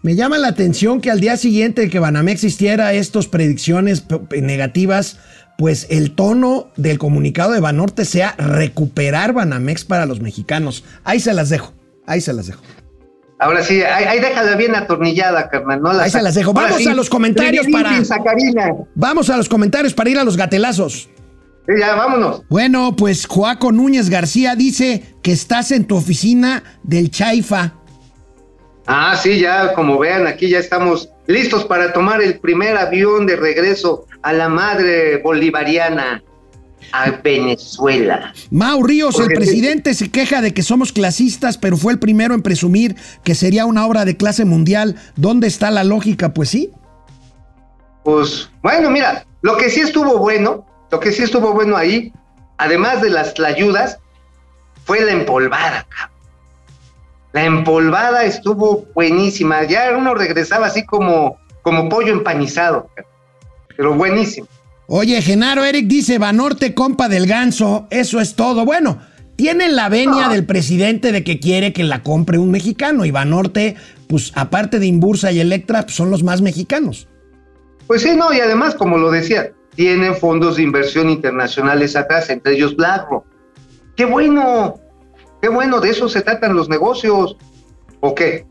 Me 0.03 0.15
llama 0.15 0.39
la 0.39 0.49
atención 0.49 1.01
que 1.01 1.11
al 1.11 1.21
día 1.21 1.37
siguiente 1.37 1.83
de 1.83 1.91
que 1.91 1.99
Banamex 1.99 2.45
hiciera 2.45 2.93
estas 2.93 3.27
predicciones 3.27 4.05
negativas, 4.31 5.19
pues 5.59 5.87
el 5.91 6.13
tono 6.13 6.69
del 6.77 6.99
comunicado 6.99 7.53
de 7.53 7.61
Banorte 7.61 8.05
sea 8.05 8.37
recuperar 8.39 9.33
Banamex 9.33 9.85
para 9.85 10.07
los 10.07 10.21
mexicanos. 10.21 10.85
Ahí 11.03 11.19
se 11.19 11.35
las 11.35 11.49
dejo, 11.49 11.73
ahí 12.07 12.21
se 12.21 12.33
las 12.33 12.47
dejo. 12.47 12.63
Ahora 13.39 13.63
sí, 13.63 13.83
ahí, 13.83 14.05
ahí 14.05 14.21
déjala 14.21 14.57
bien 14.57 14.75
atornillada, 14.75 15.49
carnal. 15.49 15.83
No 15.83 15.93
la 15.93 16.05
Ahí 16.05 16.11
se 16.11 16.23
las 16.23 16.35
dejo. 16.35 16.53
Vamos 16.53 16.87
a 16.87 16.95
los 16.95 17.11
comentarios 17.11 17.67
para-. 17.71 18.03
Vamos 18.95 19.31
a 19.31 19.37
los 19.37 19.49
comentarios 19.49 19.93
para 19.93 20.11
ir 20.11 20.19
a 20.19 20.25
los 20.25 20.37
gatelazos. 20.37 21.11
Sí, 21.67 21.73
ya, 21.79 21.95
vámonos. 21.97 22.43
Bueno, 22.49 22.95
pues 22.97 23.27
Joaco 23.27 23.73
Núñez 23.73 24.09
García 24.09 24.55
dice 24.55 25.17
que 25.23 25.33
estás 25.33 25.73
en 25.73 25.85
tu 25.85 25.97
oficina 25.97 26.63
del 26.83 27.11
Chaifa. 27.11 27.75
Ah, 28.87 29.17
sí, 29.21 29.41
ya 29.41 29.73
como 29.75 29.99
vean, 29.99 30.29
aquí 30.29 30.49
ya 30.49 30.61
estamos 30.61 31.11
listos 31.27 31.65
para 31.65 31.93
tomar 31.93 32.23
el 32.23 32.39
primer 32.39 32.77
avión 32.77 33.27
de 33.27 33.35
regreso 33.35 34.07
a 34.23 34.33
la 34.33 34.49
madre 34.49 35.19
bolivariana, 35.19 36.23
a 36.93 37.11
Venezuela. 37.11 38.33
Mau 38.51 38.83
Ríos, 38.83 39.19
el 39.21 39.29
presidente, 39.29 39.95
se 39.95 40.11
queja 40.11 40.41
de 40.41 40.55
que 40.55 40.63
somos 40.63 40.93
clasistas, 40.93 41.59
pero 41.59 41.77
fue 41.77 41.93
el 41.93 41.99
primero 41.99 42.35
en 42.35 42.43
presumir 42.43 42.97
que 43.25 43.35
sería 43.35 43.67
una 43.67 43.87
obra 43.87 44.05
de 44.05 44.17
clase 44.17 44.45
mundial. 44.45 44.97
¿Dónde 45.17 45.47
está 45.47 45.71
la 45.71 45.85
lógica? 45.85 46.33
Pues 46.33 46.51
sí. 46.51 46.71
Pues 48.05 48.51
bueno, 48.63 48.91
mira, 48.91 49.27
lo 49.43 49.57
que 49.57 49.71
sí 49.71 49.81
estuvo 49.81 50.19
bueno, 50.19 50.67
lo 50.91 51.01
que 51.01 51.13
sí 51.13 51.23
estuvo 51.23 51.53
bueno 51.53 51.77
ahí, 51.77 52.13
además 52.59 53.03
de 53.03 53.11
las 53.11 53.39
ayudas, 53.41 53.99
fue 54.85 55.01
la 55.05 55.13
empolvada. 55.13 55.87
cabrón. 55.89 56.17
La 57.33 57.45
empolvada 57.45 58.25
estuvo 58.25 58.87
buenísima. 58.95 59.65
Ya 59.65 59.95
uno 59.95 60.15
regresaba 60.15 60.69
así 60.69 60.87
como, 60.87 61.37
como 61.61 61.89
pollo 61.91 62.13
empanizado, 62.13 62.89
pero 63.77 63.95
buenísimo. 63.95 64.47
Oye, 64.89 65.21
Genaro 65.21 65.65
Eric 65.65 65.87
dice, 65.87 66.19
Banorte, 66.19 66.75
compa 66.75 67.09
del 67.09 67.27
ganso, 67.27 67.87
eso 67.91 68.21
es 68.21 68.35
todo. 68.37 68.65
Bueno, 68.65 68.99
tienen 69.35 69.75
la 69.75 69.89
venia 69.89 70.27
Ah. 70.27 70.33
del 70.33 70.47
presidente 70.47 71.11
de 71.13 71.25
que 71.25 71.41
quiere 71.41 71.73
que 71.73 71.83
la 71.83 72.03
compre 72.03 72.39
un 72.39 72.51
mexicano 72.53 73.05
y 73.05 73.11
Banorte, 73.11 73.75
pues 74.07 74.33
aparte 74.37 74.79
de 74.79 74.87
Imbursa 74.87 75.33
y 75.33 75.41
Electra, 75.41 75.83
pues, 75.83 75.97
son 75.97 76.11
los 76.11 76.23
más 76.23 76.41
mexicanos. 76.41 77.09
Pues 77.89 78.03
sí, 78.03 78.11
no, 78.17 78.33
y 78.33 78.41
además, 78.41 78.75
como 78.75 78.97
lo 78.99 79.11
decía, 79.11 79.51
tienen 79.75 80.15
fondos 80.17 80.57
de 80.57 80.63
inversión 80.63 81.11
internacionales 81.11 81.97
atrás, 81.97 82.31
entre 82.31 82.55
ellos 82.55 82.77
BlackRock. 82.77 83.25
¡Qué 83.97 84.05
bueno! 84.05 84.79
¡Qué 85.43 85.49
bueno! 85.49 85.81
De 85.81 85.91
eso 85.91 86.09
se 86.09 86.23
tratan 86.23 86.55
los 86.55 86.69
negocios. 86.69 87.37
¿O 88.01 88.15
qué? 88.15 88.47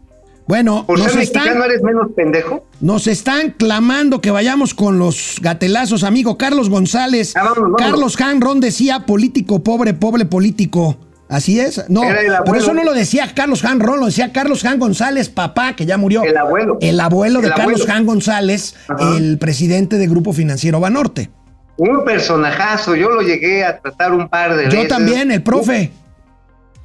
Bueno, 0.48 0.86
¿Por 0.86 1.00
nos 1.00 1.08
ser 1.08 1.18
mexicano 1.18 1.46
están, 1.48 1.64
eres 1.64 1.82
menos 1.82 2.12
pendejo? 2.16 2.66
nos 2.80 3.08
están 3.08 3.52
clamando 3.58 4.22
que 4.22 4.30
vayamos 4.30 4.76
con 4.76 5.00
los 5.00 5.38
gatelazos, 5.42 6.04
amigo 6.04 6.38
Carlos 6.38 6.70
González. 6.70 7.36
Ah, 7.36 7.40
vámonos, 7.46 7.64
vámonos. 7.72 7.82
Carlos 7.82 8.22
Hanron 8.22 8.60
decía 8.60 9.06
político 9.08 9.64
pobre, 9.64 9.94
pobre 9.96 10.26
político. 10.26 10.98
Así 11.28 11.60
es. 11.60 11.84
No, 11.90 12.02
pero 12.46 12.58
eso 12.58 12.76
no 12.76 12.84
lo 12.84 12.94
decía 12.94 13.32
Carlos 13.34 13.66
Hanron, 13.66 14.00
lo 14.00 14.06
decía 14.06 14.32
Carlos 14.32 14.64
Han 14.66 14.78
González, 14.78 15.30
papá, 15.30 15.76
que 15.76 15.88
ya 15.88 15.98
murió. 15.98 16.24
El 16.24 16.38
abuelo. 16.38 16.78
El 16.80 17.00
abuelo 17.00 17.42
de 17.42 17.48
El 17.48 17.54
Carlos 17.56 17.82
abuelo. 17.82 17.94
Han 17.98 18.06
González, 18.06 18.76
Ajá. 18.88 19.18
el 19.18 19.40
presidente 19.40 19.98
de 19.98 20.08
Grupo 20.08 20.34
Financiero 20.34 20.80
Banorte. 20.80 21.32
Un 21.78 22.06
personajazo, 22.06 22.96
yo 22.96 23.10
lo 23.10 23.22
llegué 23.24 23.66
a 23.66 23.80
tratar 23.80 24.14
un 24.14 24.30
par 24.30 24.56
de 24.56 24.66
veces. 24.66 24.74
Yo 24.80 24.88
también, 24.88 25.32
el 25.32 25.42
profe. 25.42 25.92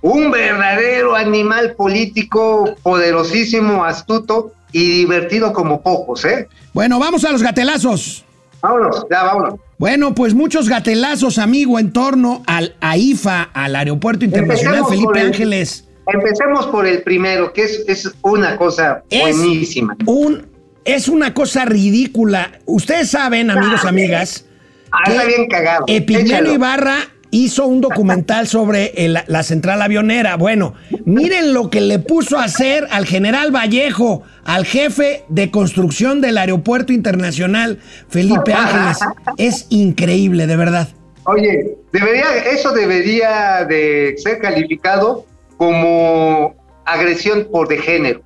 Un 0.03 0.31
verdadero 0.31 1.15
animal 1.15 1.75
político, 1.77 2.75
poderosísimo, 2.83 3.85
astuto 3.85 4.53
y 4.73 4.89
divertido 5.01 5.53
como 5.53 5.83
pocos, 5.83 6.25
¿eh? 6.25 6.49
Bueno, 6.73 6.99
vamos 6.99 7.25
a 7.25 7.33
los 7.33 7.43
gatelazos. 7.43 8.25
Vámonos, 8.63 9.07
ya 9.11 9.23
vámonos. 9.25 9.55
Bueno, 9.79 10.15
pues 10.15 10.35
muchos 10.35 10.69
gatelazos, 10.69 11.39
amigo, 11.39 11.79
en 11.79 11.93
torno 11.93 12.43
al 12.47 12.75
AIFA, 12.81 13.51
al 13.55 13.75
Aeropuerto 13.77 14.25
Internacional 14.25 14.79
Empecemos 14.79 14.91
Felipe 15.07 15.21
el- 15.21 15.27
Ángeles. 15.29 15.87
Empecemos 16.07 16.67
por 16.67 16.87
el 16.87 17.03
primero, 17.03 17.53
que 17.53 17.63
es, 17.65 17.85
es 17.87 18.11
una 18.23 18.57
cosa 18.57 19.03
Es 19.11 19.37
buenísima. 19.37 19.97
un 20.07 20.49
es 20.85 21.09
una 21.09 21.35
cosa 21.35 21.65
ridícula. 21.67 22.53
Ustedes 22.67 23.11
saben, 23.11 23.51
amigos, 23.51 23.85
amigas, 23.85 24.47
Ah, 24.93 25.05
está 25.11 25.25
bien 25.25 25.47
cagado. 25.49 25.85
Epigmenio. 25.87 26.53
Ibarra 26.55 26.97
hizo 27.33 27.67
un 27.67 27.81
documental 27.81 28.47
sobre 28.49 28.93
el- 29.05 29.19
la 29.27 29.43
central 29.43 29.81
avionera. 29.83 30.37
Bueno, 30.37 30.75
miren 31.05 31.55
lo 31.55 31.71
que 31.71 31.81
le 31.81 31.99
puso 31.99 32.39
a 32.39 32.45
hacer 32.45 32.87
al 32.91 33.07
general 33.07 33.55
Vallejo, 33.55 34.23
al 34.45 34.65
jefe 34.67 35.25
de 35.29 35.51
construcción 35.51 36.21
del 36.21 36.39
Aeropuerto 36.39 36.93
Internacional 36.93 37.79
Felipe 38.09 38.53
Ángeles. 38.53 38.99
Es 39.37 39.67
increíble, 39.71 40.47
de 40.47 40.57
verdad. 40.57 40.89
Oye, 41.25 41.77
debería, 41.93 42.25
eso 42.53 42.73
debería 42.73 43.65
de 43.69 44.15
ser 44.19 44.39
calificado 44.41 45.25
como 45.57 46.55
agresión 46.85 47.47
por 47.53 47.69
de 47.69 47.79
género. 47.79 48.23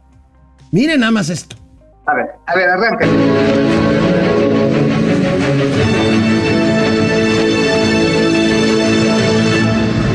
Miren 0.71 1.01
nada 1.01 1.13
más 1.13 1.29
esto. 1.29 1.57
A 2.07 2.15
ver, 2.15 2.27
a 2.47 2.55
ver, 2.55 2.69
arranca. 2.71 3.07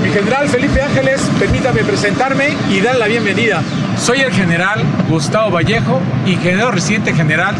Mi 0.09 0.15
general 0.15 0.49
Felipe 0.49 0.81
Ángeles, 0.81 1.21
permítame 1.37 1.83
presentarme 1.83 2.57
y 2.71 2.79
dar 2.79 2.95
la 2.95 3.05
bienvenida. 3.05 3.61
Soy 3.95 4.21
el 4.21 4.31
general 4.31 4.81
Gustavo 5.07 5.51
Vallejo, 5.51 6.01
ingeniero 6.25 6.71
residente 6.71 7.13
general 7.13 7.53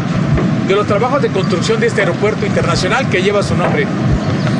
de 0.66 0.74
los 0.74 0.84
trabajos 0.84 1.22
de 1.22 1.28
construcción 1.28 1.78
de 1.78 1.86
este 1.86 2.00
aeropuerto 2.00 2.44
internacional 2.44 3.08
que 3.08 3.22
lleva 3.22 3.44
su 3.44 3.54
nombre. 3.54 3.86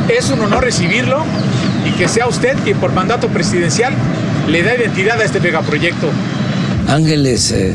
Es 0.08 0.30
un 0.30 0.40
honor 0.40 0.62
recibirlo 0.62 1.24
y 1.84 1.90
que 1.98 2.06
sea 2.06 2.28
usted 2.28 2.56
quien 2.62 2.78
por 2.78 2.92
mandato 2.92 3.26
presidencial 3.26 3.92
le 4.48 4.62
da 4.62 4.76
identidad 4.76 5.20
a 5.20 5.24
este 5.24 5.40
megaproyecto. 5.40 6.10
Ángeles, 6.86 7.50
eh, 7.50 7.74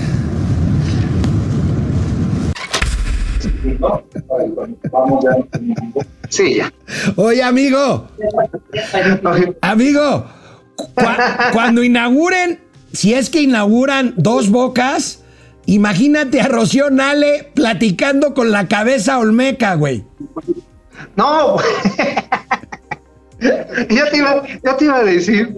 Sí, 6.35 6.55
ya. 6.55 6.73
Oye, 7.15 7.41
amigo, 7.41 8.07
amigo, 9.61 10.25
cua- 10.75 11.51
cuando 11.53 11.81
inauguren, 11.83 12.59
si 12.91 13.13
es 13.13 13.29
que 13.29 13.41
inauguran 13.41 14.13
dos 14.17 14.49
bocas, 14.49 15.23
imagínate 15.65 16.41
a 16.41 16.47
Rocío 16.49 16.89
Nale 16.89 17.51
platicando 17.53 18.33
con 18.33 18.51
la 18.51 18.67
cabeza 18.67 19.17
olmeca, 19.17 19.75
güey. 19.75 20.03
No, 21.15 21.57
yo 23.39 24.09
te, 24.11 24.17
iba, 24.17 24.43
yo 24.63 24.75
te 24.75 24.85
iba 24.85 24.97
a 24.97 25.03
decir, 25.03 25.53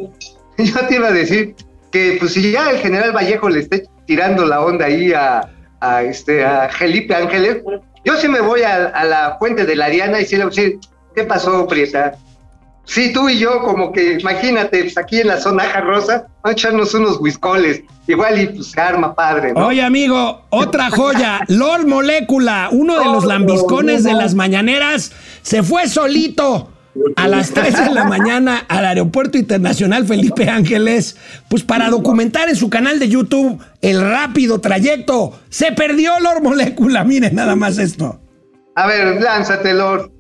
yo 0.57 0.88
te 0.88 0.95
iba 0.95 1.07
a 1.07 1.11
decir 1.11 1.55
que 1.91 2.17
pues 2.19 2.34
si 2.34 2.51
ya 2.51 2.69
el 2.71 2.78
general 2.80 3.11
Vallejo 3.15 3.49
le 3.49 3.61
esté 3.61 3.86
tirando 4.05 4.45
la 4.45 4.61
onda 4.61 4.86
ahí 4.86 5.13
a, 5.13 5.49
a 5.80 6.03
este 6.03 6.43
a 6.45 6.69
Felipe 6.69 7.15
Ángeles, 7.15 7.57
yo 8.05 8.15
sí 8.17 8.27
me 8.27 8.41
voy 8.41 8.61
a, 8.61 8.87
a 8.87 9.03
la 9.05 9.35
fuente 9.39 9.65
de 9.65 9.75
la 9.75 9.85
Ariana 9.85 10.19
y 10.21 10.25
sí 10.25 10.35
le 10.37 10.45
voy 10.45 10.53
a 10.53 10.55
decir, 10.55 10.79
¿qué 11.15 11.23
pasó, 11.23 11.67
Prieta? 11.67 12.15
Sí, 12.85 13.11
tú 13.11 13.27
y 13.27 13.37
yo, 13.37 13.61
como 13.63 13.91
que 13.91 14.13
imagínate, 14.13 14.81
pues 14.83 14.97
aquí 14.97 15.19
en 15.19 15.27
la 15.27 15.37
zona 15.41 15.65
rosa, 15.81 16.27
vamos 16.41 16.43
a 16.43 16.51
echarnos 16.51 16.93
unos 16.93 17.19
whiskoles, 17.19 17.81
igual 18.07 18.41
y 18.41 18.47
pues 18.47 18.71
se 18.71 18.79
arma 18.79 19.13
padre, 19.13 19.51
¿no? 19.51 19.67
Oye, 19.67 19.81
amigo, 19.83 20.45
otra 20.49 20.89
joya, 20.89 21.41
Lord 21.49 21.85
Molécula, 21.85 22.69
uno 22.71 22.97
de 22.97 23.05
los 23.05 23.25
Oh, 23.25 23.27
lambiscones 23.27 24.05
de 24.05 24.13
las 24.13 24.35
mañaneras, 24.35 25.11
se 25.41 25.63
fue 25.63 25.87
solito 25.89 26.69
a 27.15 27.27
las 27.27 27.51
3 27.51 27.85
de 27.85 27.93
la 27.93 28.05
mañana 28.05 28.65
al 28.67 28.85
Aeropuerto 28.85 29.37
Internacional 29.37 30.05
Felipe 30.05 30.49
Ángeles, 30.49 31.17
pues 31.49 31.63
para 31.63 31.89
documentar 31.89 32.49
en 32.49 32.55
su 32.55 32.69
canal 32.69 32.99
de 32.99 33.09
YouTube 33.09 33.61
el 33.81 34.01
rápido 34.01 34.59
trayecto. 34.59 35.39
Se 35.49 35.71
perdió 35.71 36.19
Lord 36.19 36.43
Molécula, 36.43 37.03
miren 37.03 37.35
nada 37.35 37.55
más 37.55 37.77
esto. 37.77 38.19
A 38.75 38.87
ver, 38.87 39.21
lánzate, 39.21 39.73
Lord. 39.73 40.16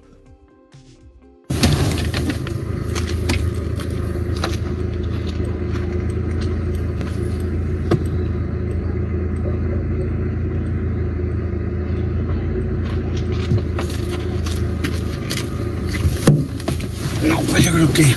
Pues 17.49 17.63
yo 17.63 17.71
creo 17.71 17.93
que 17.93 18.15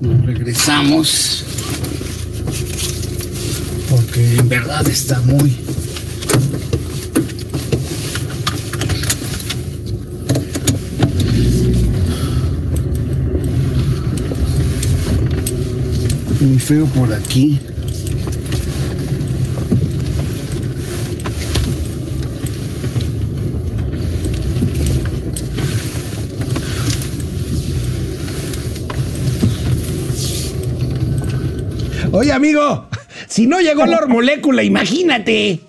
nos 0.00 0.26
regresamos. 0.26 1.44
Porque 3.90 4.36
en 4.36 4.48
verdad 4.48 4.86
está 4.88 5.20
muy. 5.20 5.56
Muy 16.40 16.58
feo 16.58 16.86
por 16.86 17.12
aquí. 17.12 17.60
Oye, 32.12 32.30
amigo, 32.32 32.88
si 33.26 33.46
no 33.46 33.60
llegó 33.60 33.86
Lord 33.86 34.08
Molécula, 34.08 34.62
imagínate. 34.62 35.60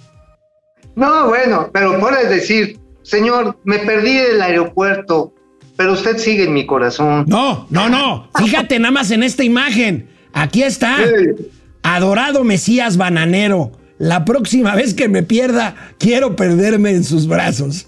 No, 0.96 1.30
bueno, 1.30 1.70
pero 1.74 2.00
puedes 2.00 2.30
decir, 2.30 2.80
señor, 3.02 3.58
me 3.64 3.80
perdí 3.80 4.16
del 4.18 4.41
aeropuerto, 4.41 5.34
pero 5.78 5.94
usted 5.94 6.18
sigue 6.18 6.44
en 6.44 6.54
mi 6.54 6.66
corazón. 6.66 7.26
No, 7.28 7.66
no, 7.70 7.89
no. 7.89 8.30
Fíjate 8.38 8.78
nada 8.78 8.91
más 8.91 9.10
en 9.12 9.24
esta 9.24 9.44
imagen. 9.44 10.10
Aquí 10.34 10.64
está. 10.64 10.98
Sí. 10.98 11.48
Adorado 11.82 12.44
Mesías 12.44 12.98
Bananero. 12.98 13.72
la 13.98 14.26
próxima 14.26 14.76
vez 14.76 14.94
que 14.94 15.08
me 15.08 15.24
pierda, 15.24 15.76
quiero 15.98 16.36
perderme 16.36 16.91
en 16.91 17.04
sus 17.04 17.28
brazos. 17.28 17.88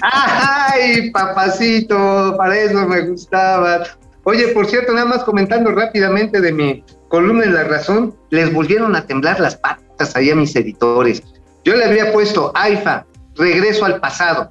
Ay, 0.00 1.10
papacito, 1.12 2.34
para 2.36 2.58
eso 2.58 2.86
me 2.88 3.02
gustaba. 3.02 3.84
Oye, 4.24 4.48
por 4.48 4.66
cierto, 4.66 4.92
nada 4.92 5.06
más 5.06 5.24
comentando 5.24 5.70
rápidamente 5.70 6.40
de 6.40 6.52
mi 6.52 6.84
columna 7.12 7.44
en 7.44 7.52
La 7.52 7.64
Razón, 7.64 8.14
les 8.30 8.50
volvieron 8.50 8.96
a 8.96 9.04
temblar 9.04 9.38
las 9.38 9.54
patas 9.56 10.16
ahí 10.16 10.30
a 10.30 10.34
mis 10.34 10.56
editores. 10.56 11.22
Yo 11.62 11.76
le 11.76 11.84
había 11.84 12.10
puesto 12.10 12.50
AIFA, 12.54 13.04
regreso 13.36 13.84
al 13.84 14.00
pasado. 14.00 14.50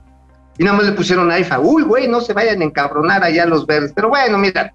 Y 0.60 0.64
nada 0.64 0.78
más 0.78 0.86
le 0.86 0.92
pusieron 0.92 1.32
AIFA. 1.32 1.60
Uy, 1.60 1.82
güey, 1.82 2.08
no 2.08 2.22
se 2.22 2.34
vayan 2.34 2.62
a 2.62 2.66
encabronar 2.66 3.24
allá 3.24 3.48
los 3.48 3.66
verdes. 3.66 3.94
Pero 3.96 4.10
bueno, 4.10 4.38
mira, 4.38 4.72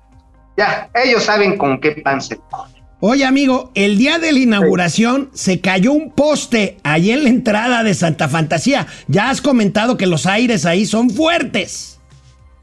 ya, 0.56 0.90
ellos 0.94 1.22
saben 1.22 1.56
con 1.56 1.80
qué 1.80 1.92
pan 1.92 2.20
se 2.20 2.38
comen. 2.50 2.74
Oye, 2.98 3.24
amigo, 3.24 3.70
el 3.76 3.98
día 3.98 4.18
de 4.18 4.32
la 4.32 4.40
inauguración 4.40 5.30
se 5.32 5.60
cayó 5.60 5.92
un 5.92 6.10
poste 6.10 6.78
ahí 6.82 7.12
en 7.12 7.22
la 7.22 7.28
entrada 7.28 7.84
de 7.84 7.94
Santa 7.94 8.26
Fantasía. 8.26 8.88
Ya 9.06 9.30
has 9.30 9.40
comentado 9.40 9.96
que 9.96 10.08
los 10.08 10.26
aires 10.26 10.66
ahí 10.66 10.86
son 10.86 11.08
fuertes. 11.08 11.95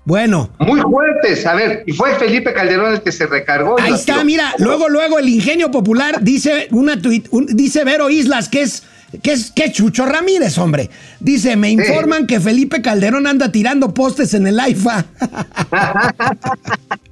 Bueno. 0.06 0.50
Muy 0.60 0.82
fuertes. 0.82 1.46
A 1.46 1.54
ver, 1.54 1.84
y 1.88 1.94
fue 1.94 2.14
Felipe 2.16 2.54
Calderón 2.54 2.94
el 2.94 3.02
que 3.02 3.12
se 3.12 3.26
recargó. 3.26 3.80
Ahí 3.80 3.94
está, 3.94 4.24
mira. 4.24 4.54
Luego, 4.58 4.90
luego 4.90 5.18
el 5.20 5.30
ingenio 5.30 5.72
popular 5.72 6.22
dice 6.22 6.68
una 6.72 7.02
tuit, 7.02 7.28
un- 7.32 7.46
dice 7.46 7.84
Vero 7.86 8.10
Islas 8.10 8.50
que 8.50 8.62
es 8.64 8.84
que 9.22 9.32
es 9.32 9.52
que 9.52 9.72
Chucho 9.72 10.06
Ramírez, 10.08 10.58
hombre. 10.58 10.90
Dice, 11.20 11.56
me 11.56 11.70
informan 11.70 12.26
que 12.26 12.40
Felipe 12.40 12.82
Calderón 12.82 13.28
anda 13.28 13.52
tirando 13.52 13.94
postes 13.94 14.34
en 14.34 14.48
el 14.48 14.60
AIFA. 14.60 15.06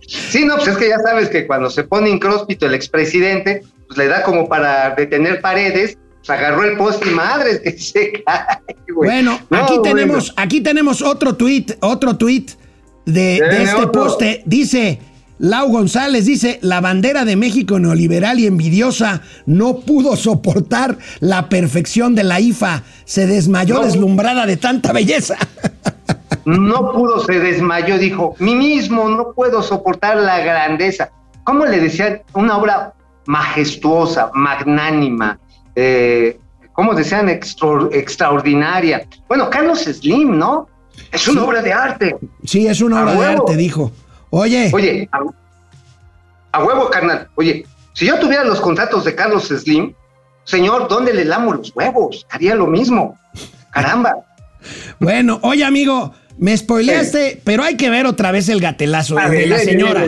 Sí, 0.08 0.44
no, 0.46 0.56
pues 0.58 0.68
es 0.68 0.78
que 0.78 0.90
ya 0.90 1.00
sabes 1.00 1.30
que 1.30 1.48
cuando 1.48 1.70
se 1.70 1.84
pone 1.84 2.10
incróspito 2.10 2.66
el 2.66 2.74
expresidente, 2.74 3.64
pues 3.88 3.98
le 3.98 4.08
da 4.08 4.24
como 4.24 4.50
para 4.50 4.94
detener 4.96 5.40
paredes, 5.40 5.98
pues 6.18 6.30
agarró 6.30 6.64
el 6.66 6.76
poste 6.78 7.10
y 7.10 7.14
madres 7.14 7.60
que 7.64 7.72
se 7.78 8.24
cae, 8.26 8.58
güey. 8.94 9.10
Bueno, 9.10 9.40
No, 9.50 9.60
aquí 9.60 9.78
bueno. 9.78 9.82
tenemos, 9.84 10.34
aquí 10.36 10.60
tenemos 10.62 11.02
otro 11.02 11.36
tuit, 11.38 11.72
otro 11.80 12.18
tuit 12.18 12.52
de, 13.06 13.38
este 13.38 13.76
otro. 13.76 13.92
poste. 13.92 14.44
Dice, 14.46 15.00
Lau 15.40 15.70
González 15.70 16.26
dice, 16.26 16.60
la 16.62 16.82
bandera 16.82 17.26
de 17.26 17.36
México 17.36 17.80
neoliberal 17.80 18.40
y 18.40 18.46
envidiosa 18.48 19.22
no 19.46 19.80
pudo 19.80 20.16
soportar 20.16 20.98
la 21.20 21.50
perfección 21.50 22.14
de 22.16 22.24
la 22.24 22.40
IFA. 22.40 22.84
Se 23.06 23.26
desmayó 23.28 23.76
No. 23.76 23.86
deslumbrada 23.86 24.46
de 24.46 24.58
tanta 24.58 24.92
belleza. 24.94 25.36
No 26.46 26.92
pudo, 26.92 27.20
se 27.24 27.40
desmayó, 27.40 28.00
dijo, 28.00 28.36
mí 28.40 28.56
mismo 28.56 29.08
no 29.10 29.34
puedo 29.34 29.62
soportar 29.62 30.18
la 30.18 30.40
grandeza. 30.40 31.12
¿Cómo 31.44 31.66
le 31.66 31.80
decían? 31.80 32.22
Una 32.34 32.58
obra 32.58 32.94
majestuosa, 33.28 34.32
magnánima, 34.34 35.38
eh, 35.76 36.40
¿cómo 36.74 36.96
decían? 36.96 37.30
Extra- 37.30 37.90
extraordinaria. 37.92 39.06
Bueno, 39.28 39.50
Carlos 39.52 39.82
Slim, 39.84 40.38
¿no? 40.40 40.68
Es 41.12 41.28
una 41.28 41.42
Sí. 41.42 41.48
obra 41.48 41.62
de 41.62 41.74
arte. 41.74 42.16
Sí, 42.46 42.68
es 42.68 42.82
una 42.82 43.00
A 43.00 43.04
obra 43.04 43.14
de 43.20 43.26
arte, 43.36 43.56
dijo. 43.58 43.92
Oye, 44.30 44.70
Oye, 44.74 45.10
a, 45.12 45.20
a 46.54 46.64
huevo, 46.64 46.90
carnal. 46.90 47.28
Oye, 47.36 47.66
si 47.94 48.06
yo 48.06 48.18
tuviera 48.20 48.44
los 48.46 48.62
contratos 48.62 49.04
de 49.04 49.14
Carlos 49.16 49.48
Slim, 49.50 49.94
señor, 50.46 50.88
¿dónde 50.88 51.14
le 51.14 51.26
lamo 51.26 51.54
los 51.54 51.76
huevos? 51.76 52.26
Haría 52.30 52.56
lo 52.56 52.68
mismo. 52.68 53.18
Caramba. 53.72 54.16
bueno, 55.00 55.40
oye, 55.44 55.64
amigo, 55.64 56.14
me 56.38 56.56
spoileaste, 56.58 57.42
pero 57.44 57.64
hay 57.64 57.76
que 57.76 57.90
ver 57.90 58.06
otra 58.06 58.32
vez 58.32 58.48
el 58.50 58.60
gatelazo 58.62 59.16
de 59.16 59.48
la 59.48 59.60
señora. 59.60 60.04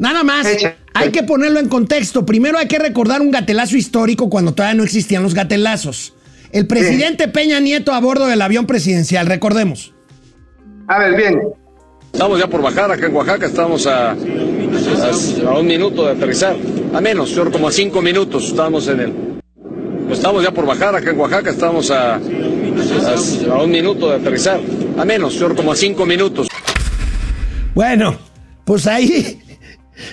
Nada 0.00 0.22
más, 0.22 0.46
Echa. 0.46 0.76
hay 0.94 1.10
que 1.10 1.22
ponerlo 1.22 1.60
en 1.60 1.68
contexto. 1.68 2.24
Primero 2.26 2.58
hay 2.58 2.68
que 2.68 2.78
recordar 2.78 3.20
un 3.20 3.30
gatelazo 3.30 3.76
histórico 3.76 4.28
cuando 4.30 4.54
todavía 4.54 4.76
no 4.76 4.84
existían 4.84 5.22
los 5.22 5.34
gatelazos. 5.34 6.14
El 6.52 6.66
presidente 6.66 7.28
Peña 7.28 7.60
Nieto 7.60 7.92
a 7.94 8.00
bordo 8.00 8.26
del 8.26 8.42
avión 8.42 8.66
presidencial, 8.66 9.26
recordemos. 9.26 9.91
A 10.88 10.98
ver, 10.98 11.16
bien. 11.16 11.40
Estamos 12.12 12.38
ya 12.38 12.46
por 12.46 12.60
bajar 12.60 12.90
acá 12.90 13.06
en 13.06 13.14
Oaxaca, 13.14 13.46
estamos 13.46 13.86
a, 13.86 14.10
a, 14.10 14.14
a 14.14 15.58
un 15.58 15.66
minuto 15.66 16.04
de 16.04 16.12
aterrizar, 16.12 16.54
a 16.92 17.00
menos, 17.00 17.32
creo 17.32 17.50
como 17.50 17.68
a 17.68 17.72
cinco 17.72 18.02
minutos 18.02 18.48
estamos 18.48 18.86
en 18.88 19.00
el... 19.00 19.12
Estamos 20.10 20.42
ya 20.42 20.50
por 20.50 20.66
bajar 20.66 20.94
acá 20.94 21.10
en 21.10 21.18
Oaxaca, 21.18 21.48
estamos 21.50 21.90
a, 21.90 22.16
a, 22.16 22.18
a 22.18 23.62
un 23.62 23.70
minuto 23.70 24.10
de 24.10 24.16
aterrizar, 24.16 24.60
a 24.98 25.04
menos, 25.06 25.36
creo 25.36 25.56
como 25.56 25.72
a 25.72 25.76
cinco 25.76 26.04
minutos. 26.04 26.48
Bueno, 27.74 28.18
pues 28.66 28.86
ahí 28.86 29.40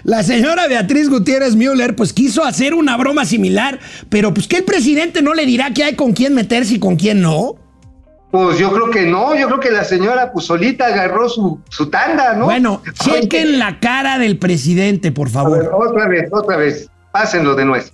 la 0.06 0.24
señora 0.24 0.68
Beatriz 0.68 1.10
Gutiérrez 1.10 1.58
Müller 1.58 1.98
pues 1.98 2.14
quiso 2.14 2.46
hacer 2.46 2.74
una 2.76 2.96
broma 2.96 3.26
similar, 3.26 3.78
pero 4.08 4.34
pues 4.34 4.48
que 4.48 4.58
el 4.58 4.64
presidente 4.64 5.22
no 5.22 5.34
le 5.34 5.46
dirá 5.46 5.74
que 5.74 5.84
hay 5.84 5.96
con 5.96 6.14
quién 6.14 6.34
meterse 6.34 6.76
y 6.76 6.80
con 6.80 6.96
quién 6.96 7.22
no. 7.22 7.58
Pues 8.32 8.60
yo 8.60 8.72
creo 8.72 8.92
que 8.92 9.08
no, 9.08 9.36
yo 9.36 9.48
creo 9.48 9.60
que 9.60 9.72
la 9.72 9.84
señora 9.84 10.32
pues 10.32 10.46
solita 10.46 10.86
agarró 10.86 11.28
su, 11.30 11.60
su 11.70 11.90
tanda, 11.90 12.34
¿no? 12.34 12.46
Bueno, 12.46 12.82
chequen 13.04 13.58
la 13.58 13.80
cara 13.80 14.20
del 14.20 14.38
presidente, 14.38 15.12
por 15.12 15.28
ver, 15.28 15.34
favor. 15.34 15.72
otra 15.74 16.08
vez, 16.08 16.30
otra 16.32 16.58
vez. 16.58 16.90
Pásenlo 17.12 17.56
de 17.56 17.66
nuevo. 17.66 17.86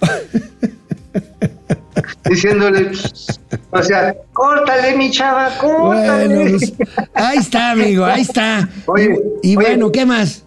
Diciéndole, 2.28 2.92
o 3.70 3.82
sea, 3.82 4.14
córtale, 4.32 4.96
mi 4.96 5.10
chava, 5.10 5.50
córtale. 5.58 6.28
Bueno, 6.28 6.50
pues, 6.58 6.72
ahí 7.14 7.38
está, 7.38 7.70
amigo, 7.72 8.04
ahí 8.04 8.20
está. 8.22 8.68
Oye, 8.86 9.18
y 9.42 9.52
y 9.52 9.56
oye. 9.56 9.66
bueno, 9.68 9.90
¿qué 9.90 10.06
más? 10.06 10.44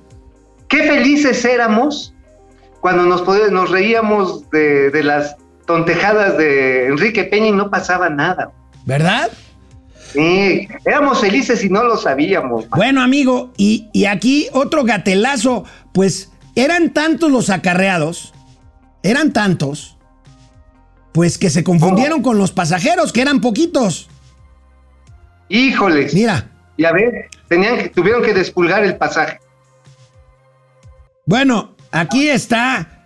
Qué 0.68 0.84
felices 0.84 1.44
éramos 1.44 2.14
cuando 2.80 3.04
nos, 3.04 3.22
podía- 3.24 3.50
nos 3.50 3.70
reíamos 3.72 4.50
de, 4.52 4.90
de 4.92 5.04
las 5.04 5.36
tontejadas 5.66 6.38
de 6.38 6.88
Enrique 6.88 7.24
Peña 7.26 7.48
y 7.48 7.52
no 7.52 7.70
pasaba 7.70 8.10
nada. 8.10 8.52
¿Verdad? 8.86 9.30
Sí, 10.14 10.68
éramos 10.86 11.20
felices 11.22 11.64
y 11.64 11.70
no 11.70 11.84
lo 11.84 11.98
sabíamos. 11.98 12.68
Bueno, 12.70 13.02
amigo, 13.02 13.52
y, 13.58 13.88
y 13.94 14.06
aquí 14.06 14.48
otro 14.52 14.84
gatelazo, 14.84 15.64
pues 15.94 16.32
eran 16.56 16.92
tantos 16.94 17.32
los 17.32 17.50
acarreados, 17.50 18.34
eran 19.04 19.32
tantos, 19.34 19.98
pues 21.14 21.38
que 21.38 21.50
se 21.50 21.64
confundieron 21.64 22.22
con 22.22 22.38
los 22.38 22.52
pasajeros, 22.52 23.14
que 23.14 23.22
eran 23.22 23.40
poquitos. 23.42 24.10
Híjoles. 25.50 26.14
Mira, 26.14 26.50
Y 26.78 26.86
a 26.86 26.92
ver, 26.92 27.28
tenían 27.48 27.78
que, 27.78 27.90
tuvieron 27.90 28.22
que 28.24 28.34
despulgar 28.34 28.84
el 28.84 28.96
pasaje. 28.98 29.40
bueno, 31.26 31.76
aquí 31.92 32.28
está, 32.28 33.06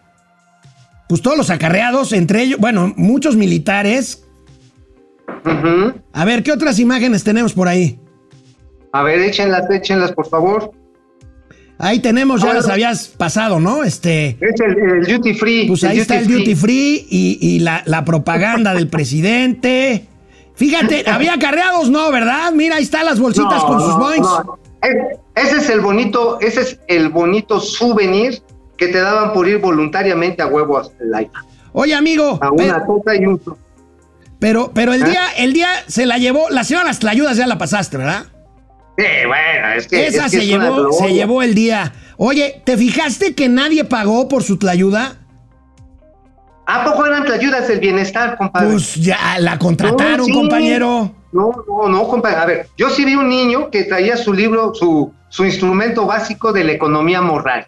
pues 1.09 1.21
todos 1.21 1.37
los 1.37 1.49
acarreados, 1.49 2.13
entre 2.13 2.41
ellos, 2.43 2.59
bueno, 2.59 2.93
muchos 2.97 3.35
militares. 3.35 4.24
A 6.13 6.25
ver, 6.25 6.43
¿qué 6.43 6.51
otras 6.51 6.79
imágenes 6.79 7.23
tenemos 7.23 7.53
por 7.53 7.67
ahí? 7.67 7.99
A 8.91 9.03
ver, 9.03 9.19
échenlas, 9.19 9.69
échenlas, 9.69 10.11
por 10.11 10.27
favor. 10.27 10.71
Ahí 11.77 11.99
tenemos, 11.99 12.41
ya 12.41 12.47
Ahora- 12.47 12.59
las 12.61 12.69
habías 12.69 13.07
pasado, 13.09 13.59
¿no? 13.59 13.83
Este, 13.83 14.37
Es 14.39 14.59
el, 14.61 14.77
el 14.79 15.05
duty 15.05 15.33
free. 15.33 15.67
pues 15.67 15.83
ahí 15.83 15.99
está 15.99 16.17
el 16.17 16.27
duty 16.27 16.55
free 16.55 17.05
y, 17.09 17.37
y 17.41 17.59
la, 17.59 17.83
la 17.85 18.05
propaganda 18.05 18.73
del 18.73 18.87
presidente. 18.87 20.07
Fíjate, 20.55 21.03
había 21.09 21.33
acarreados, 21.33 21.89
no, 21.89 22.09
¿verdad? 22.11 22.53
Mira, 22.53 22.77
ahí 22.77 22.83
están 22.83 23.05
las 23.05 23.19
bolsitas 23.19 23.61
No, 23.61 23.67
con 23.67 23.81
sus 23.81 23.97
boings. 23.97 24.21
no. 24.25 24.57
Es- 24.81 25.19
ese 25.47 25.57
es 25.57 25.69
el 25.69 25.81
bonito, 25.81 26.39
ese 26.39 26.61
es 26.61 26.79
el 26.87 27.09
bonito 27.09 27.59
souvenir 27.59 28.41
que 28.77 28.87
te 28.87 28.99
daban 28.99 29.33
por 29.33 29.45
ir 29.49 29.57
voluntariamente 29.57 30.41
a 30.41 30.47
huevo 30.47 30.81
aire. 31.13 31.29
Oye, 31.73 31.93
amigo, 31.93 32.39
A 32.41 32.51
una 32.51 32.85
tota 32.85 33.13
y 33.15 33.25
un. 33.25 33.41
Pero, 34.39 34.71
pero 34.73 34.93
el 34.93 35.03
¿Eh? 35.03 35.09
día, 35.09 35.23
el 35.37 35.53
día 35.53 35.69
se 35.87 36.05
la 36.05 36.17
llevó, 36.17 36.49
la 36.49 36.63
señora 36.63 36.85
las 36.85 37.03
ayudas 37.03 37.37
ya 37.37 37.47
la 37.47 37.57
pasaste, 37.57 37.97
¿verdad? 37.97 38.25
Sí, 38.97 39.05
bueno, 39.27 39.67
es 39.75 39.87
que. 39.87 40.07
Esa 40.07 40.25
es 40.25 40.31
que 40.31 40.37
se 40.37 40.43
es 40.43 40.49
llevó, 40.49 40.91
se 40.93 41.13
llevó 41.13 41.41
el 41.41 41.53
día. 41.55 41.93
Oye, 42.17 42.61
¿te 42.65 42.77
fijaste 42.77 43.35
que 43.35 43.49
nadie 43.49 43.83
pagó 43.83 44.27
por 44.29 44.43
su 44.43 44.57
tlayuda? 44.57 45.17
¿A 46.67 46.83
poco 46.83 47.05
eran 47.05 47.29
ayudas 47.31 47.67
del 47.67 47.79
bienestar, 47.79 48.37
compadre? 48.37 48.69
Pues 48.71 48.95
ya 48.95 49.37
la 49.39 49.59
contrataron, 49.59 50.19
No, 50.19 50.25
sí. 50.25 50.33
compañero. 50.33 51.13
No, 51.31 51.51
no, 51.67 51.89
no, 51.89 52.07
compadre. 52.07 52.37
A 52.37 52.45
ver, 52.45 52.67
yo 52.77 52.89
sí 52.89 53.05
vi 53.05 53.15
un 53.15 53.27
niño 53.27 53.69
que 53.69 53.83
traía 53.83 54.17
su 54.17 54.33
libro, 54.33 54.73
su, 54.73 55.13
su 55.29 55.45
instrumento 55.45 56.05
básico 56.05 56.53
de 56.53 56.63
la 56.63 56.71
economía 56.71 57.21
moral. 57.21 57.67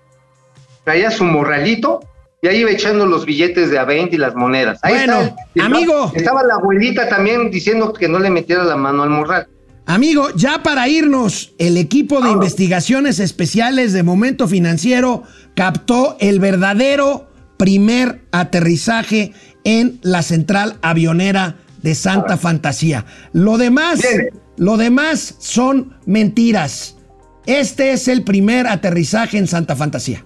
Traía 0.84 1.11
su 1.11 1.26
morralito 1.26 1.99
y 2.41 2.47
ahí 2.47 2.57
iba 2.59 2.71
echando 2.71 3.05
los 3.05 3.25
billetes 3.25 3.71
de 3.71 3.79
a 3.79 3.85
20 3.85 4.15
y 4.15 4.19
las 4.19 4.35
monedas. 4.35 4.79
Ahí 4.83 4.93
Bueno, 4.93 5.21
está. 5.21 5.35
Estaba- 5.55 5.65
amigo. 5.75 6.11
Estaba 6.15 6.43
la 6.43 6.55
abuelita 6.55 7.09
también 7.09 7.49
diciendo 7.49 7.93
que 7.93 8.07
no 8.07 8.19
le 8.19 8.29
metiera 8.29 8.63
la 8.63 8.75
mano 8.75 9.03
al 9.03 9.09
morral. 9.09 9.47
Amigo, 9.85 10.27
ya 10.35 10.61
para 10.63 10.88
irnos, 10.89 11.53
el 11.57 11.77
equipo 11.77 12.19
de 12.21 12.29
investigaciones 12.31 13.19
especiales 13.19 13.93
de 13.93 14.03
Momento 14.03 14.47
Financiero 14.47 15.23
captó 15.55 16.17
el 16.19 16.39
verdadero 16.39 17.29
primer 17.57 18.21
aterrizaje 18.31 19.31
en 19.63 19.99
la 20.03 20.21
central 20.23 20.75
avionera 20.81 21.55
de 21.81 21.95
Santa 21.95 22.38
Fantasía. 22.38 23.05
Lo 23.31 23.57
demás, 23.57 24.01
Bien. 24.01 24.29
lo 24.57 24.75
demás 24.77 25.35
son 25.39 25.95
mentiras. 26.05 26.97
Este 27.45 27.93
es 27.93 28.09
el 28.09 28.23
primer 28.23 28.67
aterrizaje 28.67 29.38
en 29.38 29.47
Santa 29.47 29.75
Fantasía. 29.77 30.23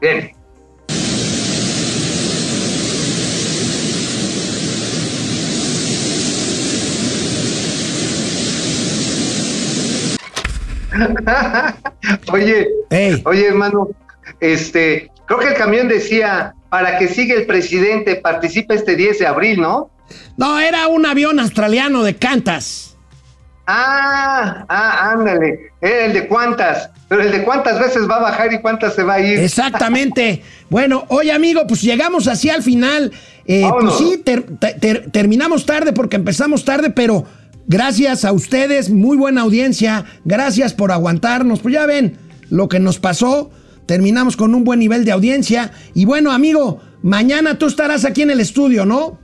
Bien. 0.00 0.32
oye, 12.32 12.68
Ey. 12.90 13.22
oye, 13.24 13.46
hermano, 13.48 13.88
este, 14.40 15.10
creo 15.26 15.38
que 15.40 15.48
el 15.48 15.54
camión 15.54 15.88
decía 15.88 16.54
para 16.68 16.98
que 16.98 17.08
siga 17.08 17.34
el 17.34 17.46
presidente, 17.46 18.16
participe 18.16 18.74
este 18.74 18.96
10 18.96 19.18
de 19.20 19.26
abril, 19.26 19.60
¿no? 19.60 19.90
No, 20.36 20.58
era 20.60 20.88
un 20.88 21.06
avión 21.06 21.38
australiano 21.40 22.02
de 22.02 22.16
Cantas. 22.16 22.96
Ah, 23.68 24.64
ah, 24.68 25.10
ándale, 25.12 25.72
era 25.80 26.06
el 26.06 26.12
de 26.12 26.28
cuántas, 26.28 26.88
pero 27.08 27.22
el 27.22 27.32
de 27.32 27.42
cuántas 27.42 27.80
veces 27.80 28.08
va 28.08 28.16
a 28.16 28.20
bajar 28.22 28.52
y 28.52 28.60
cuántas 28.60 28.94
se 28.94 29.02
va 29.02 29.14
a 29.14 29.20
ir. 29.20 29.40
Exactamente. 29.40 30.42
bueno, 30.70 31.04
oye 31.08 31.32
amigo, 31.32 31.66
pues 31.66 31.82
llegamos 31.82 32.28
así 32.28 32.48
al 32.48 32.62
final. 32.62 33.10
Eh, 33.44 33.68
pues 33.80 33.94
sí, 33.96 34.22
ter- 34.24 34.44
ter- 34.58 34.78
ter- 34.78 35.10
terminamos 35.10 35.66
tarde 35.66 35.92
porque 35.92 36.14
empezamos 36.16 36.64
tarde, 36.64 36.90
pero 36.90 37.24
gracias 37.66 38.24
a 38.24 38.32
ustedes, 38.32 38.90
muy 38.90 39.16
buena 39.16 39.42
audiencia, 39.42 40.04
gracias 40.24 40.74
por 40.74 40.92
aguantarnos. 40.92 41.60
Pues 41.60 41.74
ya 41.74 41.86
ven 41.86 42.18
lo 42.50 42.68
que 42.68 42.78
nos 42.80 42.98
pasó, 42.98 43.50
terminamos 43.86 44.36
con 44.36 44.54
un 44.54 44.64
buen 44.64 44.78
nivel 44.80 45.04
de 45.04 45.12
audiencia. 45.12 45.72
Y 45.94 46.04
bueno, 46.04 46.32
amigo, 46.32 46.80
mañana 47.02 47.58
tú 47.58 47.66
estarás 47.66 48.04
aquí 48.04 48.22
en 48.22 48.30
el 48.30 48.40
estudio, 48.40 48.84
¿no? 48.84 49.18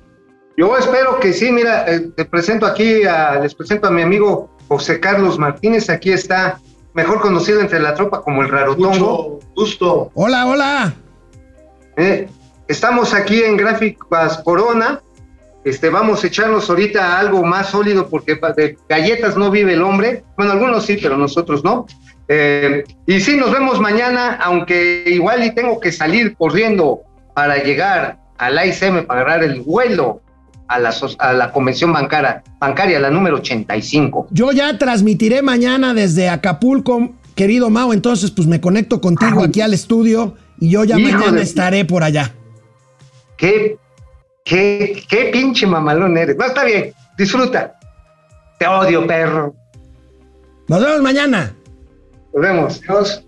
Yo 0.57 0.77
espero 0.77 1.19
que 1.19 1.33
sí, 1.33 1.51
mira, 1.51 1.87
eh, 1.91 2.11
te 2.15 2.25
presento 2.25 2.67
aquí, 2.67 3.05
a- 3.05 3.41
les 3.41 3.55
presento 3.55 3.89
a 3.89 3.91
mi 3.91 4.03
amigo 4.03 4.51
José 4.69 5.01
Carlos 5.01 5.39
Martínez, 5.39 5.89
aquí 5.89 6.13
está, 6.13 6.61
mejor 6.95 7.21
conocido 7.21 7.61
entre 7.61 7.81
la 7.81 7.95
tropa 7.95 8.21
como 8.23 8.43
el 8.43 8.49
Rarotongo. 8.51 9.41
gusto. 9.57 10.11
Hola, 10.15 10.47
hola. 10.47 10.95
Eh, 11.97 12.27
estamos 12.69 13.13
aquí 13.15 13.43
en 13.43 13.57
Gráficas 13.57 14.39
Corona, 14.45 15.03
este, 15.65 15.89
vamos 15.91 16.23
a 16.25 16.27
echarnos 16.27 16.69
ahorita 16.69 17.19
algo 17.19 17.43
más 17.45 17.69
sólido 17.71 18.09
porque 18.09 18.39
de 18.57 18.77
galletas 18.89 19.37
no 19.37 19.51
vive 19.51 19.75
el 19.75 19.83
hombre, 19.83 20.25
bueno, 20.37 20.53
algunos 20.53 20.85
sí, 20.85 20.99
pero 21.01 21.17
nosotros 21.17 21.63
no. 21.65 21.87
Eh, 22.29 22.85
y 23.07 23.21
sí, 23.21 23.37
nos 23.37 23.53
vemos 23.53 23.81
mañana, 23.81 24.39
aunque 24.43 25.05
igual 25.07 25.45
y 25.45 25.55
tengo 25.55 25.79
que 25.81 25.93
salir 25.93 26.35
corriendo 26.37 27.01
para 27.35 27.63
llegar 27.63 28.19
al 28.39 28.59
AICM 28.59 29.05
para 29.07 29.21
agarrar 29.23 29.45
el 29.45 29.61
vuelo 29.61 30.21
a 30.69 30.79
la, 30.79 30.95
a 31.19 31.33
la 31.33 31.53
convención 31.53 31.93
bancaria, 31.93 32.43
bancaria, 32.59 32.99
la 32.99 33.11
número 33.11 33.37
85. 33.37 34.29
Yo 34.31 34.53
ya 34.53 34.79
transmitiré 34.79 35.43
mañana 35.43 35.93
desde 35.95 36.29
Acapulco, 36.29 37.11
querido 37.35 37.69
Mao, 37.71 37.93
entonces 37.93 38.31
pues 38.31 38.49
me 38.49 38.61
conecto 38.61 39.01
contigo 39.01 39.43
aquí 39.45 39.61
al 39.61 39.75
estudio 39.75 40.35
y 40.59 40.71
yo 40.71 40.85
ya 40.85 40.99
Hijo 40.99 41.13
mañana 41.19 41.33
de- 41.39 41.43
estaré 41.43 41.85
por 41.85 42.03
allá. 42.05 42.33
Qué, 43.37 43.77
qué, 44.45 45.05
qué 45.09 45.31
pinche 45.33 45.67
mamalón 45.67 46.17
eres. 46.17 46.37
No, 46.37 46.47
está 46.47 46.65
bien, 46.65 46.93
disfruta. 47.17 47.79
Te 48.59 48.67
odio, 48.67 49.07
perro. 49.07 49.55
Nos 50.69 50.81
vemos 50.81 51.03
mañana. 51.03 51.55
Nos 52.33 52.43
vemos. 52.43 52.81
Adiós. 52.89 53.25